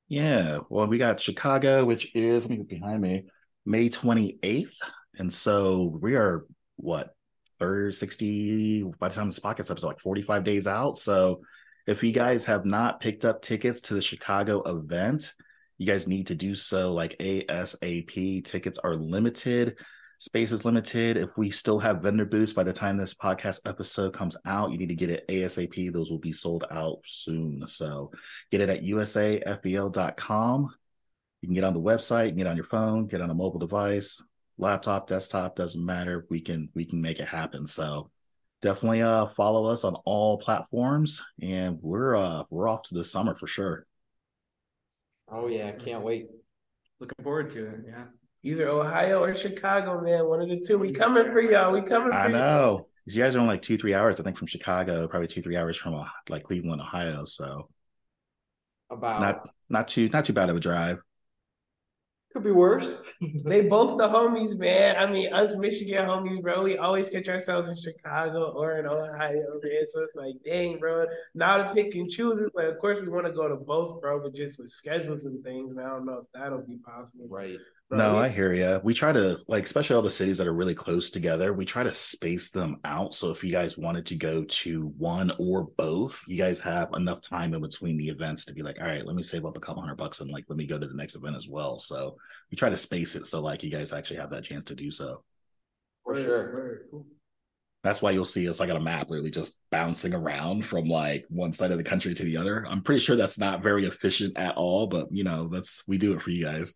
Yeah, 0.08 0.58
well, 0.70 0.86
we 0.86 0.96
got 0.98 1.20
Chicago, 1.20 1.84
which 1.84 2.14
is 2.14 2.44
let 2.44 2.50
me 2.50 2.56
get 2.58 2.68
behind 2.68 3.02
me, 3.02 3.24
May 3.66 3.90
28th. 3.90 4.76
And 5.18 5.30
so 5.32 5.98
we 6.00 6.14
are 6.16 6.46
what 6.76 7.14
third 7.58 7.94
60 7.94 8.84
by 8.98 9.08
the 9.08 9.14
time 9.14 9.26
this 9.28 9.40
podcast 9.40 9.70
episode, 9.70 9.88
like 9.88 10.00
45 10.00 10.44
days 10.44 10.66
out. 10.66 10.98
So 10.98 11.42
if 11.86 12.02
you 12.02 12.12
guys 12.12 12.44
have 12.44 12.64
not 12.64 13.00
picked 13.00 13.24
up 13.24 13.42
tickets 13.42 13.80
to 13.82 13.94
the 13.94 14.02
Chicago 14.02 14.62
event, 14.62 15.32
you 15.78 15.86
guys 15.86 16.08
need 16.08 16.26
to 16.28 16.34
do 16.34 16.54
so 16.54 16.92
like 16.92 17.18
ASAP. 17.18 18.44
Tickets 18.44 18.78
are 18.78 18.96
limited. 18.96 19.76
Space 20.18 20.50
is 20.50 20.64
limited. 20.64 21.18
If 21.18 21.36
we 21.36 21.50
still 21.50 21.78
have 21.78 22.02
vendor 22.02 22.24
booths 22.24 22.54
by 22.54 22.64
the 22.64 22.72
time 22.72 22.96
this 22.96 23.14
podcast 23.14 23.60
episode 23.66 24.14
comes 24.14 24.36
out, 24.46 24.72
you 24.72 24.78
need 24.78 24.88
to 24.88 24.94
get 24.94 25.10
it 25.10 25.28
ASAP. 25.28 25.92
Those 25.92 26.10
will 26.10 26.18
be 26.18 26.32
sold 26.32 26.64
out 26.70 27.00
soon. 27.04 27.66
So 27.66 28.10
get 28.50 28.62
it 28.62 28.70
at 28.70 28.82
usafbl.com. 28.82 30.70
You 31.42 31.48
can 31.48 31.54
get 31.54 31.64
on 31.64 31.74
the 31.74 31.80
website, 31.80 32.36
get 32.36 32.46
on 32.46 32.56
your 32.56 32.64
phone, 32.64 33.06
get 33.06 33.20
on 33.20 33.28
a 33.30 33.34
mobile 33.34 33.60
device, 33.60 34.22
laptop, 34.58 35.06
desktop, 35.06 35.56
doesn't 35.56 35.84
matter. 35.84 36.26
We 36.30 36.40
can 36.40 36.70
we 36.74 36.84
can 36.84 37.00
make 37.00 37.20
it 37.20 37.28
happen. 37.28 37.66
So 37.66 38.10
definitely 38.62 39.02
uh 39.02 39.26
follow 39.26 39.66
us 39.66 39.84
on 39.84 39.94
all 40.04 40.38
platforms 40.38 41.22
and 41.40 41.78
we're 41.82 42.16
uh 42.16 42.44
we're 42.50 42.68
off 42.68 42.82
to 42.84 42.94
the 42.94 43.04
summer 43.04 43.34
for 43.34 43.46
sure. 43.46 43.86
Oh 45.28 45.48
yeah, 45.48 45.72
can't 45.72 46.02
wait. 46.04 46.28
Looking 47.00 47.22
forward 47.24 47.50
to 47.50 47.66
it. 47.66 47.80
Yeah. 47.86 48.04
Either 48.42 48.68
Ohio 48.68 49.22
or 49.22 49.34
Chicago, 49.34 50.00
man. 50.00 50.26
One 50.26 50.40
of 50.40 50.48
the 50.48 50.60
two. 50.60 50.78
We 50.78 50.92
coming 50.92 51.24
for 51.32 51.40
y'all. 51.40 51.72
We 51.72 51.82
coming 51.82 52.12
for 52.12 52.14
I 52.14 52.28
know. 52.28 52.88
You 53.06 53.22
guys 53.22 53.36
are 53.36 53.40
only 53.40 53.54
like 53.54 53.62
two, 53.62 53.76
three 53.78 53.94
hours, 53.94 54.18
I 54.20 54.24
think, 54.24 54.36
from 54.36 54.46
Chicago, 54.48 55.06
probably 55.08 55.28
two, 55.28 55.42
three 55.42 55.56
hours 55.56 55.76
from 55.76 55.94
uh, 55.94 56.06
like 56.28 56.44
Cleveland, 56.44 56.80
Ohio. 56.80 57.24
So 57.24 57.68
About 58.90 59.20
not 59.20 59.48
not 59.68 59.88
too 59.88 60.08
not 60.08 60.24
too 60.24 60.32
bad 60.32 60.50
of 60.50 60.56
a 60.56 60.60
drive. 60.60 60.98
Could 62.36 62.44
be 62.44 62.50
worse. 62.52 62.94
They 63.44 63.62
both 63.62 63.96
the 63.98 64.08
homies, 64.08 64.58
man. 64.58 64.96
I 64.96 65.10
mean, 65.10 65.32
us 65.32 65.56
Michigan 65.56 66.04
homies, 66.06 66.42
bro. 66.42 66.62
We 66.62 66.76
always 66.76 67.08
catch 67.08 67.28
ourselves 67.28 67.68
in 67.68 67.74
Chicago 67.76 68.52
or 68.52 68.78
in 68.78 68.86
Ohio, 68.86 69.60
man. 69.62 69.86
So 69.86 70.02
it's 70.02 70.16
like, 70.16 70.34
dang, 70.44 70.78
bro. 70.78 71.06
Now 71.34 71.56
to 71.58 71.74
pick 71.74 71.94
and 71.94 72.10
choose 72.10 72.40
it, 72.40 72.52
like, 72.54 72.66
of 72.68 72.78
course, 72.78 73.00
we 73.00 73.08
want 73.08 73.26
to 73.26 73.32
go 73.32 73.48
to 73.48 73.56
both, 73.56 74.00
bro, 74.00 74.20
but 74.22 74.34
just 74.34 74.58
with 74.58 74.70
schedules 74.70 75.24
and 75.24 75.42
things, 75.42 75.70
and 75.70 75.80
I 75.80 75.88
don't 75.88 76.04
know 76.04 76.18
if 76.18 76.26
that'll 76.34 76.60
be 76.62 76.76
possible. 76.78 77.26
right. 77.28 77.58
Bro, 77.88 77.98
no, 77.98 78.14
we- 78.14 78.20
I 78.22 78.28
hear 78.28 78.52
you. 78.52 78.80
We 78.82 78.94
try 78.94 79.12
to 79.12 79.38
like, 79.46 79.64
especially 79.64 79.94
all 79.94 80.02
the 80.02 80.10
cities 80.10 80.38
that 80.38 80.48
are 80.48 80.52
really 80.52 80.74
close 80.74 81.08
together. 81.10 81.52
We 81.52 81.64
try 81.64 81.84
to 81.84 81.92
space 81.92 82.50
them 82.50 82.78
out. 82.84 83.14
So 83.14 83.30
if 83.30 83.44
you 83.44 83.52
guys 83.52 83.78
wanted 83.78 84.06
to 84.06 84.16
go 84.16 84.42
to 84.42 84.88
one 84.98 85.30
or 85.38 85.68
both, 85.76 86.20
you 86.26 86.36
guys 86.36 86.58
have 86.60 86.88
enough 86.94 87.20
time 87.20 87.54
in 87.54 87.60
between 87.60 87.96
the 87.96 88.08
events 88.08 88.44
to 88.46 88.54
be 88.54 88.62
like, 88.62 88.80
all 88.80 88.88
right, 88.88 89.06
let 89.06 89.14
me 89.14 89.22
save 89.22 89.44
up 89.44 89.56
a 89.56 89.60
couple 89.60 89.82
hundred 89.82 89.98
bucks 89.98 90.20
and 90.20 90.30
like 90.30 90.46
let 90.48 90.56
me 90.56 90.66
go 90.66 90.78
to 90.78 90.86
the 90.86 90.94
next 90.96 91.14
event 91.14 91.36
as 91.36 91.48
well. 91.48 91.78
So 91.78 92.16
we 92.50 92.56
try 92.56 92.70
to 92.70 92.76
space 92.76 93.14
it 93.14 93.26
so 93.26 93.40
like 93.40 93.62
you 93.62 93.70
guys 93.70 93.92
actually 93.92 94.16
have 94.18 94.30
that 94.30 94.44
chance 94.44 94.64
to 94.64 94.74
do 94.74 94.90
so. 94.90 95.22
For 96.02 96.14
Word, 96.14 96.24
sure. 96.24 96.52
word. 96.54 96.86
Cool. 96.90 97.06
That's 97.84 98.02
why 98.02 98.10
you'll 98.10 98.24
see 98.24 98.48
us 98.48 98.58
like 98.58 98.68
on 98.68 98.76
a 98.76 98.80
map, 98.80 99.10
literally 99.10 99.30
just 99.30 99.60
bouncing 99.70 100.12
around 100.12 100.64
from 100.64 100.86
like 100.86 101.24
one 101.28 101.52
side 101.52 101.70
of 101.70 101.78
the 101.78 101.84
country 101.84 102.14
to 102.14 102.24
the 102.24 102.36
other. 102.36 102.66
I'm 102.68 102.82
pretty 102.82 103.00
sure 103.00 103.14
that's 103.14 103.38
not 103.38 103.62
very 103.62 103.84
efficient 103.86 104.36
at 104.36 104.56
all, 104.56 104.88
but 104.88 105.06
you 105.12 105.22
know, 105.22 105.46
that's 105.46 105.86
we 105.86 105.98
do 105.98 106.12
it 106.12 106.20
for 106.20 106.30
you 106.30 106.44
guys. 106.44 106.74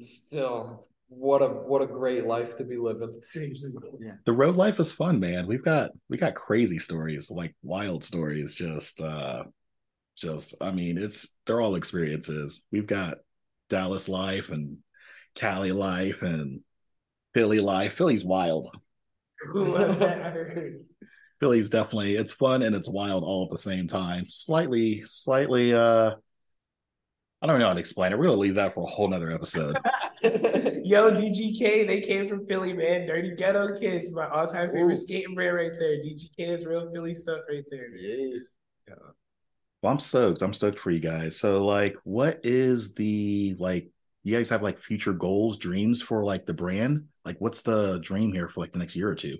Still, 0.00 0.82
what 1.08 1.42
a 1.42 1.48
what 1.48 1.82
a 1.82 1.86
great 1.86 2.24
life 2.24 2.56
to 2.56 2.64
be 2.64 2.76
living. 2.76 3.20
Seriously. 3.22 3.72
the 4.24 4.32
road 4.32 4.56
life 4.56 4.80
is 4.80 4.90
fun 4.90 5.20
man. 5.20 5.46
We've 5.46 5.62
got 5.64 5.90
we 6.08 6.16
got 6.16 6.34
crazy 6.34 6.78
stories 6.78 7.30
like 7.30 7.54
wild 7.62 8.02
stories 8.04 8.54
just 8.54 9.00
uh 9.00 9.44
just 10.16 10.54
i 10.60 10.70
mean 10.70 10.98
it's 10.98 11.36
they're 11.46 11.60
all 11.60 11.74
experiences. 11.74 12.64
We've 12.72 12.86
got 12.86 13.18
dallas 13.68 14.08
life 14.08 14.50
and 14.50 14.78
cali 15.34 15.72
life 15.72 16.22
and 16.22 16.60
philly 17.34 17.60
life. 17.60 17.94
Philly's 17.94 18.24
wild. 18.24 18.74
Philly's 21.40 21.70
definitely 21.70 22.14
it's 22.14 22.32
fun 22.32 22.62
and 22.62 22.76
it's 22.76 22.88
wild 22.88 23.24
all 23.24 23.44
at 23.44 23.50
the 23.50 23.58
same 23.58 23.88
time. 23.88 24.24
Slightly 24.28 25.02
slightly 25.04 25.74
uh 25.74 26.12
i 27.42 27.46
don't 27.46 27.58
know 27.58 27.66
how 27.66 27.74
to 27.74 27.80
explain 27.80 28.12
it 28.12 28.18
we're 28.18 28.26
gonna 28.26 28.38
leave 28.38 28.54
that 28.54 28.72
for 28.72 28.84
a 28.84 28.86
whole 28.86 29.08
nother 29.08 29.30
episode 29.30 29.76
Yo, 30.22 31.10
DGK, 31.10 31.84
they 31.86 32.00
came 32.00 32.28
from 32.28 32.46
Philly, 32.46 32.72
man. 32.72 33.06
Dirty 33.06 33.34
Ghetto 33.34 33.76
Kids, 33.76 34.12
my 34.12 34.28
all-time 34.28 34.70
favorite 34.70 34.92
Ooh. 34.92 35.00
skating 35.00 35.34
brand 35.34 35.56
right 35.56 35.72
there. 35.76 35.96
DGK 35.96 36.30
is 36.38 36.64
real 36.64 36.88
Philly 36.92 37.12
stuff 37.12 37.40
right 37.50 37.64
there. 37.70 37.88
Yeah. 37.88 38.38
Well, 39.82 39.92
I'm 39.92 39.98
stoked. 39.98 40.42
I'm 40.42 40.54
stoked 40.54 40.78
for 40.78 40.92
you 40.92 41.00
guys. 41.00 41.36
So, 41.36 41.64
like, 41.64 41.96
what 42.04 42.40
is 42.44 42.94
the 42.94 43.56
like? 43.58 43.90
You 44.22 44.36
guys 44.36 44.48
have 44.50 44.62
like 44.62 44.78
future 44.78 45.12
goals, 45.12 45.58
dreams 45.58 46.00
for 46.00 46.24
like 46.24 46.46
the 46.46 46.54
brand? 46.54 47.08
Like, 47.24 47.40
what's 47.40 47.62
the 47.62 47.98
dream 47.98 48.32
here 48.32 48.48
for 48.48 48.60
like 48.60 48.70
the 48.70 48.78
next 48.78 48.94
year 48.94 49.08
or 49.08 49.16
two? 49.16 49.38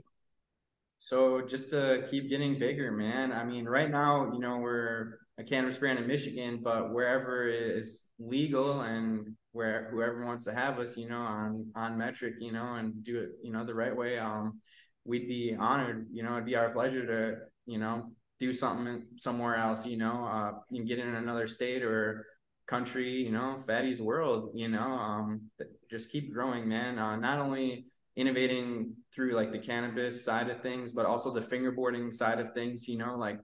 So 1.04 1.40
just 1.40 1.70
to 1.70 2.06
keep 2.08 2.28
getting 2.28 2.60
bigger, 2.60 2.92
man. 2.92 3.32
I 3.32 3.42
mean, 3.42 3.64
right 3.64 3.90
now, 3.90 4.30
you 4.32 4.38
know, 4.38 4.58
we're 4.58 5.18
a 5.36 5.42
cannabis 5.42 5.76
brand 5.76 5.98
in 5.98 6.06
Michigan, 6.06 6.60
but 6.62 6.92
wherever 6.92 7.48
is 7.48 8.04
legal 8.20 8.82
and 8.82 9.34
where 9.50 9.88
whoever 9.90 10.24
wants 10.24 10.44
to 10.44 10.54
have 10.54 10.78
us, 10.78 10.96
you 10.96 11.08
know, 11.08 11.18
on 11.18 11.72
on 11.74 11.98
metric, 11.98 12.34
you 12.38 12.52
know, 12.52 12.76
and 12.76 13.02
do 13.02 13.18
it, 13.18 13.30
you 13.42 13.52
know, 13.52 13.66
the 13.66 13.74
right 13.74 13.94
way, 13.94 14.16
um, 14.16 14.60
we'd 15.04 15.26
be 15.26 15.56
honored. 15.58 16.06
You 16.12 16.22
know, 16.22 16.34
it'd 16.34 16.46
be 16.46 16.54
our 16.54 16.70
pleasure 16.70 17.04
to, 17.04 17.38
you 17.66 17.78
know, 17.78 18.12
do 18.38 18.52
something 18.52 19.02
somewhere 19.16 19.56
else, 19.56 19.84
you 19.84 19.96
know, 19.96 20.24
uh, 20.24 20.52
and 20.70 20.86
get 20.86 21.00
in 21.00 21.16
another 21.16 21.48
state 21.48 21.82
or 21.82 22.26
country, 22.68 23.10
you 23.10 23.32
know, 23.32 23.58
Fatty's 23.66 24.00
world, 24.00 24.52
you 24.54 24.68
know, 24.68 24.92
um, 24.92 25.50
just 25.90 26.12
keep 26.12 26.32
growing, 26.32 26.68
man. 26.68 26.96
Uh, 27.00 27.16
not 27.16 27.40
only 27.40 27.86
innovating 28.16 28.94
through 29.14 29.32
like 29.34 29.52
the 29.52 29.58
cannabis 29.58 30.24
side 30.24 30.50
of 30.50 30.60
things, 30.60 30.92
but 30.92 31.06
also 31.06 31.32
the 31.32 31.40
fingerboarding 31.40 32.12
side 32.12 32.40
of 32.40 32.52
things, 32.52 32.86
you 32.86 32.98
know, 32.98 33.16
like, 33.16 33.38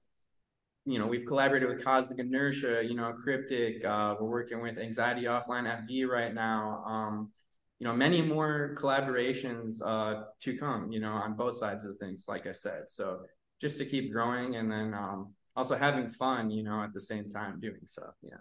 you 0.85 0.99
know, 0.99 1.07
we've 1.07 1.27
collaborated 1.27 1.69
with 1.69 1.85
Cosmic 1.85 2.19
Inertia, 2.19 2.83
you 2.83 2.95
know, 2.95 3.13
Cryptic, 3.13 3.85
uh, 3.85 4.15
we're 4.21 4.29
working 4.29 4.63
with 4.63 4.79
Anxiety 4.79 5.23
Offline 5.23 5.65
FB 5.65 6.07
right 6.07 6.35
now. 6.35 6.83
Um, 6.87 7.31
you 7.79 7.87
know, 7.87 7.95
many 7.95 8.23
more 8.23 8.75
collaborations 8.79 9.81
uh, 9.85 10.25
to 10.41 10.57
come, 10.57 10.91
you 10.91 11.01
know, 11.01 11.13
on 11.13 11.35
both 11.35 11.57
sides 11.57 11.85
of 11.85 11.97
things, 11.99 12.27
like 12.27 12.47
I 12.47 12.53
said. 12.53 12.89
So 12.89 13.21
just 13.61 13.79
to 13.79 13.87
keep 13.87 14.13
growing 14.13 14.57
and 14.57 14.71
then 14.71 14.95
um, 14.95 15.33
also 15.55 15.77
having 15.77 16.09
fun, 16.09 16.51
you 16.51 16.65
know, 16.65 16.83
at 16.83 16.93
the 16.93 17.01
same 17.01 17.31
time 17.31 17.61
doing 17.61 17.81
stuff. 17.87 18.15
Yeah. 18.23 18.39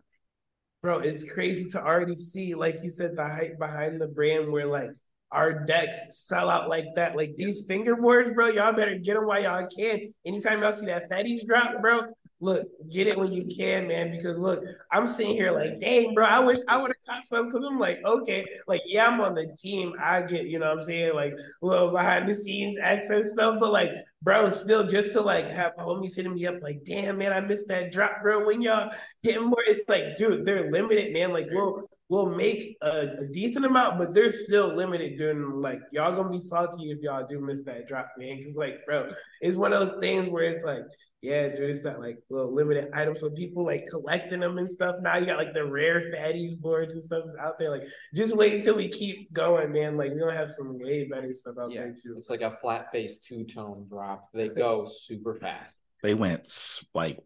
Bro, 0.81 0.99
it's 0.99 1.23
crazy 1.23 1.65
to 1.69 1.83
already 1.83 2.15
see, 2.15 2.55
like 2.55 2.83
you 2.83 2.89
said, 2.89 3.15
the 3.15 3.27
hype 3.27 3.59
behind 3.59 3.99
the 3.99 4.07
brand 4.07 4.51
where 4.51 4.65
like 4.65 4.91
our 5.31 5.65
decks 5.65 5.99
sell 6.27 6.49
out 6.49 6.69
like 6.69 6.85
that. 6.95 7.15
Like 7.15 7.35
these 7.35 7.65
fingerboards, 7.65 8.33
bro, 8.33 8.47
y'all 8.47 8.73
better 8.73 8.97
get 8.97 9.15
them 9.15 9.25
while 9.25 9.41
y'all 9.41 9.67
can. 9.67 10.13
Anytime 10.25 10.61
y'all 10.61 10.71
see 10.71 10.85
that 10.85 11.09
fatties 11.09 11.45
drop, 11.45 11.81
bro, 11.81 12.01
look, 12.39 12.67
get 12.89 13.07
it 13.07 13.17
when 13.17 13.31
you 13.31 13.45
can, 13.45 13.87
man. 13.87 14.11
Because 14.11 14.37
look, 14.37 14.63
I'm 14.91 15.07
sitting 15.07 15.33
here 15.33 15.51
like, 15.51 15.79
dang, 15.79 16.13
bro, 16.13 16.25
I 16.25 16.39
wish 16.39 16.59
I 16.67 16.77
would 16.77 16.91
have 16.91 17.15
caught 17.15 17.27
some 17.27 17.47
because 17.49 17.65
I'm 17.65 17.79
like, 17.79 17.99
okay, 18.05 18.45
like, 18.67 18.81
yeah, 18.85 19.07
I'm 19.07 19.19
on 19.19 19.35
the 19.35 19.47
team. 19.57 19.93
I 19.99 20.21
get, 20.21 20.45
you 20.45 20.59
know 20.59 20.71
I'm 20.71 20.81
saying, 20.81 21.13
like 21.13 21.33
a 21.33 21.65
little 21.65 21.91
behind 21.91 22.29
the 22.29 22.35
scenes 22.35 22.77
access 22.81 23.31
stuff, 23.31 23.57
but 23.59 23.71
like, 23.71 23.91
bro, 24.21 24.49
still 24.51 24.87
just 24.87 25.11
to 25.13 25.21
like 25.21 25.49
have 25.49 25.75
homies 25.77 26.15
hitting 26.15 26.35
me 26.35 26.45
up, 26.45 26.61
like, 26.61 26.83
damn, 26.85 27.17
man, 27.17 27.33
I 27.33 27.41
missed 27.41 27.67
that 27.67 27.91
drop, 27.91 28.21
bro. 28.21 28.45
When 28.45 28.61
y'all 28.61 28.91
getting 29.23 29.45
more, 29.45 29.63
it's 29.65 29.87
like, 29.89 30.15
dude, 30.15 30.45
they're 30.45 30.71
limited, 30.71 31.13
man. 31.13 31.33
Like, 31.33 31.47
we'll 31.51 31.89
we'll 32.09 32.27
make 32.27 32.77
a, 32.81 33.07
a 33.19 33.25
decent 33.27 33.65
amount, 33.65 33.97
but 33.97 34.13
they're 34.13 34.31
still 34.31 34.73
limited. 34.73 35.17
During 35.17 35.61
like, 35.61 35.79
y'all 35.91 36.15
gonna 36.15 36.29
be 36.29 36.39
salty 36.39 36.91
if 36.91 36.99
y'all 37.01 37.25
do 37.27 37.39
miss 37.41 37.63
that 37.63 37.87
drop, 37.87 38.09
man. 38.17 38.37
Because 38.37 38.55
like, 38.55 38.85
bro, 38.85 39.09
it's 39.41 39.57
one 39.57 39.73
of 39.73 39.79
those 39.85 39.99
things 39.99 40.29
where 40.29 40.43
it's 40.43 40.63
like, 40.63 40.83
yeah, 41.21 41.47
dude, 41.49 41.69
it's 41.71 41.83
that 41.83 41.99
like 41.99 42.19
little 42.29 42.53
limited 42.53 42.89
item. 42.93 43.15
So 43.15 43.29
people 43.31 43.65
like 43.65 43.87
collecting 43.89 44.39
them 44.39 44.57
and 44.57 44.69
stuff. 44.69 44.95
Now 45.01 45.17
you 45.17 45.25
got 45.25 45.37
like 45.37 45.53
the 45.53 45.65
rare 45.65 46.11
fatties 46.13 46.57
boards 46.57 46.93
and 46.95 47.03
stuff 47.03 47.25
out 47.41 47.59
there. 47.59 47.71
Like, 47.71 47.87
just 48.13 48.35
wait 48.35 48.53
until 48.53 48.75
we 48.75 48.87
keep 48.87 49.33
going, 49.33 49.71
man. 49.71 49.97
Like, 49.97 50.11
we're 50.11 50.19
gonna 50.19 50.37
have 50.37 50.51
some 50.51 50.79
way 50.79 51.07
better 51.09 51.33
stuff 51.33 51.55
out 51.59 51.71
Yeah. 51.71 51.81
there 51.81 51.95
too. 52.01 52.13
It's 52.17 52.29
like 52.29 52.41
a 52.41 52.55
flat 52.61 52.91
face 52.91 53.17
two 53.17 53.43
tone 53.45 53.85
drop. 53.89 54.25
They 54.33 54.49
go 54.49 54.85
super 54.85 55.35
fast. 55.35 55.75
They 56.03 56.13
went 56.13 56.47
like 56.93 57.19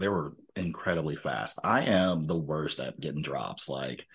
they 0.00 0.08
were 0.08 0.34
incredibly 0.56 1.16
fast. 1.16 1.58
I 1.62 1.82
am 1.82 2.26
the 2.26 2.36
worst 2.38 2.80
at 2.80 2.98
getting 2.98 3.22
drops. 3.22 3.68
Like, 3.68 4.06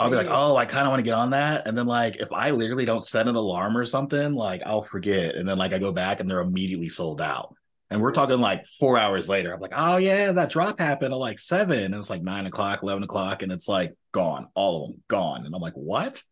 I'll 0.00 0.10
be 0.10 0.16
like, 0.16 0.26
oh, 0.30 0.56
I 0.56 0.64
kind 0.64 0.86
of 0.86 0.90
want 0.90 1.00
to 1.00 1.04
get 1.04 1.14
on 1.14 1.30
that. 1.30 1.66
And 1.66 1.76
then, 1.76 1.86
like, 1.86 2.16
if 2.16 2.32
I 2.32 2.50
literally 2.52 2.84
don't 2.84 3.04
set 3.04 3.28
an 3.28 3.34
alarm 3.34 3.76
or 3.76 3.84
something, 3.84 4.34
like, 4.34 4.62
I'll 4.64 4.82
forget. 4.82 5.34
And 5.34 5.46
then, 5.48 5.58
like, 5.58 5.72
I 5.72 5.78
go 5.78 5.92
back 5.92 6.20
and 6.20 6.30
they're 6.30 6.40
immediately 6.40 6.88
sold 6.88 7.20
out. 7.20 7.54
And 7.90 8.00
we're 8.00 8.12
talking 8.12 8.40
like 8.40 8.64
four 8.80 8.96
hours 8.96 9.28
later. 9.28 9.52
I'm 9.52 9.60
like, 9.60 9.74
oh, 9.76 9.98
yeah, 9.98 10.32
that 10.32 10.48
drop 10.50 10.78
happened 10.78 11.12
at 11.12 11.18
like 11.18 11.38
seven. 11.38 11.78
And 11.84 11.94
it's 11.94 12.08
like 12.08 12.22
nine 12.22 12.46
o'clock, 12.46 12.82
11 12.82 13.02
o'clock. 13.02 13.42
And 13.42 13.52
it's 13.52 13.68
like 13.68 13.92
gone, 14.12 14.48
all 14.54 14.82
of 14.84 14.90
them 14.92 15.02
gone. 15.08 15.44
And 15.44 15.54
I'm 15.54 15.60
like, 15.60 15.74
what? 15.74 16.22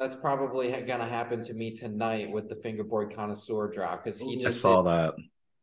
That's 0.00 0.16
probably 0.16 0.72
gonna 0.84 1.08
happen 1.08 1.40
to 1.44 1.54
me 1.54 1.76
tonight 1.76 2.32
with 2.32 2.48
the 2.48 2.56
fingerboard 2.56 3.14
connoisseur 3.14 3.70
drop 3.72 4.02
because 4.02 4.18
he 4.18 4.38
I 4.40 4.42
just 4.42 4.60
saw 4.60 4.82
did- 4.82 4.90
that. 4.90 5.14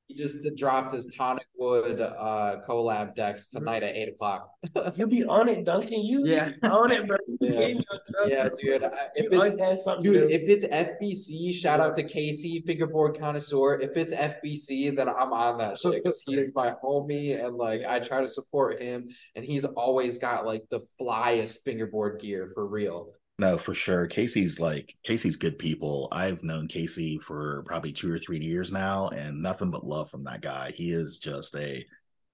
He 0.09 0.15
just 0.15 0.35
dropped 0.57 0.91
his 0.91 1.05
tonic 1.15 1.45
wood 1.55 2.01
uh 2.01 2.55
collab 2.67 3.15
decks 3.15 3.47
Mm-hmm. 3.47 3.59
tonight 3.59 3.83
at 3.83 3.95
eight 3.95 4.09
o'clock. 4.09 4.49
You 4.97 5.05
be 5.07 5.23
on 5.23 5.47
it, 5.47 5.63
Duncan. 5.63 6.01
You 6.03 6.25
Yeah. 6.25 6.49
on 6.63 6.91
it, 6.91 7.07
bro. 7.07 7.15
Yeah. 7.39 7.51
getting 7.51 7.75
your 7.77 8.01
stuff. 8.07 8.27
yeah, 8.27 8.49
dude. 8.61 8.83
I- 8.83 8.89
If 9.15 9.31
it, 9.31 9.35
always 9.35 9.85
dude, 10.01 10.31
if 10.31 10.41
it's 10.49 10.65
FBC, 10.65 11.53
shout 11.53 11.79
out 11.79 11.95
to 11.95 12.03
Casey, 12.03 12.63
fingerboard 12.65 13.19
connoisseur. 13.19 13.79
If 13.79 13.95
it's 13.97 14.11
FBC, 14.13 14.95
then 14.95 15.07
I'm 15.07 15.31
on 15.31 15.57
that 15.59 15.77
shit 15.77 16.03
because 16.03 16.21
he's 16.25 16.49
my 16.55 16.71
homie 16.83 17.43
and 17.43 17.55
like 17.55 17.81
I 17.87 17.99
try 17.99 18.19
to 18.21 18.27
support 18.27 18.81
him 18.81 19.07
and 19.35 19.45
he's 19.45 19.63
always 19.63 20.17
got 20.17 20.45
like 20.45 20.63
the 20.71 20.81
flyest 20.99 21.59
fingerboard 21.63 22.19
gear 22.19 22.51
for 22.55 22.65
real. 22.67 23.13
No, 23.39 23.57
for 23.57 23.73
sure. 23.73 24.05
Casey's 24.05 24.59
like 24.59 24.97
Casey's 25.01 25.37
good 25.37 25.57
people. 25.57 26.09
I've 26.11 26.43
known 26.43 26.67
Casey 26.67 27.17
for 27.19 27.63
probably 27.65 27.93
two 27.93 28.11
or 28.11 28.19
three 28.19 28.39
years 28.39 28.69
now, 28.69 29.07
and 29.07 29.41
nothing 29.41 29.71
but 29.71 29.85
love 29.85 30.09
from 30.09 30.25
that 30.25 30.41
guy. 30.41 30.73
He 30.75 30.91
is 30.91 31.19
just 31.19 31.55
a 31.55 31.85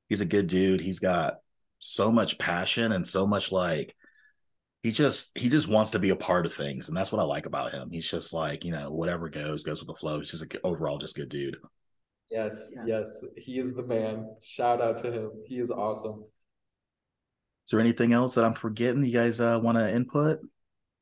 he's 0.09 0.21
a 0.21 0.25
good 0.25 0.47
dude. 0.47 0.81
He's 0.81 0.97
got 0.97 1.35
so 1.77 2.11
much 2.11 2.39
passion 2.39 2.91
and 2.91 3.05
so 3.05 3.27
much 3.27 3.51
like 3.51 3.95
he 4.81 4.91
just 4.91 5.37
he 5.37 5.47
just 5.47 5.67
wants 5.67 5.91
to 5.91 5.99
be 5.99 6.09
a 6.09 6.15
part 6.15 6.47
of 6.47 6.53
things, 6.55 6.87
and 6.87 6.97
that's 6.97 7.11
what 7.11 7.21
I 7.21 7.25
like 7.25 7.45
about 7.45 7.71
him. 7.71 7.91
He's 7.91 8.09
just 8.09 8.33
like 8.33 8.65
you 8.65 8.71
know 8.71 8.89
whatever 8.89 9.29
goes 9.29 9.63
goes 9.63 9.79
with 9.79 9.89
the 9.89 9.99
flow. 9.99 10.17
He's 10.17 10.31
just 10.31 10.55
a, 10.55 10.59
overall 10.63 10.97
just 10.97 11.15
good 11.15 11.29
dude. 11.29 11.57
Yes, 12.31 12.71
yeah. 12.75 12.83
yes, 12.87 13.21
he 13.37 13.59
is 13.59 13.75
the 13.75 13.83
man. 13.83 14.27
Shout 14.41 14.81
out 14.81 14.97
to 15.03 15.11
him. 15.11 15.29
He 15.45 15.59
is 15.59 15.69
awesome. 15.69 16.23
Is 17.65 17.71
there 17.71 17.79
anything 17.79 18.11
else 18.11 18.33
that 18.33 18.45
I'm 18.45 18.55
forgetting? 18.55 19.05
You 19.05 19.13
guys 19.13 19.39
uh, 19.39 19.59
want 19.61 19.77
to 19.77 19.93
input? 19.93 20.39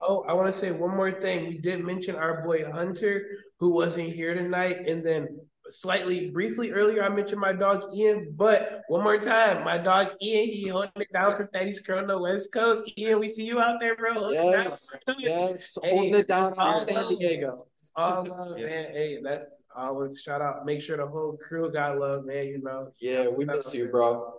Oh, 0.05 0.25
I 0.27 0.33
want 0.33 0.53
to 0.53 0.59
say 0.59 0.71
one 0.71 0.95
more 0.95 1.11
thing. 1.11 1.47
We 1.47 1.57
did 1.57 1.83
mention 1.83 2.15
our 2.15 2.43
boy 2.43 2.69
Hunter, 2.69 3.25
who 3.59 3.71
wasn't 3.71 4.09
here 4.09 4.33
tonight, 4.33 4.87
and 4.87 5.03
then 5.03 5.39
slightly 5.69 6.29
briefly 6.29 6.71
earlier, 6.71 7.03
I 7.03 7.09
mentioned 7.09 7.39
my 7.39 7.53
dog 7.53 7.83
Ian, 7.95 8.33
but 8.35 8.81
one 8.87 9.03
more 9.03 9.17
time, 9.17 9.63
my 9.63 9.77
dog 9.77 10.09
Ian, 10.21 10.49
he 10.49 10.67
holding 10.67 10.91
it 10.97 11.11
down 11.13 11.31
for 11.31 11.49
Fatty's 11.53 11.79
Crew 11.79 11.97
on 11.97 12.07
the 12.07 12.17
West 12.17 12.51
Coast. 12.53 12.83
Ian, 12.97 13.19
we 13.19 13.29
see 13.29 13.45
you 13.45 13.59
out 13.59 13.79
there, 13.79 13.95
bro. 13.95 14.29
Yes, 14.31 14.95
yes, 15.17 15.77
hey, 15.83 15.91
holding 15.91 16.15
it 16.15 16.27
down 16.27 16.47
in 16.47 16.79
San 16.79 17.07
Diego. 17.09 17.67
It's 17.79 17.91
all 17.95 18.25
love, 18.25 18.57
yeah. 18.57 18.65
man. 18.65 18.85
Hey, 18.93 19.19
that's 19.23 19.63
always 19.75 20.21
shout 20.21 20.41
out. 20.41 20.65
Make 20.65 20.81
sure 20.81 20.97
the 20.97 21.07
whole 21.07 21.37
crew 21.37 21.71
got 21.71 21.97
love, 21.97 22.25
man. 22.25 22.47
You 22.47 22.61
know. 22.61 22.89
Yeah, 22.99 23.27
we 23.27 23.45
miss 23.45 23.73
you, 23.73 23.87
bro. 23.87 24.35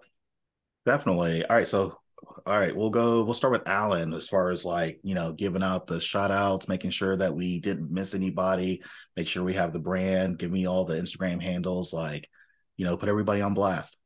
Definitely. 0.86 1.44
All 1.46 1.56
right, 1.56 1.66
so 1.66 1.98
all 2.46 2.58
right, 2.58 2.74
we'll 2.74 2.90
go. 2.90 3.24
We'll 3.24 3.34
start 3.34 3.52
with 3.52 3.68
Alan 3.68 4.12
as 4.12 4.28
far 4.28 4.50
as 4.50 4.64
like 4.64 5.00
you 5.02 5.14
know, 5.14 5.32
giving 5.32 5.62
out 5.62 5.86
the 5.86 6.00
shout 6.00 6.30
outs, 6.30 6.68
making 6.68 6.90
sure 6.90 7.16
that 7.16 7.34
we 7.34 7.60
didn't 7.60 7.90
miss 7.90 8.14
anybody, 8.14 8.82
make 9.16 9.28
sure 9.28 9.42
we 9.42 9.54
have 9.54 9.72
the 9.72 9.78
brand, 9.78 10.38
give 10.38 10.50
me 10.50 10.66
all 10.66 10.84
the 10.84 10.96
Instagram 10.96 11.42
handles, 11.42 11.92
like 11.92 12.28
you 12.76 12.84
know, 12.84 12.96
put 12.96 13.08
everybody 13.08 13.40
on 13.40 13.54
blast. 13.54 13.98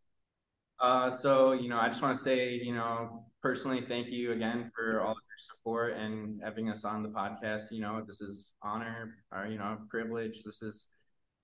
Uh, 0.81 1.11
so 1.11 1.53
you 1.53 1.69
know, 1.69 1.79
I 1.79 1.89
just 1.89 2.03
want 2.03 2.15
to 2.15 2.21
say, 2.21 2.55
you 2.55 2.75
know, 2.75 3.25
personally, 3.43 3.81
thank 3.81 4.09
you 4.09 4.33
again 4.33 4.71
for 4.75 5.01
all 5.01 5.13
of 5.13 5.17
your 5.17 5.39
support 5.39 5.97
and 5.97 6.41
having 6.43 6.71
us 6.71 6.85
on 6.85 7.03
the 7.03 7.09
podcast. 7.09 7.73
You 7.73 7.81
know, 7.81 8.03
this 8.07 8.21
is 8.21 8.55
honor 8.63 9.17
or 9.33 9.47
you 9.47 9.59
know, 9.59 9.79
privilege. 9.89 10.43
This 10.45 10.63
is 10.63 10.89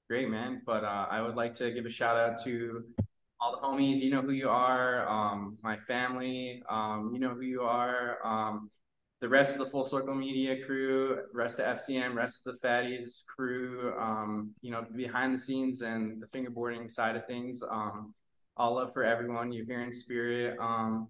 great, 0.08 0.28
man. 0.28 0.62
But 0.66 0.84
uh, 0.84 1.06
I 1.10 1.22
would 1.22 1.34
like 1.34 1.54
to 1.54 1.70
give 1.72 1.86
a 1.86 1.90
shout 1.90 2.16
out 2.16 2.42
to 2.44 2.84
all 3.40 3.52
the 3.52 3.66
homies, 3.66 3.98
you 3.98 4.10
know 4.10 4.22
who 4.22 4.32
you 4.32 4.48
are. 4.48 5.08
Um, 5.08 5.58
my 5.62 5.76
family, 5.76 6.62
um, 6.68 7.10
you 7.12 7.20
know 7.20 7.34
who 7.34 7.42
you 7.42 7.62
are. 7.62 8.18
Um, 8.24 8.70
the 9.20 9.28
rest 9.28 9.52
of 9.52 9.58
the 9.58 9.66
Full 9.66 9.84
Circle 9.84 10.14
Media 10.14 10.62
crew, 10.64 11.18
rest 11.32 11.58
of 11.58 11.78
FCM, 11.78 12.14
rest 12.14 12.46
of 12.46 12.54
the 12.54 12.66
Fatties 12.66 13.24
crew, 13.24 13.94
um, 13.98 14.50
you 14.60 14.70
know, 14.70 14.84
behind 14.94 15.32
the 15.32 15.38
scenes 15.38 15.82
and 15.82 16.22
the 16.22 16.26
fingerboarding 16.26 16.90
side 16.90 17.16
of 17.16 17.26
things. 17.26 17.62
Um, 17.62 18.14
all 18.56 18.74
love 18.74 18.92
for 18.92 19.02
everyone. 19.02 19.52
You're 19.52 19.64
here 19.64 19.82
in 19.82 19.92
spirit. 19.92 20.58
Um, 20.60 21.08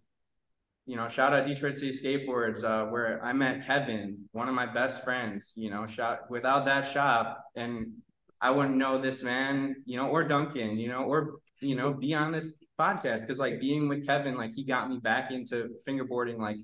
you 0.86 0.96
know, 0.96 1.08
shout 1.08 1.32
out 1.32 1.46
Detroit 1.46 1.74
City 1.74 1.90
Skateboards, 1.90 2.62
uh, 2.62 2.90
where 2.90 3.24
I 3.24 3.32
met 3.32 3.66
Kevin, 3.66 4.18
one 4.32 4.48
of 4.48 4.54
my 4.54 4.66
best 4.66 5.02
friends. 5.02 5.52
You 5.56 5.70
know, 5.70 5.86
shot 5.86 6.30
without 6.30 6.66
that 6.66 6.86
shop, 6.86 7.42
and 7.56 7.92
I 8.40 8.50
wouldn't 8.50 8.76
know 8.76 9.00
this 9.00 9.22
man, 9.22 9.76
you 9.86 9.96
know, 9.96 10.08
or 10.08 10.24
Duncan, 10.24 10.78
you 10.78 10.88
know, 10.88 11.04
or 11.04 11.36
you 11.64 11.74
know, 11.74 11.92
be 11.92 12.14
on 12.14 12.32
this 12.32 12.54
podcast 12.78 13.22
because 13.22 13.38
like 13.38 13.60
being 13.60 13.88
with 13.88 14.06
Kevin, 14.06 14.36
like 14.36 14.52
he 14.52 14.64
got 14.64 14.88
me 14.88 14.98
back 14.98 15.30
into 15.30 15.70
fingerboarding, 15.86 16.38
like, 16.38 16.58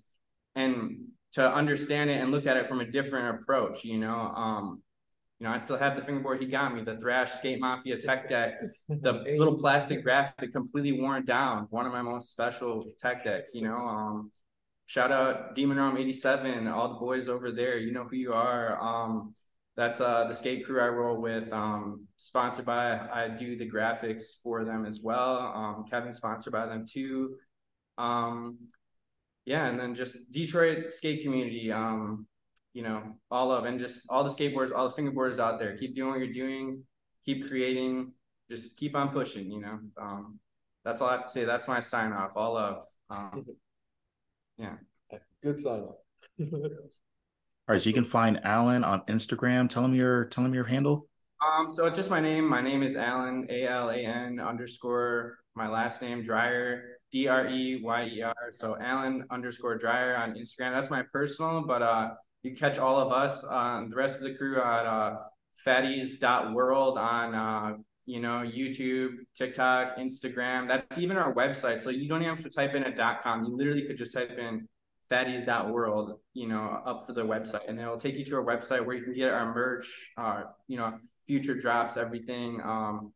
and 0.54 1.06
to 1.32 1.52
understand 1.52 2.10
it 2.10 2.20
and 2.20 2.30
look 2.30 2.46
at 2.46 2.56
it 2.56 2.66
from 2.66 2.80
a 2.80 2.84
different 2.84 3.40
approach, 3.40 3.84
you 3.84 3.98
know. 3.98 4.18
Um, 4.18 4.82
you 5.38 5.46
know, 5.46 5.52
I 5.54 5.56
still 5.56 5.78
have 5.78 5.96
the 5.96 6.02
fingerboard 6.02 6.40
he 6.40 6.46
got 6.46 6.74
me, 6.74 6.82
the 6.82 6.98
Thrash 6.98 7.32
Skate 7.32 7.60
Mafia 7.60 7.98
tech 7.98 8.28
deck, 8.28 8.54
the 8.88 9.12
little 9.38 9.56
plastic 9.56 10.02
graphic 10.02 10.52
completely 10.52 11.00
worn 11.00 11.24
down. 11.24 11.66
One 11.70 11.86
of 11.86 11.92
my 11.92 12.02
most 12.02 12.30
special 12.30 12.92
tech 13.00 13.24
decks, 13.24 13.54
you 13.54 13.62
know. 13.62 13.76
Um, 13.76 14.30
shout 14.84 15.10
out 15.10 15.54
Demon 15.54 15.78
Arm 15.78 15.96
87, 15.96 16.68
all 16.68 16.88
the 16.88 16.98
boys 16.98 17.28
over 17.28 17.50
there. 17.52 17.78
You 17.78 17.92
know 17.92 18.04
who 18.04 18.16
you 18.16 18.34
are. 18.34 18.78
Um, 18.82 19.34
that's 19.80 19.98
uh, 19.98 20.26
the 20.28 20.34
skate 20.34 20.66
crew 20.66 20.78
I 20.82 20.88
roll 20.88 21.22
with. 21.22 21.50
Um, 21.54 22.06
sponsored 22.16 22.66
by, 22.66 22.98
I 22.98 23.28
do 23.28 23.56
the 23.56 23.68
graphics 23.68 24.24
for 24.42 24.62
them 24.62 24.84
as 24.84 25.00
well. 25.00 25.38
Um, 25.38 25.86
Kevin 25.90 26.12
sponsored 26.12 26.52
by 26.52 26.66
them 26.66 26.84
too. 26.86 27.36
Um, 27.96 28.58
yeah, 29.46 29.68
and 29.68 29.80
then 29.80 29.94
just 29.94 30.30
Detroit 30.30 30.92
skate 30.92 31.22
community. 31.22 31.72
Um, 31.72 32.26
you 32.74 32.82
know, 32.82 33.02
all 33.30 33.50
of 33.52 33.64
and 33.64 33.80
just 33.80 34.02
all 34.10 34.22
the 34.22 34.28
skateboards, 34.28 34.70
all 34.70 34.90
the 34.90 35.02
fingerboarders 35.02 35.38
out 35.38 35.58
there. 35.58 35.74
Keep 35.78 35.94
doing 35.94 36.10
what 36.10 36.18
you're 36.18 36.32
doing. 36.32 36.82
Keep 37.24 37.48
creating. 37.48 38.12
Just 38.50 38.76
keep 38.76 38.94
on 38.94 39.08
pushing. 39.08 39.50
You 39.50 39.62
know, 39.62 39.78
um, 39.98 40.38
that's 40.84 41.00
all 41.00 41.08
I 41.08 41.12
have 41.12 41.22
to 41.22 41.30
say. 41.30 41.46
That's 41.46 41.68
my 41.68 41.80
sign 41.80 42.12
off. 42.12 42.32
All 42.36 42.58
of, 42.58 42.84
um, 43.08 43.46
yeah. 44.58 44.74
Good 45.42 45.58
sign 45.58 45.80
off. 45.80 45.96
All 47.70 47.74
right, 47.74 47.80
so 47.80 47.88
you 47.88 47.94
can 47.94 48.02
find 48.02 48.40
Alan 48.42 48.82
on 48.82 49.02
Instagram. 49.02 49.70
Tell 49.70 49.84
him 49.84 49.94
your 49.94 50.24
tell 50.24 50.44
him 50.44 50.52
your 50.52 50.64
handle. 50.64 51.06
Um, 51.40 51.70
so 51.70 51.86
it's 51.86 51.96
just 51.96 52.10
my 52.10 52.18
name. 52.18 52.44
My 52.44 52.60
name 52.60 52.82
is 52.82 52.96
Alan 52.96 53.46
A 53.48 53.64
L 53.68 53.90
A 53.90 53.94
N 53.94 54.40
underscore 54.40 55.38
my 55.54 55.68
last 55.68 56.02
name 56.02 56.20
Dreyer 56.20 56.98
D 57.12 57.28
R 57.28 57.46
E 57.46 57.80
Y 57.80 58.10
E 58.12 58.22
R. 58.22 58.34
So 58.50 58.76
Alan 58.80 59.24
underscore 59.30 59.78
Dreyer 59.78 60.16
on 60.16 60.34
Instagram. 60.34 60.72
That's 60.72 60.90
my 60.90 61.04
personal, 61.12 61.62
but 61.64 61.80
uh, 61.80 62.08
you 62.42 62.56
catch 62.56 62.78
all 62.78 62.98
of 62.98 63.12
us, 63.12 63.44
uh, 63.48 63.84
the 63.88 63.94
rest 63.94 64.16
of 64.16 64.24
the 64.24 64.34
crew 64.34 64.60
at 64.60 64.84
uh, 64.84 65.18
fatties.world 65.64 66.98
on 66.98 67.34
uh, 67.36 67.76
you 68.04 68.18
know 68.18 68.42
YouTube, 68.44 69.10
TikTok, 69.36 69.96
Instagram. 69.96 70.66
That's 70.66 70.98
even 70.98 71.16
our 71.16 71.32
website. 71.32 71.80
So 71.82 71.90
you 71.90 72.08
don't 72.08 72.20
even 72.20 72.34
have 72.34 72.42
to 72.42 72.50
type 72.50 72.74
in 72.74 72.82
a 72.82 73.16
.com. 73.22 73.44
You 73.44 73.56
literally 73.56 73.86
could 73.86 73.96
just 73.96 74.12
type 74.12 74.36
in 74.36 74.66
fatties.world, 75.10 76.18
you 76.34 76.48
know, 76.48 76.80
up 76.86 77.06
for 77.06 77.12
the 77.12 77.24
website. 77.24 77.68
And 77.68 77.80
it'll 77.80 77.98
take 77.98 78.16
you 78.16 78.24
to 78.24 78.36
our 78.36 78.44
website 78.44 78.84
where 78.84 78.96
you 78.96 79.02
can 79.02 79.14
get 79.14 79.32
our 79.32 79.52
merch, 79.54 80.12
uh, 80.16 80.42
you 80.68 80.76
know, 80.76 80.98
future 81.26 81.54
drops, 81.54 81.96
everything. 81.96 82.60
Um, 82.62 83.12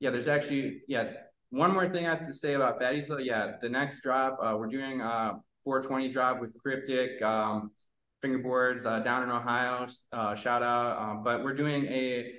yeah, 0.00 0.10
there's 0.10 0.28
actually, 0.28 0.82
yeah, 0.88 1.12
one 1.50 1.72
more 1.72 1.88
thing 1.88 2.06
I 2.06 2.10
have 2.10 2.26
to 2.26 2.32
say 2.32 2.54
about 2.54 2.80
Fatties 2.80 3.08
though. 3.08 3.18
Yeah, 3.18 3.52
the 3.60 3.68
next 3.68 4.00
drop, 4.00 4.38
uh, 4.42 4.56
we're 4.58 4.66
doing 4.66 5.00
a 5.00 5.34
420 5.64 6.08
drop 6.08 6.40
with 6.40 6.56
Cryptic, 6.58 7.22
um, 7.22 7.70
fingerboards 8.24 8.86
uh, 8.86 9.00
down 9.00 9.22
in 9.22 9.30
Ohio. 9.30 9.86
Uh, 10.12 10.34
shout 10.34 10.62
out. 10.62 10.98
Um, 10.98 11.22
but 11.22 11.44
we're 11.44 11.54
doing 11.54 11.84
a 11.86 12.32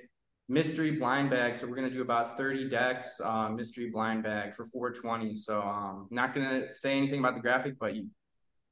mystery 0.48 0.92
blind 0.92 1.30
bag. 1.30 1.56
So 1.56 1.66
we're 1.66 1.76
going 1.76 1.88
to 1.88 1.94
do 1.94 2.02
about 2.02 2.36
30 2.36 2.68
decks, 2.68 3.20
uh, 3.22 3.48
mystery 3.48 3.90
blind 3.90 4.22
bag 4.22 4.54
for 4.54 4.64
420. 4.66 5.34
So 5.36 5.60
um, 5.60 6.08
not 6.10 6.34
going 6.34 6.48
to 6.48 6.72
say 6.72 6.96
anything 6.96 7.20
about 7.20 7.34
the 7.34 7.40
graphic, 7.40 7.78
but 7.78 7.94
you, 7.94 8.08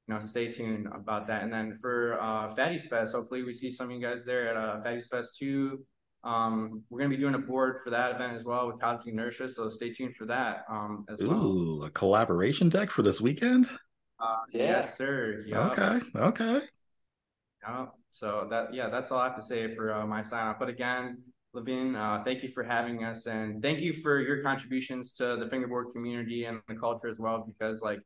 you 0.06 0.14
know, 0.14 0.20
stay 0.20 0.50
tuned 0.50 0.86
about 0.94 1.26
that. 1.28 1.42
And 1.42 1.52
then 1.52 1.74
for 1.80 2.20
uh, 2.20 2.54
Fatties 2.54 2.88
Fest, 2.88 3.14
hopefully 3.14 3.42
we 3.42 3.52
see 3.52 3.70
some 3.70 3.90
of 3.90 3.96
you 3.96 4.02
guys 4.02 4.24
there 4.24 4.48
at 4.48 4.56
uh, 4.56 4.82
Fatties 4.82 5.08
Fest 5.08 5.36
2. 5.38 5.82
Um, 6.24 6.82
we're 6.88 7.00
going 7.00 7.10
to 7.10 7.16
be 7.16 7.20
doing 7.20 7.34
a 7.34 7.38
board 7.38 7.80
for 7.82 7.90
that 7.90 8.14
event 8.14 8.34
as 8.34 8.44
well 8.44 8.66
with 8.66 8.80
Cosmic 8.80 9.08
Inertia. 9.08 9.48
So 9.48 9.68
stay 9.68 9.92
tuned 9.92 10.14
for 10.14 10.26
that 10.26 10.64
um, 10.70 11.04
as 11.10 11.20
Ooh, 11.20 11.28
well. 11.28 11.42
Ooh, 11.44 11.84
a 11.84 11.90
collaboration 11.90 12.68
deck 12.68 12.90
for 12.90 13.02
this 13.02 13.20
weekend? 13.20 13.68
Uh, 14.20 14.36
yeah. 14.52 14.62
Yes, 14.62 14.96
sir. 14.96 15.40
Yep. 15.46 15.78
Okay. 15.78 16.00
Okay. 16.16 16.60
Yeah. 17.62 17.86
So 18.08 18.46
that, 18.50 18.72
yeah, 18.72 18.90
that's 18.90 19.10
all 19.10 19.18
I 19.18 19.24
have 19.24 19.36
to 19.36 19.42
say 19.42 19.74
for 19.74 19.92
uh, 19.92 20.06
my 20.06 20.22
sign 20.22 20.46
off. 20.46 20.58
But 20.58 20.68
again, 20.68 21.18
Levine, 21.54 21.94
uh, 21.94 22.22
thank 22.24 22.42
you 22.42 22.48
for 22.48 22.62
having 22.62 23.04
us 23.04 23.26
and 23.26 23.62
thank 23.62 23.80
you 23.80 23.92
for 23.92 24.20
your 24.20 24.42
contributions 24.42 25.12
to 25.14 25.36
the 25.36 25.48
fingerboard 25.48 25.88
community 25.92 26.44
and 26.44 26.60
the 26.68 26.74
culture 26.74 27.08
as 27.08 27.18
well, 27.18 27.44
because 27.46 27.80
like 27.80 28.00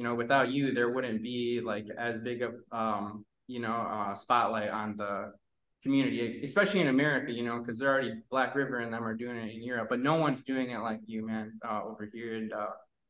you 0.00 0.06
know, 0.06 0.14
without 0.14 0.48
you, 0.48 0.72
there 0.72 0.88
wouldn't 0.88 1.22
be 1.22 1.60
like 1.62 1.84
as 1.98 2.18
big 2.20 2.40
of, 2.40 2.54
um, 2.72 3.22
you 3.48 3.60
know, 3.60 3.74
uh, 3.74 4.14
spotlight 4.14 4.70
on 4.70 4.96
the 4.96 5.30
community, 5.82 6.40
especially 6.42 6.80
in 6.80 6.86
America, 6.86 7.30
you 7.30 7.42
know, 7.42 7.58
because 7.58 7.78
they're 7.78 7.92
already 7.92 8.14
Black 8.30 8.54
River 8.54 8.78
and 8.78 8.90
them 8.90 9.04
are 9.04 9.12
doing 9.12 9.36
it 9.36 9.54
in 9.54 9.62
Europe, 9.62 9.88
but 9.90 10.00
no 10.00 10.14
one's 10.14 10.42
doing 10.42 10.70
it 10.70 10.78
like 10.78 11.00
you, 11.04 11.26
man, 11.26 11.52
uh, 11.68 11.82
over 11.84 12.08
here. 12.10 12.36
And 12.36 12.50
uh, 12.50 12.68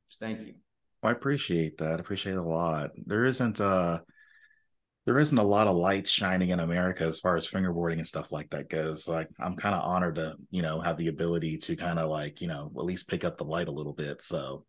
just 0.09 0.19
thank 0.19 0.41
you. 0.41 0.55
Well, 1.01 1.11
I 1.11 1.13
appreciate 1.13 1.79
that. 1.79 1.99
I 1.99 2.01
appreciate 2.01 2.33
it 2.33 2.39
a 2.39 2.43
lot. 2.43 2.91
There 3.07 3.25
isn't 3.25 3.61
uh 3.61 3.99
there 5.07 5.21
isn't 5.21 5.39
a 5.39 5.45
lot 5.45 5.69
of 5.69 5.77
lights 5.77 6.11
shining 6.11 6.49
in 6.49 6.59
America 6.59 7.05
as 7.05 7.21
far 7.21 7.37
as 7.37 7.49
fingerboarding 7.49 7.99
and 7.99 8.07
stuff 8.07 8.33
like 8.33 8.51
that 8.51 8.69
goes. 8.69 9.09
I, 9.09 9.27
I'm 9.39 9.55
kind 9.55 9.77
of 9.77 9.85
honored 9.85 10.17
to, 10.17 10.35
you 10.51 10.63
know, 10.63 10.81
have 10.81 10.97
the 10.97 11.07
ability 11.07 11.57
to 11.59 11.77
kind 11.77 12.01
of 12.01 12.11
like, 12.11 12.41
you 12.41 12.49
know, 12.49 12.73
at 12.77 12.85
least 12.85 13.09
pick 13.09 13.25
up 13.25 13.37
the 13.37 13.45
light 13.45 13.69
a 13.69 13.73
little 13.73 13.93
bit. 13.93 14.23
So 14.23 14.65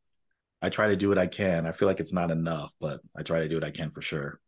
I 0.62 0.70
try 0.70 0.88
to 0.88 0.96
do 0.96 1.10
what 1.10 1.18
I 1.18 1.28
can. 1.28 1.66
I 1.66 1.72
feel 1.72 1.88
like 1.88 2.00
it's 2.00 2.14
not 2.14 2.32
enough, 2.32 2.74
but 2.80 3.02
I 3.16 3.24
try 3.24 3.40
to 3.40 3.50
do 3.50 3.56
what 3.56 3.64
I 3.64 3.72
can 3.72 3.90
for 3.90 4.02
sure. 4.02 4.40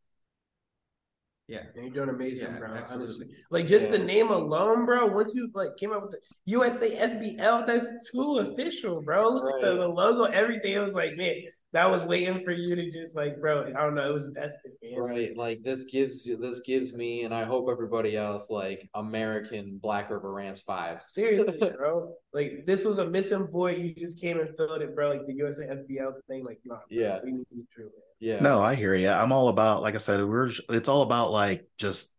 Yeah, 1.48 1.64
you're 1.76 1.90
doing 1.90 2.10
amazing, 2.10 2.54
yeah, 2.54 2.58
bro. 2.58 2.74
Absolutely. 2.74 3.26
Honestly, 3.26 3.36
like 3.50 3.68
just 3.68 3.86
yeah. 3.86 3.92
the 3.92 4.00
name 4.00 4.30
alone, 4.30 4.86
bro. 4.86 5.08
Once 5.08 5.36
you 5.36 5.50
like 5.54 5.76
came 5.76 5.92
up 5.92 6.04
with 6.04 6.12
the 6.12 6.20
USA 6.46 6.96
FBL, 6.96 7.68
that's 7.68 8.10
too 8.12 8.38
official, 8.38 9.02
bro. 9.02 9.28
Look 9.28 9.46
right. 9.46 9.56
at 9.56 9.62
the, 9.62 9.78
the, 9.82 9.88
logo, 9.88 10.24
everything. 10.24 10.74
It 10.74 10.80
was 10.80 10.96
like, 10.96 11.18
man, 11.18 11.44
that 11.74 11.90
was 11.90 12.04
waiting 12.04 12.44
for 12.46 12.52
you 12.52 12.76
to 12.76 12.90
just 12.90 13.16
like, 13.16 13.42
bro. 13.42 13.66
I 13.66 13.82
don't 13.82 13.96
know. 13.96 14.08
It 14.10 14.14
was 14.14 14.30
destined, 14.30 14.76
man. 14.84 15.00
Right. 15.00 15.36
Like 15.36 15.64
this 15.64 15.86
gives 15.86 16.26
you 16.26 16.38
this 16.38 16.62
gives 16.62 16.94
me 16.94 17.24
and 17.24 17.34
I 17.34 17.44
hope 17.44 17.68
everybody 17.70 18.16
else 18.16 18.50
like 18.50 18.88
American 18.94 19.80
Black 19.82 20.10
River 20.12 20.32
Ramps 20.32 20.64
vibes. 20.68 21.04
Seriously, 21.04 21.60
bro. 21.78 22.14
Like 22.32 22.66
this 22.68 22.86
was 22.86 23.00
a 23.00 23.06
missing 23.10 23.48
void. 23.48 23.80
You 23.80 23.94
just 23.96 24.22
came 24.22 24.40
and 24.40 24.56
filled 24.56 24.82
it, 24.82 24.96
bro. 24.96 25.10
Like 25.10 25.26
the 25.26 25.34
USA 25.34 25.66
FBL 25.66 26.14
thing. 26.28 26.46
Like, 26.46 26.60
nah, 26.64 26.76
bro, 26.76 26.84
Yeah. 26.90 27.20
we 27.24 27.32
need 27.32 27.50
to 27.50 27.56
be 27.56 27.64
true. 27.74 27.86
Man. 27.86 27.92
Yeah. 28.20 28.40
No, 28.40 28.64
I 28.64 28.76
hear 28.76 28.96
you. 28.96 29.10
I'm 29.10 29.32
all 29.32 29.50
about, 29.50 29.82
like 29.82 29.96
I 29.96 29.98
said, 29.98 30.24
we're 30.24 30.50
it's 30.70 30.88
all 30.88 31.02
about 31.02 31.32
like 31.32 31.68
just 31.78 32.14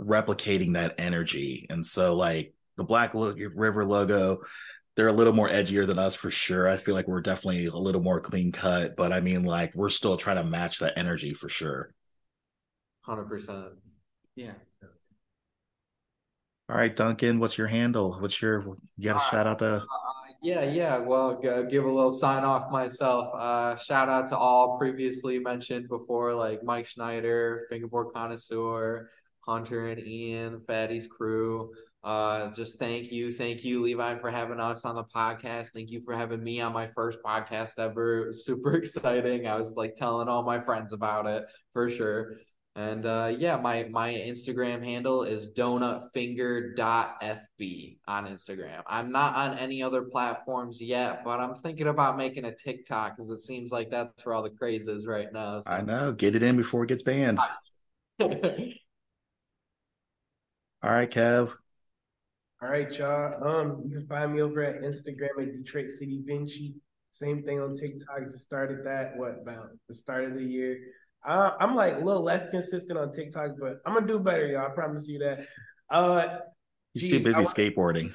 replicating 0.00 0.74
that 0.74 0.94
energy. 0.98 1.66
And 1.68 1.84
so, 1.84 2.14
like 2.16 2.54
the 2.76 2.84
Black 2.84 3.12
River 3.12 3.84
logo, 3.84 4.38
they're 5.00 5.08
a 5.08 5.12
little 5.14 5.32
more 5.32 5.48
edgier 5.48 5.86
than 5.86 5.98
us 5.98 6.14
for 6.14 6.30
sure. 6.30 6.68
I 6.68 6.76
feel 6.76 6.94
like 6.94 7.08
we're 7.08 7.22
definitely 7.22 7.64
a 7.64 7.74
little 7.74 8.02
more 8.02 8.20
clean 8.20 8.52
cut, 8.52 8.96
but 8.96 9.14
I 9.14 9.20
mean, 9.20 9.44
like 9.44 9.74
we're 9.74 9.88
still 9.88 10.18
trying 10.18 10.36
to 10.36 10.44
match 10.44 10.80
that 10.80 10.98
energy 10.98 11.32
for 11.32 11.48
sure. 11.48 11.94
Hundred 13.00 13.24
percent. 13.24 13.68
Yeah. 14.36 14.52
All 16.68 16.76
right, 16.76 16.94
Duncan, 16.94 17.38
what's 17.38 17.56
your 17.56 17.66
handle? 17.66 18.12
What's 18.12 18.42
your 18.42 18.76
you 18.98 19.04
got 19.04 19.14
to 19.14 19.18
Uh, 19.18 19.30
shout 19.30 19.46
out 19.46 19.58
the 19.58 19.86
Yeah, 20.42 20.64
yeah. 20.64 20.98
Well, 20.98 21.40
g- 21.40 21.70
give 21.70 21.84
a 21.84 21.90
little 21.90 22.12
sign 22.12 22.44
off 22.44 22.70
myself. 22.70 23.34
Uh, 23.34 23.76
shout 23.76 24.10
out 24.10 24.28
to 24.28 24.36
all 24.36 24.78
previously 24.78 25.38
mentioned 25.38 25.88
before, 25.88 26.34
like 26.34 26.62
Mike 26.62 26.86
Schneider, 26.86 27.66
Fingerboard 27.70 28.08
Connoisseur, 28.14 29.10
Hunter 29.46 29.88
and 29.88 30.06
Ian, 30.06 30.60
Fatty's 30.66 31.06
crew. 31.06 31.72
Uh, 32.02 32.50
just 32.54 32.78
thank 32.78 33.12
you, 33.12 33.30
thank 33.30 33.62
you, 33.62 33.82
Levi, 33.82 34.18
for 34.20 34.30
having 34.30 34.58
us 34.58 34.86
on 34.86 34.94
the 34.94 35.04
podcast. 35.14 35.72
Thank 35.74 35.90
you 35.90 36.00
for 36.02 36.14
having 36.14 36.42
me 36.42 36.58
on 36.60 36.72
my 36.72 36.88
first 36.88 37.18
podcast 37.24 37.78
ever. 37.78 38.22
It 38.22 38.26
was 38.28 38.44
super 38.46 38.74
exciting. 38.76 39.46
I 39.46 39.58
was 39.58 39.76
like 39.76 39.94
telling 39.96 40.28
all 40.28 40.42
my 40.42 40.60
friends 40.64 40.92
about 40.94 41.26
it 41.26 41.44
for 41.72 41.90
sure. 41.90 42.36
And 42.76 43.04
uh, 43.04 43.34
yeah, 43.36 43.56
my 43.56 43.86
my 43.90 44.12
Instagram 44.14 44.82
handle 44.82 45.24
is 45.24 45.52
donutfinger.fb 45.54 47.98
on 48.06 48.26
Instagram. 48.26 48.82
I'm 48.86 49.10
not 49.10 49.34
on 49.34 49.58
any 49.58 49.82
other 49.82 50.02
platforms 50.04 50.80
yet, 50.80 51.24
but 51.24 51.40
I'm 51.40 51.56
thinking 51.56 51.88
about 51.88 52.16
making 52.16 52.44
a 52.44 52.54
TikTok 52.54 53.16
because 53.16 53.28
it 53.30 53.38
seems 53.38 53.72
like 53.72 53.90
that's 53.90 54.24
where 54.24 54.36
all 54.36 54.42
the 54.44 54.50
craze 54.50 54.86
is 54.88 55.04
right 55.06 55.30
now. 55.32 55.60
so- 55.60 55.70
I 55.70 55.82
know, 55.82 56.12
get 56.12 56.36
it 56.36 56.42
in 56.44 56.56
before 56.56 56.84
it 56.84 56.88
gets 56.88 57.02
banned. 57.02 57.40
All 60.82 60.90
right, 60.90 61.10
Kev. 61.10 61.52
All 62.62 62.68
right, 62.68 62.92
y'all. 62.98 63.42
Um, 63.42 63.82
you 63.86 63.98
can 63.98 64.06
find 64.06 64.32
me 64.34 64.42
over 64.42 64.62
at 64.62 64.82
Instagram 64.82 65.40
at 65.40 65.52
Detroit 65.64 65.88
City 65.90 66.20
Vinci. 66.26 66.74
Same 67.10 67.42
thing 67.42 67.58
on 67.60 67.74
TikTok. 67.74 68.24
Just 68.24 68.44
started 68.44 68.84
that 68.84 69.16
what 69.16 69.38
about 69.42 69.70
the 69.88 69.94
start 69.94 70.24
of 70.24 70.34
the 70.34 70.44
year. 70.44 70.78
Uh, 71.24 71.52
I'm 71.58 71.74
like 71.74 71.94
a 71.96 71.98
little 71.98 72.22
less 72.22 72.48
consistent 72.50 72.98
on 72.98 73.12
TikTok, 73.12 73.52
but 73.58 73.80
I'm 73.86 73.94
gonna 73.94 74.06
do 74.06 74.18
better, 74.18 74.46
y'all. 74.46 74.66
I 74.70 74.74
promise 74.74 75.08
you 75.08 75.18
that. 75.20 75.46
Uh, 75.88 76.38
He's 76.92 77.06
Jeez, 77.06 77.10
too 77.10 77.20
busy 77.20 77.40
I- 77.40 77.44
skateboarding. 77.44 78.12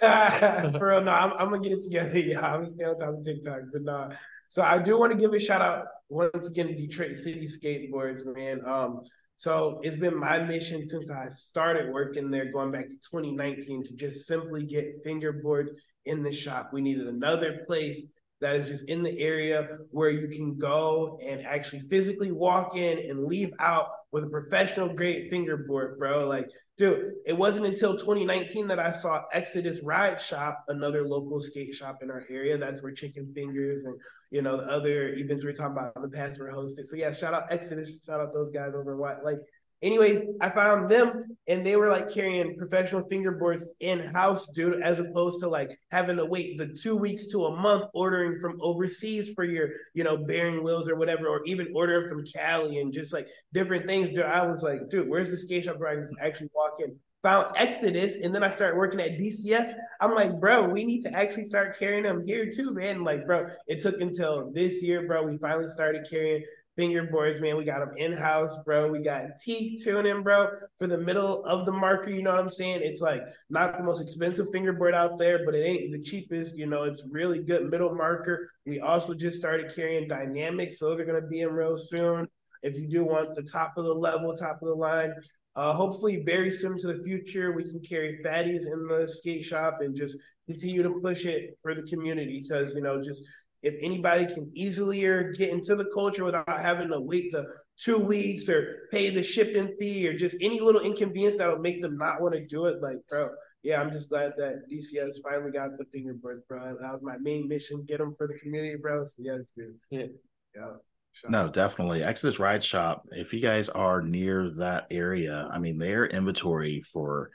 For 0.78 0.88
real, 0.88 1.00
no, 1.00 1.10
I'm, 1.10 1.32
I'm 1.32 1.48
gonna 1.50 1.60
get 1.60 1.72
it 1.72 1.82
together. 1.82 2.16
Yeah, 2.18 2.40
I'm 2.40 2.60
gonna 2.60 2.68
stay 2.68 2.84
on 2.84 2.96
top 2.98 3.14
of 3.14 3.24
TikTok, 3.24 3.60
but 3.72 3.82
nah. 3.82 4.10
So 4.48 4.62
I 4.62 4.78
do 4.78 4.98
want 4.98 5.12
to 5.12 5.18
give 5.18 5.32
a 5.32 5.40
shout 5.40 5.60
out 5.62 5.86
once 6.08 6.46
again 6.46 6.68
to 6.68 6.74
Detroit 6.74 7.16
City 7.16 7.48
Skateboards, 7.48 8.20
man. 8.36 8.60
Um, 8.64 9.00
so 9.38 9.78
it's 9.84 9.96
been 9.96 10.18
my 10.18 10.40
mission 10.40 10.88
since 10.88 11.12
I 11.12 11.28
started 11.28 11.92
working 11.92 12.28
there, 12.28 12.50
going 12.50 12.72
back 12.72 12.88
to 12.88 12.96
2019, 12.96 13.84
to 13.84 13.94
just 13.94 14.26
simply 14.26 14.64
get 14.64 15.04
fingerboards 15.04 15.70
in 16.06 16.24
the 16.24 16.32
shop. 16.32 16.70
We 16.72 16.80
needed 16.80 17.06
another 17.06 17.60
place 17.68 18.02
that 18.40 18.56
is 18.56 18.66
just 18.66 18.88
in 18.88 19.04
the 19.04 19.16
area 19.20 19.78
where 19.92 20.10
you 20.10 20.26
can 20.26 20.58
go 20.58 21.20
and 21.24 21.46
actually 21.46 21.82
physically 21.88 22.32
walk 22.32 22.76
in 22.76 22.98
and 22.98 23.26
leave 23.26 23.52
out 23.60 23.90
with 24.12 24.24
a 24.24 24.28
professional 24.28 24.94
grade 24.94 25.28
fingerboard, 25.30 25.98
bro. 25.98 26.26
Like 26.26 26.50
Dude, 26.78 27.14
it 27.26 27.36
wasn't 27.36 27.66
until 27.66 27.98
2019 27.98 28.68
that 28.68 28.78
I 28.78 28.92
saw 28.92 29.24
Exodus 29.32 29.80
Ride 29.82 30.20
Shop, 30.20 30.64
another 30.68 31.02
local 31.02 31.40
skate 31.40 31.74
shop 31.74 31.98
in 32.02 32.10
our 32.10 32.24
area. 32.30 32.56
That's 32.56 32.84
where 32.84 32.92
Chicken 32.92 33.32
Fingers 33.34 33.82
and 33.82 33.98
you 34.30 34.42
know 34.42 34.56
the 34.56 34.62
other 34.62 35.08
events 35.08 35.42
we 35.44 35.50
were 35.50 35.56
talking 35.56 35.72
about 35.72 35.92
in 35.96 36.02
the 36.02 36.08
past 36.08 36.38
were 36.38 36.52
hosted. 36.52 36.86
So 36.86 36.94
yeah, 36.94 37.12
shout 37.12 37.34
out 37.34 37.50
Exodus, 37.50 38.00
shout 38.06 38.20
out 38.20 38.32
those 38.32 38.52
guys 38.52 38.74
over 38.76 38.92
in 38.92 38.98
White. 38.98 39.24
Like, 39.24 39.38
anyways, 39.82 40.24
I 40.40 40.50
found 40.50 40.90
them 40.90 41.36
and 41.46 41.64
they 41.64 41.76
were 41.76 41.88
like 41.88 42.12
carrying 42.12 42.56
professional 42.56 43.08
fingerboards 43.08 43.62
in 43.80 44.00
house, 44.00 44.46
dude, 44.54 44.82
as 44.82 45.00
opposed 45.00 45.40
to 45.40 45.48
like 45.48 45.78
having 45.90 46.16
to 46.16 46.24
wait 46.24 46.58
the 46.58 46.68
two 46.68 46.96
weeks 46.96 47.26
to 47.28 47.46
a 47.46 47.56
month 47.56 47.86
ordering 47.94 48.40
from 48.40 48.58
overseas 48.60 49.32
for 49.34 49.44
your 49.44 49.68
you 49.94 50.04
know 50.04 50.16
bearing 50.16 50.62
wheels 50.62 50.88
or 50.88 50.96
whatever, 50.96 51.28
or 51.28 51.42
even 51.44 51.72
ordering 51.74 52.08
from 52.08 52.24
Cali 52.24 52.80
and 52.80 52.92
just 52.92 53.12
like 53.12 53.28
different 53.52 53.86
things. 53.86 54.10
Dude, 54.10 54.22
I 54.22 54.46
was 54.46 54.62
like, 54.62 54.88
dude, 54.90 55.08
where's 55.08 55.30
the 55.30 55.38
skate 55.38 55.64
shop 55.64 55.78
where 55.78 55.90
I 55.90 56.06
can 56.06 56.16
actually 56.20 56.50
walk 56.54 56.80
in? 56.80 56.96
Found 57.24 57.56
Exodus, 57.56 58.18
and 58.18 58.32
then 58.32 58.44
I 58.44 58.50
started 58.50 58.76
working 58.76 59.00
at 59.00 59.18
DCS. 59.18 59.72
I'm 60.00 60.14
like, 60.14 60.38
bro, 60.38 60.68
we 60.68 60.84
need 60.84 61.00
to 61.00 61.12
actually 61.12 61.44
start 61.44 61.76
carrying 61.76 62.04
them 62.04 62.22
here 62.24 62.48
too, 62.48 62.72
man. 62.72 63.02
Like, 63.02 63.26
bro, 63.26 63.48
it 63.66 63.82
took 63.82 64.00
until 64.00 64.52
this 64.52 64.84
year, 64.84 65.04
bro. 65.04 65.24
We 65.24 65.36
finally 65.38 65.66
started 65.66 66.06
carrying 66.08 66.44
fingerboards, 66.78 67.40
man. 67.40 67.56
We 67.56 67.64
got 67.64 67.80
them 67.80 67.96
in 67.96 68.12
house, 68.12 68.56
bro. 68.64 68.90
We 68.90 69.02
got 69.02 69.38
teak 69.42 69.82
tuning, 69.82 70.22
bro, 70.22 70.50
for 70.78 70.86
the 70.86 70.98
middle 70.98 71.44
of 71.44 71.66
the 71.66 71.72
marker. 71.72 72.10
You 72.10 72.22
know 72.22 72.30
what 72.30 72.40
I'm 72.40 72.50
saying? 72.50 72.80
It's 72.82 73.00
like 73.00 73.22
not 73.50 73.76
the 73.76 73.84
most 73.84 74.00
expensive 74.00 74.46
fingerboard 74.52 74.94
out 74.94 75.18
there, 75.18 75.44
but 75.44 75.54
it 75.54 75.64
ain't 75.64 75.92
the 75.92 76.00
cheapest. 76.00 76.56
You 76.56 76.66
know, 76.66 76.84
it's 76.84 77.02
really 77.10 77.42
good 77.42 77.68
middle 77.70 77.94
marker. 77.94 78.50
We 78.64 78.80
also 78.80 79.14
just 79.14 79.36
started 79.36 79.74
carrying 79.74 80.08
dynamics, 80.08 80.78
so 80.78 80.90
those 80.90 81.00
are 81.00 81.04
gonna 81.04 81.26
be 81.26 81.40
in 81.40 81.52
real 81.52 81.76
soon. 81.76 82.28
If 82.62 82.76
you 82.76 82.88
do 82.88 83.04
want 83.04 83.34
the 83.34 83.42
top 83.42 83.74
of 83.76 83.84
the 83.84 83.94
level, 83.94 84.34
top 84.34 84.60
of 84.62 84.68
the 84.68 84.74
line, 84.74 85.12
uh, 85.56 85.72
hopefully 85.72 86.22
very 86.24 86.50
soon 86.50 86.78
to 86.78 86.86
the 86.86 87.02
future, 87.02 87.52
we 87.52 87.64
can 87.64 87.80
carry 87.80 88.20
fatties 88.24 88.66
in 88.72 88.86
the 88.88 89.06
skate 89.08 89.44
shop 89.44 89.78
and 89.80 89.96
just 89.96 90.16
continue 90.46 90.82
to 90.82 91.00
push 91.00 91.26
it 91.26 91.58
for 91.62 91.74
the 91.74 91.82
community 91.82 92.40
because 92.42 92.74
you 92.74 92.80
know 92.80 93.02
just 93.02 93.22
if 93.62 93.74
anybody 93.82 94.26
can 94.26 94.50
easier 94.54 95.32
get 95.32 95.50
into 95.50 95.74
the 95.74 95.90
culture 95.92 96.24
without 96.24 96.60
having 96.60 96.88
to 96.88 97.00
wait 97.00 97.32
the 97.32 97.44
two 97.76 97.98
weeks 97.98 98.48
or 98.48 98.88
pay 98.90 99.10
the 99.10 99.22
shipping 99.22 99.74
fee 99.78 100.08
or 100.08 100.16
just 100.16 100.36
any 100.40 100.60
little 100.60 100.80
inconvenience 100.80 101.36
that'll 101.36 101.58
make 101.58 101.80
them 101.80 101.96
not 101.96 102.20
want 102.20 102.34
to 102.34 102.46
do 102.46 102.66
it, 102.66 102.80
like 102.82 102.98
bro. 103.08 103.30
Yeah, 103.62 103.80
I'm 103.80 103.90
just 103.90 104.08
glad 104.08 104.34
that 104.36 104.62
DCS 104.70 105.16
finally 105.22 105.50
got 105.50 105.70
the 105.76 105.84
fingerboards, 105.86 106.46
bro. 106.48 106.76
That 106.80 106.92
was 106.92 107.02
my 107.02 107.16
main 107.18 107.48
mission, 107.48 107.84
get 107.86 107.98
them 107.98 108.14
for 108.16 108.28
the 108.28 108.38
community, 108.38 108.76
bro. 108.80 109.04
So 109.04 109.14
yes, 109.18 109.46
dude. 109.56 109.74
Yeah. 109.90 110.06
Yeah. 110.54 110.74
Shout 111.12 111.30
No, 111.30 111.48
definitely. 111.48 112.04
Exodus 112.04 112.38
Ride 112.38 112.62
Shop. 112.62 113.04
If 113.10 113.32
you 113.32 113.40
guys 113.40 113.68
are 113.68 114.00
near 114.00 114.50
that 114.58 114.86
area, 114.90 115.48
I 115.52 115.58
mean, 115.58 115.78
their 115.78 116.06
inventory 116.06 116.82
for 116.82 117.30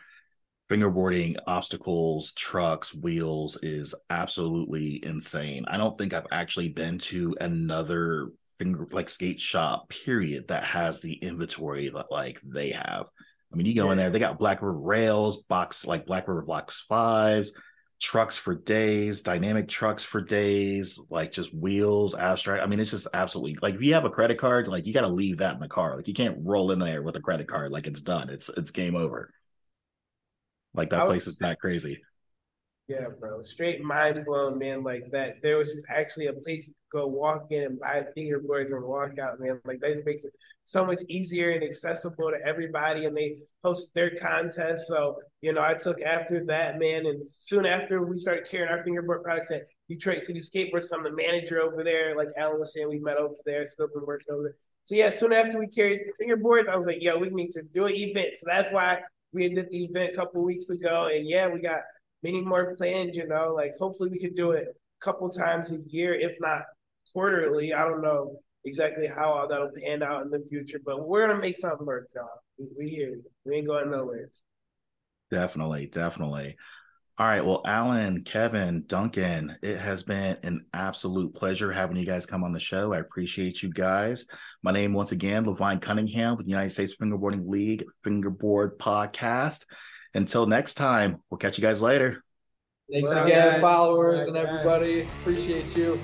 fingerboarding, 0.74 1.36
obstacles, 1.46 2.34
trucks, 2.34 2.96
wheels 2.96 3.62
is 3.62 3.94
absolutely 4.10 5.00
insane. 5.06 5.66
I 5.68 5.78
don't 5.78 5.96
think 5.96 6.14
I've 6.14 6.26
actually 6.32 6.70
been 6.70 6.98
to 7.00 7.36
another 7.40 8.32
finger 8.58 8.88
like 8.92 9.08
skate 9.08 9.40
shop, 9.40 9.90
period, 9.90 10.48
that 10.48 10.64
has 10.64 11.00
the 11.00 11.14
inventory 11.14 11.90
that 11.90 12.12
like 12.12 12.42
they 12.44 12.72
have. 12.72 13.06
I 13.52 13.56
mean, 13.56 13.68
you 13.68 13.76
go 13.76 13.92
in 13.92 14.00
there, 14.00 14.10
they 14.10 14.18
got 14.18 14.40
Black 14.40 14.64
River 14.64 14.74
rails, 14.74 15.44
box 15.44 15.86
like 15.86 16.08
Black 16.08 16.28
River 16.28 16.42
Blocks 16.42 16.80
fives, 16.80 17.54
trucks 18.02 18.36
for 18.36 18.56
days, 18.56 19.22
dynamic 19.22 19.68
trucks 19.68 20.04
for 20.04 20.22
days, 20.22 21.00
like 21.12 21.32
just 21.32 21.54
wheels, 21.54 22.16
abstract. 22.16 22.64
I 22.64 22.66
mean, 22.66 22.80
it's 22.80 22.90
just 22.90 23.08
absolutely 23.14 23.60
like 23.62 23.76
if 23.76 23.84
you 23.84 23.94
have 23.94 24.06
a 24.06 24.10
credit 24.10 24.40
card, 24.40 24.68
like 24.68 24.88
you 24.88 24.94
got 24.94 25.02
to 25.02 25.08
leave 25.08 25.38
that 25.38 25.54
in 25.54 25.60
the 25.60 25.68
car. 25.68 25.96
Like 25.96 26.08
you 26.08 26.16
can't 26.16 26.40
roll 26.42 26.72
in 26.72 26.80
there 26.80 27.04
with 27.04 27.16
a 27.16 27.22
credit 27.22 27.48
card, 27.48 27.72
like 27.72 27.86
it's 27.86 28.02
done. 28.02 28.32
It's 28.32 28.50
it's 28.50 28.72
game 28.72 28.96
over. 28.96 29.30
Like 30.74 30.90
that 30.90 31.06
place 31.06 31.28
is 31.28 31.38
that 31.40 31.60
crazy. 31.60 32.02
Yeah, 32.88 33.08
bro. 33.18 33.42
Straight 33.42 33.82
mind 33.82 34.26
blown, 34.26 34.60
man. 34.60 34.84
Like 34.84 35.10
that. 35.12 35.36
There 35.42 35.58
was 35.58 35.74
just 35.74 35.86
actually 35.90 36.28
a 36.28 36.34
place 36.34 36.68
you 36.68 36.74
could 36.92 37.00
go 37.00 37.08
walk 37.08 37.48
in 37.52 37.64
and 37.64 37.80
buy 37.80 38.06
fingerboards 38.18 38.74
and 38.74 38.84
walk 38.84 39.18
out, 39.20 39.40
man. 39.40 39.62
Like 39.64 39.80
that 39.80 39.94
just 39.94 40.06
makes 40.06 40.26
it 40.26 40.34
so 40.66 40.86
much 40.86 41.02
easier 41.08 41.52
and 41.52 41.64
accessible 41.64 42.32
to 42.32 42.46
everybody. 42.46 43.06
And 43.06 43.16
they 43.16 43.38
host 43.64 43.92
their 43.94 44.16
contest. 44.16 44.88
So, 44.88 45.18
you 45.42 45.54
know, 45.54 45.62
I 45.62 45.76
took 45.76 46.02
after 46.02 46.44
that, 46.46 46.78
man. 46.78 47.06
And 47.06 47.22
soon 47.32 47.66
after 47.66 48.04
we 48.06 48.18
started 48.18 48.48
carrying 48.50 48.70
our 48.70 48.84
fingerboard 48.84 49.24
products 49.24 49.52
at 49.52 49.64
Detroit 49.88 50.26
City 50.26 50.42
Skateboards, 50.42 50.88
I'm 50.94 51.04
the 51.04 51.12
manager 51.12 51.62
over 51.62 51.86
there. 51.86 52.18
Like 52.18 52.30
Alan 52.38 52.60
was 52.60 52.74
saying, 52.74 52.90
we 52.90 53.00
met 53.00 53.18
over 53.18 53.36
there, 53.46 53.66
still 53.66 53.88
been 53.94 54.06
working 54.06 54.34
over 54.34 54.44
there. 54.44 54.56
So 54.86 54.96
yeah, 54.96 55.10
soon 55.10 55.32
after 55.32 55.58
we 55.58 55.68
carried 55.68 56.02
fingerboards, 56.22 56.68
I 56.68 56.76
was 56.76 56.86
like, 56.86 57.02
yo, 57.02 57.18
we 57.18 57.30
need 57.30 57.52
to 57.52 57.64
do 57.64 57.86
an 57.86 57.94
event. 57.94 58.32
So 58.36 58.46
that's 58.46 58.70
why 58.70 59.00
we 59.34 59.50
did 59.50 59.70
the 59.70 59.84
event 59.86 60.14
a 60.14 60.16
couple 60.16 60.44
weeks 60.44 60.70
ago. 60.70 61.10
And 61.14 61.28
yeah, 61.28 61.48
we 61.48 61.60
got 61.60 61.82
many 62.22 62.42
more 62.42 62.76
planned, 62.76 63.16
you 63.16 63.28
know, 63.28 63.54
like 63.54 63.74
hopefully 63.80 64.10
we 64.10 64.20
could 64.20 64.36
do 64.36 64.52
it 64.52 64.68
a 64.70 65.06
couple 65.06 65.30
times 65.30 65.72
a 65.72 65.78
year, 65.88 66.14
if 66.14 66.38
not 66.40 66.64
quarterly. 67.14 67.74
I 67.74 67.84
don't 67.84 68.02
know 68.02 68.38
exactly 68.66 69.08
how 69.08 69.34
all 69.34 69.48
that'll 69.48 69.72
pan 69.72 70.04
out 70.04 70.24
in 70.24 70.30
the 70.30 70.46
future, 70.50 70.80
but 70.86 71.08
we're 71.08 71.28
gonna 71.28 71.40
make 71.40 71.58
something 71.58 71.86
work, 71.86 72.08
y'all. 72.16 72.28
We, 72.58 72.68
we 72.78 72.90
here. 72.90 73.20
We 73.46 73.58
ain't 73.58 73.68
going 73.68 73.92
nowhere. 73.92 74.30
Definitely, 75.32 75.88
definitely. 75.88 76.56
All 77.20 77.28
right. 77.28 77.46
Well, 77.46 77.62
Alan, 77.66 78.24
Kevin, 78.24 78.86
Duncan, 78.88 79.56
it 79.62 79.78
has 79.78 80.02
been 80.02 80.38
an 80.42 80.66
absolute 80.74 81.36
pleasure 81.36 81.72
having 81.72 81.98
you 81.98 82.08
guys 82.08 82.26
come 82.26 82.44
on 82.44 82.54
the 82.54 82.60
show. 82.60 82.94
I 82.94 82.98
appreciate 82.98 83.62
you 83.62 83.72
guys. 83.72 84.28
My 84.64 84.72
name, 84.72 84.94
once 84.94 85.12
again, 85.12 85.46
Levine 85.46 85.80
Cunningham 85.80 86.38
with 86.38 86.46
the 86.46 86.52
United 86.52 86.70
States 86.70 86.96
Fingerboarding 86.96 87.50
League 87.50 87.84
Fingerboard 88.02 88.80
Podcast. 88.80 89.66
Until 90.14 90.46
next 90.46 90.76
time, 90.76 91.18
we'll 91.30 91.38
catch 91.38 91.58
you 91.58 91.62
guys 91.62 91.82
later. 91.82 92.24
Thanks 92.90 93.10
Well, 93.10 93.26
again, 93.26 93.52
guys. 93.54 93.62
followers 93.62 94.24
Bye, 94.24 94.28
and 94.30 94.38
everybody. 94.38 95.02
Appreciate 95.22 95.76
you. 95.76 96.00